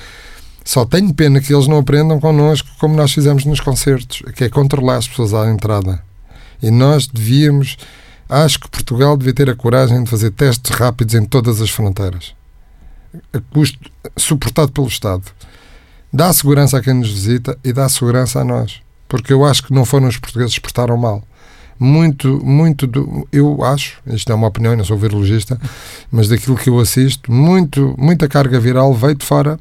só 0.64 0.84
tenho 0.84 1.12
pena 1.12 1.40
que 1.40 1.52
eles 1.52 1.66
não 1.66 1.78
aprendam 1.78 2.20
connosco 2.20 2.68
como 2.78 2.94
nós 2.94 3.12
fizemos 3.12 3.44
nos 3.44 3.58
concertos, 3.58 4.22
que 4.36 4.44
é 4.44 4.48
controlar 4.48 4.98
as 4.98 5.08
pessoas 5.08 5.34
à 5.34 5.50
entrada 5.50 6.09
e 6.62 6.70
nós 6.70 7.06
devíamos, 7.06 7.76
acho 8.28 8.60
que 8.60 8.68
Portugal 8.68 9.16
devia 9.16 9.34
ter 9.34 9.50
a 9.50 9.54
coragem 9.54 10.02
de 10.04 10.10
fazer 10.10 10.30
testes 10.30 10.70
rápidos 10.70 11.14
em 11.14 11.24
todas 11.24 11.60
as 11.60 11.70
fronteiras, 11.70 12.34
a 13.32 13.40
custo 13.52 13.90
suportado 14.16 14.72
pelo 14.72 14.88
Estado. 14.88 15.24
Dá 16.12 16.32
segurança 16.32 16.78
a 16.78 16.82
quem 16.82 16.94
nos 16.94 17.10
visita 17.10 17.56
e 17.62 17.72
dá 17.72 17.88
segurança 17.88 18.40
a 18.40 18.44
nós, 18.44 18.80
porque 19.08 19.32
eu 19.32 19.44
acho 19.44 19.62
que 19.64 19.72
não 19.72 19.84
foram 19.84 20.08
os 20.08 20.16
portugueses 20.16 20.54
que 20.54 20.60
portaram 20.60 20.96
mal 20.96 21.24
muito, 21.80 22.44
muito 22.44 22.86
do, 22.86 23.26
eu 23.32 23.64
acho, 23.64 24.02
isto 24.06 24.30
é 24.30 24.34
uma 24.34 24.48
opinião, 24.48 24.76
não 24.76 24.84
sou 24.84 24.98
virologista, 24.98 25.58
mas 26.12 26.28
daquilo 26.28 26.54
que 26.54 26.68
eu 26.68 26.78
assisto, 26.78 27.32
muito, 27.32 27.94
muita 27.96 28.28
carga 28.28 28.60
viral 28.60 28.92
veio 28.92 29.14
de 29.14 29.24
fora 29.24 29.58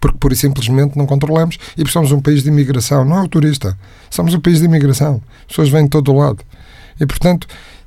porque 0.00 0.18
pura 0.18 0.34
e 0.34 0.36
simplesmente 0.36 0.96
não 0.96 1.06
controlamos 1.06 1.58
e 1.72 1.82
porque 1.82 1.92
somos 1.92 2.12
um 2.12 2.20
país 2.20 2.42
de 2.42 2.48
imigração, 2.48 3.04
não 3.04 3.18
é 3.18 3.22
o 3.22 3.28
turista, 3.28 3.76
somos 4.10 4.34
um 4.34 4.40
país 4.40 4.58
de 4.58 4.64
imigração, 4.64 5.20
as 5.42 5.46
pessoas 5.48 5.68
vêm 5.68 5.84
de 5.84 5.90
todo 5.90 6.12
o 6.12 6.16
lado 6.16 6.38
e 7.00 7.06
portanto 7.06 7.46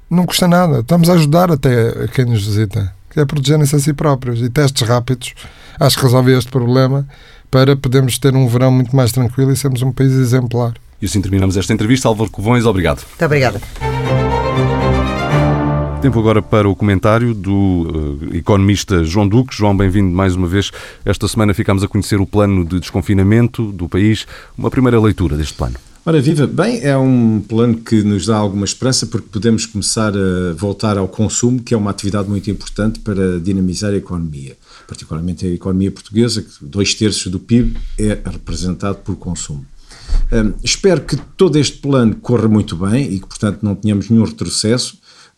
não 0.10 0.26
custa 0.26 0.47
nada, 0.47 0.80
estamos 0.80 1.10
a 1.10 1.13
ajudar 1.13 1.52
até 1.52 2.04
a 2.04 2.08
quem 2.08 2.26
nos 2.26 2.45
visita, 2.45 2.93
que 3.10 3.19
é 3.19 3.26
protegerem-se 3.26 3.76
a 3.76 3.80
si 3.80 3.93
próprios 3.93 4.41
e 4.41 4.50
testes 4.50 4.88
rápidos, 4.88 5.34
acho 5.80 5.97
que 5.97 6.04
resolve 6.04 6.38
este 6.38 6.52
problema 6.52 7.08
para 7.50 7.76
podermos 7.76 8.17
ter 8.17 8.34
um 8.34 8.47
verão 8.47 8.71
muito 8.71 8.95
mais 8.95 9.12
tranquilo 9.12 9.52
e 9.52 9.58
sermos 9.58 9.82
um 9.82 9.91
país 9.91 10.12
exemplar. 10.13 10.74
E 11.02 11.06
assim 11.06 11.21
terminamos 11.21 11.58
esta 11.58 11.74
entrevista. 11.74 12.08
Álvaro 12.08 12.30
Covões, 12.30 12.65
obrigado. 12.65 13.04
Muito 13.08 13.26
obrigada. 13.26 13.62
Tempo 16.01 16.17
agora 16.17 16.41
para 16.41 16.67
o 16.67 16.75
comentário 16.75 17.31
do 17.31 17.53
uh, 17.53 18.35
economista 18.35 19.03
João 19.03 19.27
Duque. 19.27 19.55
João, 19.55 19.77
bem-vindo 19.77 20.09
mais 20.09 20.35
uma 20.35 20.47
vez. 20.47 20.71
Esta 21.05 21.27
semana 21.27 21.53
ficamos 21.53 21.83
a 21.83 21.87
conhecer 21.87 22.19
o 22.19 22.25
plano 22.25 22.65
de 22.65 22.79
desconfinamento 22.79 23.71
do 23.71 23.87
país. 23.87 24.25
Uma 24.57 24.71
primeira 24.71 24.99
leitura 24.99 25.37
deste 25.37 25.53
plano. 25.53 25.75
Ora, 26.03 26.19
viva! 26.19 26.47
Bem, 26.47 26.79
é 26.81 26.97
um 26.97 27.39
plano 27.47 27.77
que 27.77 28.01
nos 28.01 28.25
dá 28.25 28.35
alguma 28.35 28.65
esperança 28.65 29.05
porque 29.05 29.27
podemos 29.31 29.67
começar 29.67 30.11
a 30.17 30.53
voltar 30.57 30.97
ao 30.97 31.07
consumo, 31.07 31.61
que 31.61 31.75
é 31.75 31.77
uma 31.77 31.91
atividade 31.91 32.27
muito 32.27 32.49
importante 32.49 32.99
para 33.01 33.39
dinamizar 33.39 33.93
a 33.93 33.97
economia, 33.97 34.57
particularmente 34.87 35.45
a 35.45 35.49
economia 35.49 35.91
portuguesa, 35.91 36.41
que 36.41 36.65
dois 36.65 36.95
terços 36.95 37.31
do 37.31 37.39
PIB 37.39 37.77
é 37.99 38.17
representado 38.25 38.97
por 39.03 39.15
consumo. 39.17 39.63
Um, 40.31 40.53
espero 40.63 41.01
que 41.01 41.15
todo 41.37 41.57
este 41.57 41.77
plano 41.77 42.15
corra 42.15 42.47
muito 42.47 42.75
bem 42.75 43.03
e 43.03 43.19
que, 43.19 43.27
portanto, 43.27 43.59
não 43.61 43.75
tenhamos 43.75 44.09
nenhum 44.09 44.23
retrocesso 44.23 44.97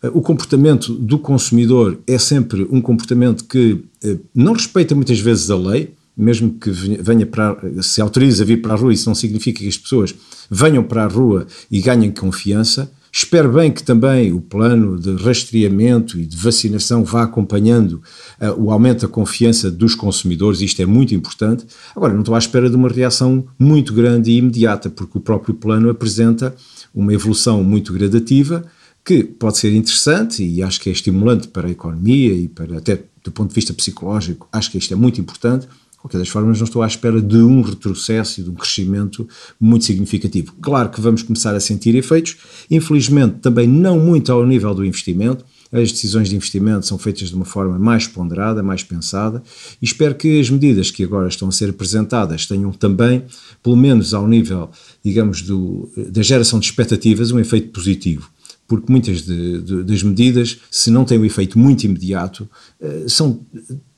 o 0.09 0.21
comportamento 0.21 0.93
do 0.93 1.17
consumidor 1.17 1.97
é 2.05 2.17
sempre 2.17 2.67
um 2.69 2.81
comportamento 2.81 3.45
que 3.45 3.83
eh, 4.03 4.17
não 4.35 4.53
respeita 4.53 4.93
muitas 4.93 5.19
vezes 5.19 5.49
a 5.49 5.55
lei, 5.55 5.93
mesmo 6.15 6.53
que 6.53 6.69
venha 6.69 7.25
para, 7.25 7.57
se 7.81 8.01
autoriza 8.01 8.43
a 8.43 8.45
vir 8.45 8.61
para 8.61 8.73
a 8.73 8.77
rua, 8.77 8.93
isso 8.93 9.09
não 9.09 9.15
significa 9.15 9.59
que 9.59 9.67
as 9.67 9.77
pessoas 9.77 10.13
venham 10.49 10.83
para 10.83 11.05
a 11.05 11.07
rua 11.07 11.47
e 11.71 11.81
ganhem 11.81 12.11
confiança. 12.11 12.91
Espero 13.11 13.51
bem 13.51 13.71
que 13.71 13.83
também 13.83 14.33
o 14.33 14.41
plano 14.41 14.99
de 14.99 15.15
rastreamento 15.15 16.19
e 16.19 16.25
de 16.25 16.35
vacinação 16.35 17.03
vá 17.03 17.23
acompanhando 17.23 18.01
uh, 18.41 18.59
o 18.59 18.71
aumento 18.71 19.01
da 19.01 19.07
confiança 19.07 19.69
dos 19.69 19.93
consumidores, 19.93 20.61
isto 20.61 20.81
é 20.81 20.85
muito 20.85 21.13
importante. 21.13 21.65
Agora, 21.95 22.11
não 22.11 22.21
estou 22.21 22.33
à 22.33 22.39
espera 22.39 22.69
de 22.69 22.75
uma 22.75 22.89
reação 22.89 23.45
muito 23.57 23.93
grande 23.93 24.31
e 24.31 24.37
imediata, 24.37 24.89
porque 24.89 25.17
o 25.17 25.21
próprio 25.21 25.53
plano 25.53 25.89
apresenta 25.89 26.55
uma 26.93 27.13
evolução 27.13 27.63
muito 27.63 27.93
gradativa, 27.93 28.65
que 29.05 29.23
pode 29.23 29.57
ser 29.57 29.73
interessante 29.73 30.43
e 30.43 30.63
acho 30.63 30.79
que 30.79 30.89
é 30.89 30.91
estimulante 30.91 31.47
para 31.47 31.67
a 31.67 31.71
economia 31.71 32.33
e 32.33 32.47
para 32.47 32.77
até 32.77 33.03
do 33.23 33.31
ponto 33.31 33.49
de 33.49 33.55
vista 33.55 33.73
psicológico, 33.73 34.47
acho 34.51 34.69
que 34.71 34.77
isto 34.77 34.93
é 34.93 34.97
muito 34.97 35.19
importante. 35.19 35.67
De 35.67 35.97
qualquer 35.97 36.17
das 36.17 36.27
formas, 36.27 36.59
não 36.59 36.65
estou 36.65 36.81
à 36.81 36.87
espera 36.87 37.21
de 37.21 37.37
um 37.37 37.61
retrocesso 37.61 38.41
e 38.41 38.43
de 38.43 38.49
um 38.49 38.55
crescimento 38.55 39.25
muito 39.59 39.85
significativo. 39.85 40.53
Claro 40.61 40.89
que 40.89 40.99
vamos 40.99 41.23
começar 41.23 41.55
a 41.55 41.61
sentir 41.61 41.95
efeitos, 41.95 42.35
infelizmente 42.69 43.35
também 43.39 43.65
não 43.65 43.97
muito 43.97 44.29
ao 44.29 44.45
nível 44.45 44.75
do 44.75 44.83
investimento. 44.85 45.45
As 45.71 45.91
decisões 45.91 46.29
de 46.29 46.35
investimento 46.35 46.85
são 46.85 46.97
feitas 46.97 47.29
de 47.29 47.35
uma 47.35 47.45
forma 47.45 47.79
mais 47.79 48.05
ponderada, 48.05 48.61
mais 48.61 48.83
pensada, 48.83 49.41
e 49.81 49.85
espero 49.85 50.13
que 50.13 50.39
as 50.39 50.49
medidas 50.49 50.91
que 50.91 51.03
agora 51.03 51.29
estão 51.29 51.47
a 51.47 51.51
ser 51.51 51.69
apresentadas 51.69 52.45
tenham 52.45 52.71
também, 52.71 53.23
pelo 53.63 53.77
menos 53.77 54.13
ao 54.13 54.27
nível, 54.27 54.69
digamos, 55.03 55.41
do, 55.41 55.89
da 56.11 56.21
geração 56.21 56.59
de 56.59 56.65
expectativas, 56.65 57.31
um 57.31 57.39
efeito 57.39 57.69
positivo 57.69 58.29
porque 58.67 58.91
muitas 58.91 59.23
de, 59.23 59.61
de, 59.61 59.83
das 59.83 60.03
medidas, 60.03 60.59
se 60.71 60.89
não 60.89 61.05
têm 61.05 61.19
um 61.19 61.25
efeito 61.25 61.59
muito 61.59 61.83
imediato, 61.83 62.49
eh, 62.79 63.05
são, 63.07 63.39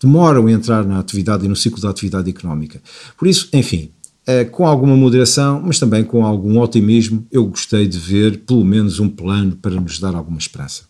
demoram 0.01 0.47
a 0.47 0.51
entrar 0.51 0.85
na 0.85 0.99
atividade 0.99 1.45
e 1.45 1.47
no 1.47 1.55
ciclo 1.55 1.81
da 1.81 1.89
atividade 1.89 2.29
económica. 2.29 2.81
Por 3.17 3.27
isso, 3.27 3.47
enfim, 3.53 3.91
eh, 4.25 4.43
com 4.43 4.65
alguma 4.65 4.95
moderação, 4.97 5.61
mas 5.63 5.79
também 5.79 6.03
com 6.03 6.25
algum 6.25 6.59
otimismo, 6.59 7.25
eu 7.31 7.45
gostei 7.45 7.87
de 7.87 7.99
ver 7.99 8.39
pelo 8.39 8.65
menos 8.65 8.99
um 8.99 9.07
plano 9.07 9.55
para 9.55 9.79
nos 9.79 9.99
dar 9.99 10.15
alguma 10.15 10.39
esperança. 10.39 10.83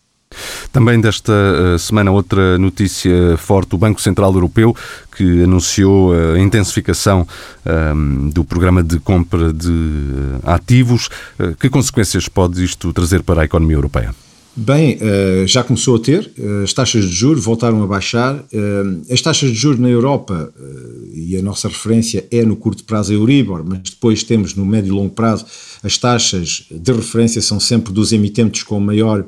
Também 0.72 1.00
desta 1.00 1.32
eh, 1.32 1.78
semana, 1.78 2.10
outra 2.10 2.58
notícia 2.58 3.36
forte: 3.38 3.74
o 3.74 3.78
Banco 3.78 4.00
Central 4.00 4.32
Europeu, 4.34 4.76
que 5.16 5.42
anunciou 5.42 6.12
a 6.12 6.38
intensificação 6.38 7.26
um, 7.64 7.70
ehm, 7.70 8.30
do 8.30 8.44
programa 8.44 8.82
de 8.82 8.98
compra 8.98 9.52
de 9.52 9.70
eh, 9.70 10.52
ativos. 10.52 11.08
Eh, 11.38 11.54
que 11.58 11.70
consequências 11.70 12.28
pode 12.28 12.62
isto 12.62 12.92
trazer 12.92 13.22
para 13.22 13.42
a 13.42 13.44
economia 13.44 13.76
europeia? 13.76 14.14
Bem, 14.58 14.98
já 15.44 15.62
começou 15.62 15.96
a 15.96 15.98
ter, 15.98 16.32
as 16.64 16.72
taxas 16.72 17.04
de 17.04 17.12
juros 17.12 17.44
voltaram 17.44 17.82
a 17.82 17.86
baixar. 17.86 18.42
As 19.10 19.20
taxas 19.20 19.50
de 19.50 19.54
juros 19.54 19.78
na 19.78 19.90
Europa, 19.90 20.50
e 21.12 21.36
a 21.36 21.42
nossa 21.42 21.68
referência 21.68 22.26
é 22.30 22.42
no 22.42 22.56
curto 22.56 22.82
prazo 22.84 23.12
a 23.12 23.14
Euribor, 23.14 23.62
mas 23.62 23.80
depois 23.80 24.22
temos 24.22 24.54
no 24.54 24.64
médio 24.64 24.88
e 24.88 24.96
longo 24.96 25.12
prazo, 25.12 25.44
as 25.82 25.98
taxas 25.98 26.64
de 26.70 26.90
referência 26.90 27.42
são 27.42 27.60
sempre 27.60 27.92
dos 27.92 28.14
emitentes 28.14 28.62
com 28.62 28.80
maior 28.80 29.26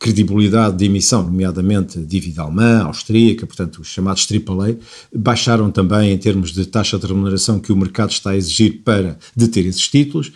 credibilidade 0.00 0.78
de 0.78 0.86
emissão, 0.86 1.22
nomeadamente 1.22 2.00
dívida 2.00 2.40
alemã, 2.40 2.84
austríaca, 2.84 3.46
portanto 3.46 3.82
os 3.82 3.88
chamados 3.88 4.26
AAA, 4.26 4.76
baixaram 5.14 5.70
também 5.70 6.10
em 6.10 6.16
termos 6.16 6.52
de 6.52 6.64
taxa 6.64 6.98
de 6.98 7.06
remuneração 7.06 7.60
que 7.60 7.70
o 7.70 7.76
mercado 7.76 8.10
está 8.10 8.30
a 8.30 8.36
exigir 8.36 8.80
para 8.82 9.18
deter 9.36 9.66
esses 9.66 9.86
títulos, 9.86 10.32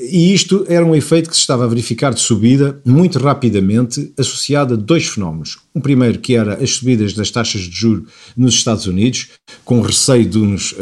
e 0.00 0.32
isto 0.32 0.64
era 0.68 0.84
um 0.84 0.94
efeito 0.94 1.28
que 1.28 1.36
se 1.36 1.42
estava 1.42 1.64
a 1.64 1.68
verificar 1.68 2.14
de 2.14 2.20
subida 2.20 2.80
muito 2.82 3.18
rapidamente, 3.18 4.10
associado 4.18 4.72
a 4.72 4.76
dois 4.76 5.06
fenómenos. 5.06 5.58
Um 5.74 5.80
primeiro 5.80 6.18
que 6.18 6.34
era 6.34 6.54
as 6.54 6.70
subidas 6.70 7.12
das 7.12 7.30
taxas 7.30 7.62
de 7.62 7.76
juro 7.76 8.06
nos 8.34 8.54
Estados 8.54 8.86
Unidos, 8.86 9.28
com 9.66 9.82
receio 9.82 10.24
de, 10.24 10.38
uns, 10.38 10.74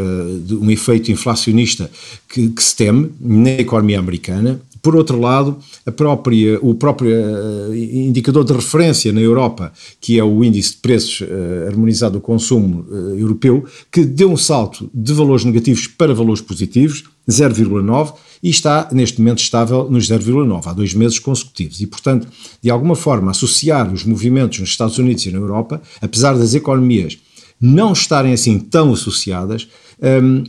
de 0.45 0.55
um 0.55 0.71
efeito 0.71 1.11
inflacionista 1.11 1.91
que, 2.29 2.51
que 2.51 2.63
se 2.63 2.77
teme 2.77 3.11
na 3.21 3.51
economia 3.51 3.99
americana, 3.99 4.61
por 4.83 4.97
outro 4.97 5.21
lado, 5.21 5.59
a 5.85 5.93
própria, 5.93 6.59
o 6.61 6.75
próprio 6.75 7.11
uh, 7.11 7.75
indicador 7.75 8.45
de 8.45 8.53
referência 8.53 9.13
na 9.13 9.21
Europa, 9.21 9.73
que 10.01 10.19
é 10.19 10.25
o 10.25 10.43
índice 10.45 10.73
de 10.73 10.79
preços 10.79 11.21
uh, 11.21 11.69
harmonizado 11.69 12.15
do 12.15 12.21
consumo 12.21 12.87
uh, 12.89 13.19
europeu, 13.19 13.65
que 13.91 14.05
deu 14.05 14.31
um 14.31 14.37
salto 14.37 14.91
de 14.93 15.13
valores 15.13 15.45
negativos 15.45 15.87
para 15.87 16.15
valores 16.15 16.41
positivos, 16.41 17.05
0,9, 17.29 18.15
e 18.43 18.49
está 18.49 18.89
neste 18.91 19.21
momento 19.21 19.39
estável 19.39 19.89
nos 19.91 20.09
0,9, 20.09 20.67
há 20.67 20.73
dois 20.73 20.95
meses 20.95 21.19
consecutivos. 21.19 21.81
E, 21.81 21.87
portanto, 21.87 22.27
de 22.63 22.71
alguma 22.71 22.95
forma, 22.95 23.31
associar 23.31 23.93
os 23.93 24.05
movimentos 24.05 24.59
nos 24.61 24.71
Estados 24.71 24.99
Unidos 24.99 25.27
e 25.27 25.31
na 25.31 25.39
Europa, 25.39 25.81
apesar 26.01 26.37
das 26.37 26.55
economias 26.55 27.19
não 27.61 27.93
estarem 27.93 28.33
assim 28.33 28.59
tão 28.59 28.95
associadas, 28.95 29.69
um, 30.23 30.45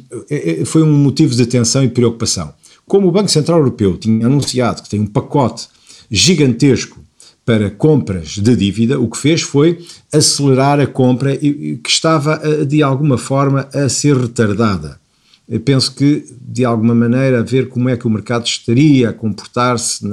foi 0.65 0.81
um 0.81 0.93
motivo 0.93 1.35
de 1.35 1.43
atenção 1.43 1.83
e 1.83 1.89
preocupação. 1.89 2.53
Como 2.91 3.07
o 3.07 3.11
Banco 3.11 3.31
Central 3.31 3.59
Europeu 3.59 3.97
tinha 3.97 4.25
anunciado 4.25 4.83
que 4.83 4.89
tem 4.89 4.99
um 4.99 5.07
pacote 5.07 5.69
gigantesco 6.11 6.99
para 7.45 7.69
compras 7.69 8.31
de 8.31 8.53
dívida, 8.53 8.99
o 8.99 9.09
que 9.09 9.17
fez 9.17 9.41
foi 9.41 9.79
acelerar 10.11 10.77
a 10.77 10.85
compra 10.85 11.37
que 11.37 11.79
estava 11.87 12.37
de 12.65 12.83
alguma 12.83 13.17
forma 13.17 13.69
a 13.73 13.87
ser 13.87 14.17
retardada. 14.17 14.99
Eu 15.47 15.59
penso 15.59 15.93
que, 15.93 16.25
de 16.41 16.63
alguma 16.63 16.95
maneira, 16.95 17.43
ver 17.43 17.67
como 17.67 17.89
é 17.89 17.97
que 17.97 18.07
o 18.07 18.09
mercado 18.09 18.45
estaria 18.45 19.09
a 19.09 19.13
comportar-se 19.13 20.05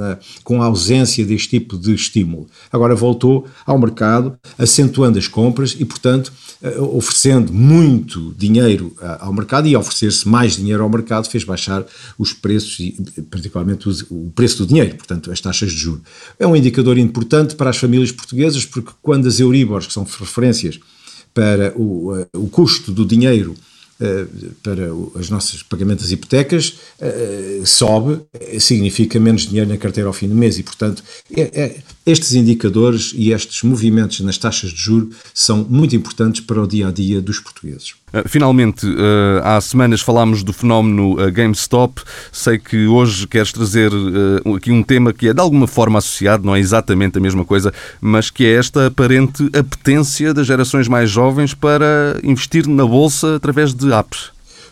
com 0.43 0.61
a 0.61 0.65
ausência 0.65 1.25
deste 1.25 1.49
tipo 1.49 1.77
de 1.77 1.93
estímulo. 1.93 2.47
Agora 2.71 2.93
voltou 2.93 3.47
ao 3.65 3.79
mercado, 3.79 4.37
acentuando 4.57 5.17
as 5.17 5.27
compras 5.27 5.75
e, 5.79 5.85
portanto, 5.85 6.33
eh, 6.61 6.77
oferecendo 6.77 7.53
muito 7.53 8.33
dinheiro 8.37 8.93
eh, 9.01 9.17
ao 9.21 9.31
mercado 9.31 9.65
e 9.65 9.77
oferecer-se 9.77 10.27
mais 10.27 10.57
dinheiro 10.57 10.83
ao 10.83 10.89
mercado 10.89 11.29
fez 11.29 11.45
baixar 11.45 11.85
os 12.17 12.33
preços, 12.33 12.77
particularmente 13.31 13.87
o 14.09 14.29
preço 14.35 14.57
do 14.57 14.67
dinheiro, 14.67 14.97
portanto, 14.97 15.31
as 15.31 15.39
taxas 15.39 15.71
de 15.71 15.77
juros. 15.77 16.01
É 16.37 16.45
um 16.45 16.55
indicador 16.55 16.97
importante 16.97 17.55
para 17.55 17.69
as 17.69 17.77
famílias 17.77 18.11
portuguesas, 18.11 18.65
porque 18.65 18.91
quando 19.01 19.25
as 19.25 19.39
Euribors, 19.39 19.87
que 19.87 19.93
são 19.93 20.03
referências 20.03 20.77
para 21.33 21.73
o, 21.77 22.13
eh, 22.17 22.27
o 22.35 22.47
custo 22.47 22.91
do 22.91 23.05
dinheiro, 23.05 23.55
para 24.63 24.93
os 24.93 25.29
nossos 25.29 25.61
pagamentos 25.61 26.05
das 26.05 26.11
hipotecas 26.11 26.79
eh, 27.01 27.61
sobe, 27.65 28.21
significa 28.57 29.19
menos 29.19 29.45
dinheiro 29.45 29.69
na 29.69 29.77
carteira 29.77 30.07
ao 30.07 30.13
fim 30.13 30.29
do 30.29 30.35
mês 30.35 30.57
e, 30.57 30.63
portanto, 30.63 31.03
é, 31.35 31.41
é, 31.53 31.75
estes 32.05 32.33
indicadores 32.33 33.11
e 33.13 33.31
estes 33.31 33.61
movimentos 33.63 34.21
nas 34.21 34.37
taxas 34.37 34.71
de 34.71 34.77
juro 34.77 35.09
são 35.33 35.65
muito 35.69 35.95
importantes 35.95 36.41
para 36.41 36.61
o 36.61 36.67
dia 36.67 36.87
a 36.87 36.91
dia 36.91 37.21
dos 37.21 37.39
portugueses. 37.39 37.95
Eh, 38.13 38.23
finalmente, 38.25 38.87
há 39.43 39.59
semanas 39.61 40.01
falámos 40.01 40.43
do 40.43 40.53
fenómeno 40.53 41.15
GameStop. 41.31 42.01
Sei 42.31 42.57
que 42.57 42.87
hoje 42.87 43.27
queres 43.27 43.51
trazer 43.51 43.91
aqui 44.55 44.71
um 44.71 44.81
tema 44.81 45.13
que 45.13 45.27
é 45.27 45.33
de 45.33 45.41
alguma 45.41 45.67
forma 45.67 45.99
associado, 45.99 46.45
não 46.45 46.55
é 46.55 46.59
exatamente 46.59 47.17
a 47.17 47.21
mesma 47.21 47.45
coisa, 47.45 47.71
mas 48.01 48.29
que 48.29 48.45
é 48.45 48.53
esta 48.53 48.87
aparente 48.87 49.43
apetência 49.53 50.33
das 50.33 50.47
gerações 50.47 50.87
mais 50.87 51.09
jovens 51.09 51.53
para 51.53 52.19
investir 52.23 52.67
na 52.67 52.85
bolsa 52.85 53.35
através 53.35 53.73
de 53.73 53.88
apps? 53.93 54.31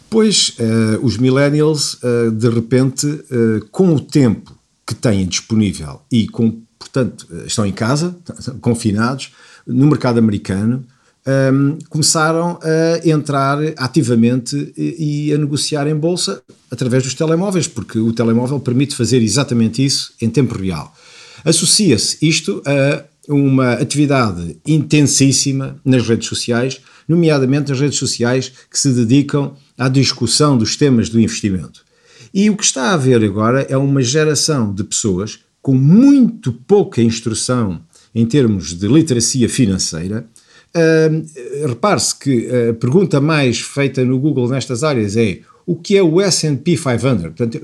Pois, 0.09 0.55
uh, 0.59 1.05
os 1.05 1.17
millennials, 1.17 1.95
uh, 1.95 2.31
de 2.31 2.49
repente, 2.49 3.05
uh, 3.05 3.65
com 3.71 3.93
o 3.93 3.99
tempo 3.99 4.57
que 4.85 4.95
têm 4.95 5.25
disponível 5.25 6.01
e 6.09 6.27
com, 6.27 6.61
portanto, 6.79 7.27
estão 7.45 7.65
em 7.65 7.73
casa, 7.73 8.15
confinados, 8.61 9.33
no 9.65 9.87
mercado 9.87 10.17
americano, 10.17 10.85
um, 11.25 11.29
ehm, 11.29 11.77
começaram 11.89 12.57
a 12.63 13.05
entrar 13.05 13.57
ativamente 13.75 14.73
e, 14.77 15.27
e, 15.27 15.33
a 15.33 15.37
negociar 15.37 15.85
em 15.87 15.95
bolsa 15.95 16.41
através 16.71 17.03
dos 17.03 17.13
telemóveis, 17.13 17.67
porque 17.67 17.99
o 17.99 18.13
telemóvel 18.13 18.61
permite 18.61 18.95
fazer 18.95 19.21
exatamente 19.21 19.83
isso 19.83 20.13
em 20.21 20.29
tempo 20.29 20.57
real. 20.57 20.95
Associa-se 21.43 22.17
isto 22.21 22.63
a 22.65 23.03
uma 23.27 23.73
atividade 23.73 24.57
intensíssima 24.65 25.75
nas 25.83 26.07
redes 26.07 26.29
sociais, 26.29 26.79
nomeadamente 27.07 27.71
as 27.71 27.79
redes 27.79 27.97
sociais 27.97 28.51
que 28.69 28.77
se 28.77 28.91
dedicam 28.91 29.55
à 29.77 29.87
discussão 29.87 30.57
dos 30.57 30.75
temas 30.75 31.09
do 31.09 31.19
investimento. 31.19 31.85
E 32.33 32.49
o 32.49 32.57
que 32.57 32.63
está 32.63 32.89
a 32.89 32.93
haver 32.93 33.23
agora 33.23 33.65
é 33.69 33.77
uma 33.77 34.01
geração 34.01 34.73
de 34.73 34.83
pessoas 34.83 35.39
com 35.61 35.73
muito 35.73 36.51
pouca 36.51 37.01
instrução 37.01 37.81
em 38.13 38.25
termos 38.25 38.73
de 38.73 38.87
literacia 38.87 39.49
financeira. 39.49 40.27
Uh, 40.75 41.67
Repare-se 41.67 42.17
que 42.17 42.47
a 42.69 42.73
pergunta 42.73 43.21
mais 43.21 43.59
feita 43.59 44.03
no 44.03 44.19
Google 44.19 44.49
nestas 44.49 44.83
áreas 44.83 45.15
é 45.15 45.39
o 45.65 45.75
que 45.75 45.97
é 45.97 46.01
o 46.01 46.21
S&P 46.21 46.77
500? 46.77 47.21
Portanto, 47.23 47.59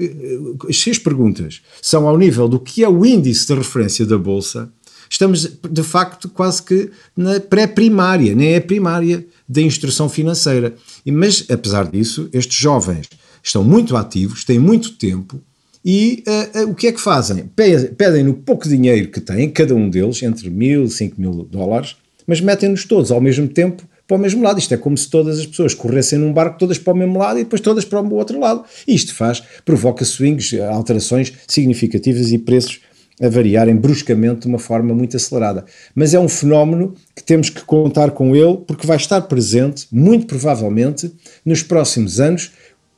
as 0.67 0.77
seis 0.77 0.99
perguntas 0.99 1.61
são 1.81 2.07
ao 2.07 2.17
nível 2.17 2.49
do 2.49 2.59
que 2.59 2.83
é 2.83 2.89
o 2.89 3.05
índice 3.05 3.47
de 3.47 3.53
referência 3.53 4.05
da 4.05 4.17
Bolsa, 4.17 4.69
estamos 5.13 5.47
de 5.69 5.83
facto 5.83 6.27
quase 6.27 6.61
que 6.63 6.89
na 7.15 7.39
pré-primária, 7.39 8.35
nem 8.35 8.53
é 8.53 8.59
primária 8.59 9.25
da 9.47 9.61
instrução 9.61 10.09
financeira. 10.09 10.73
Mas, 11.05 11.45
apesar 11.49 11.89
disso, 11.89 12.27
estes 12.33 12.57
jovens 12.57 13.07
estão 13.41 13.63
muito 13.63 13.95
ativos, 13.95 14.43
têm 14.43 14.57
muito 14.57 14.93
tempo 14.93 15.39
e 15.85 16.23
uh, 16.27 16.59
uh, 16.61 16.71
o 16.71 16.75
que 16.75 16.87
é 16.87 16.91
que 16.91 16.99
fazem? 16.99 17.49
Pedem 17.55 18.23
no 18.23 18.33
pouco 18.33 18.67
dinheiro 18.67 19.09
que 19.09 19.21
têm, 19.21 19.49
cada 19.49 19.75
um 19.75 19.89
deles, 19.89 20.23
entre 20.23 20.49
mil 20.49 20.85
e 20.85 20.89
cinco 20.89 21.19
mil 21.19 21.43
dólares, 21.43 21.95
mas 22.25 22.41
metem-nos 22.41 22.85
todos 22.85 23.11
ao 23.11 23.21
mesmo 23.21 23.47
tempo 23.47 23.83
para 24.07 24.17
o 24.17 24.19
mesmo 24.19 24.41
lado. 24.41 24.57
Isto 24.57 24.73
é 24.73 24.77
como 24.77 24.97
se 24.97 25.09
todas 25.09 25.39
as 25.39 25.45
pessoas 25.45 25.75
corressem 25.75 26.17
num 26.17 26.33
barco 26.33 26.57
todas 26.57 26.79
para 26.79 26.93
o 26.93 26.97
mesmo 26.97 27.19
lado 27.19 27.37
e 27.37 27.43
depois 27.43 27.61
todas 27.61 27.85
para 27.85 28.01
o 28.01 28.13
outro 28.15 28.39
lado. 28.39 28.63
Isto 28.87 29.13
faz, 29.13 29.43
provoca 29.63 30.05
swings, 30.05 30.53
alterações 30.71 31.33
significativas 31.47 32.31
e 32.31 32.39
preços 32.39 32.79
a 33.21 33.29
variarem 33.29 33.75
bruscamente 33.75 34.41
de 34.41 34.47
uma 34.47 34.59
forma 34.59 34.93
muito 34.93 35.15
acelerada. 35.15 35.65
Mas 35.95 36.13
é 36.13 36.19
um 36.19 36.29
fenómeno 36.29 36.93
que 37.15 37.23
temos 37.23 37.49
que 37.49 37.61
contar 37.63 38.11
com 38.11 38.35
ele 38.35 38.57
porque 38.67 38.87
vai 38.87 38.97
estar 38.97 39.21
presente, 39.21 39.87
muito 39.91 40.25
provavelmente, 40.25 41.11
nos 41.45 41.61
próximos 41.61 42.19
anos 42.19 42.51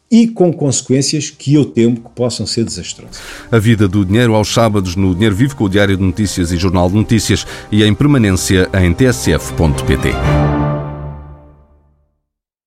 e 0.09 0.28
com 0.28 0.53
consequências 0.53 1.30
que 1.30 1.55
eu 1.55 1.66
temo 1.66 1.97
que 1.97 2.09
possam 2.16 2.45
ser 2.45 2.63
desastrosas. 2.63 3.20
A 3.51 3.57
vida 3.57 3.88
do 3.88 4.05
dinheiro 4.05 4.36
aos 4.36 4.53
sábados 4.53 4.95
no 4.95 5.13
Dinheiro 5.13 5.36
Vivo 5.36 5.55
com 5.55 5.66
o 5.66 5.70
Diário 5.70 5.97
de 5.97 6.03
Notícias 6.03 6.51
e 6.51 6.57
Jornal 6.57 6.89
de 6.89 6.95
Notícias 6.95 7.45
e 7.72 7.84
em 7.84 7.93
permanência 7.93 8.70
em 8.74 8.93
tsf.pt. 8.93 10.55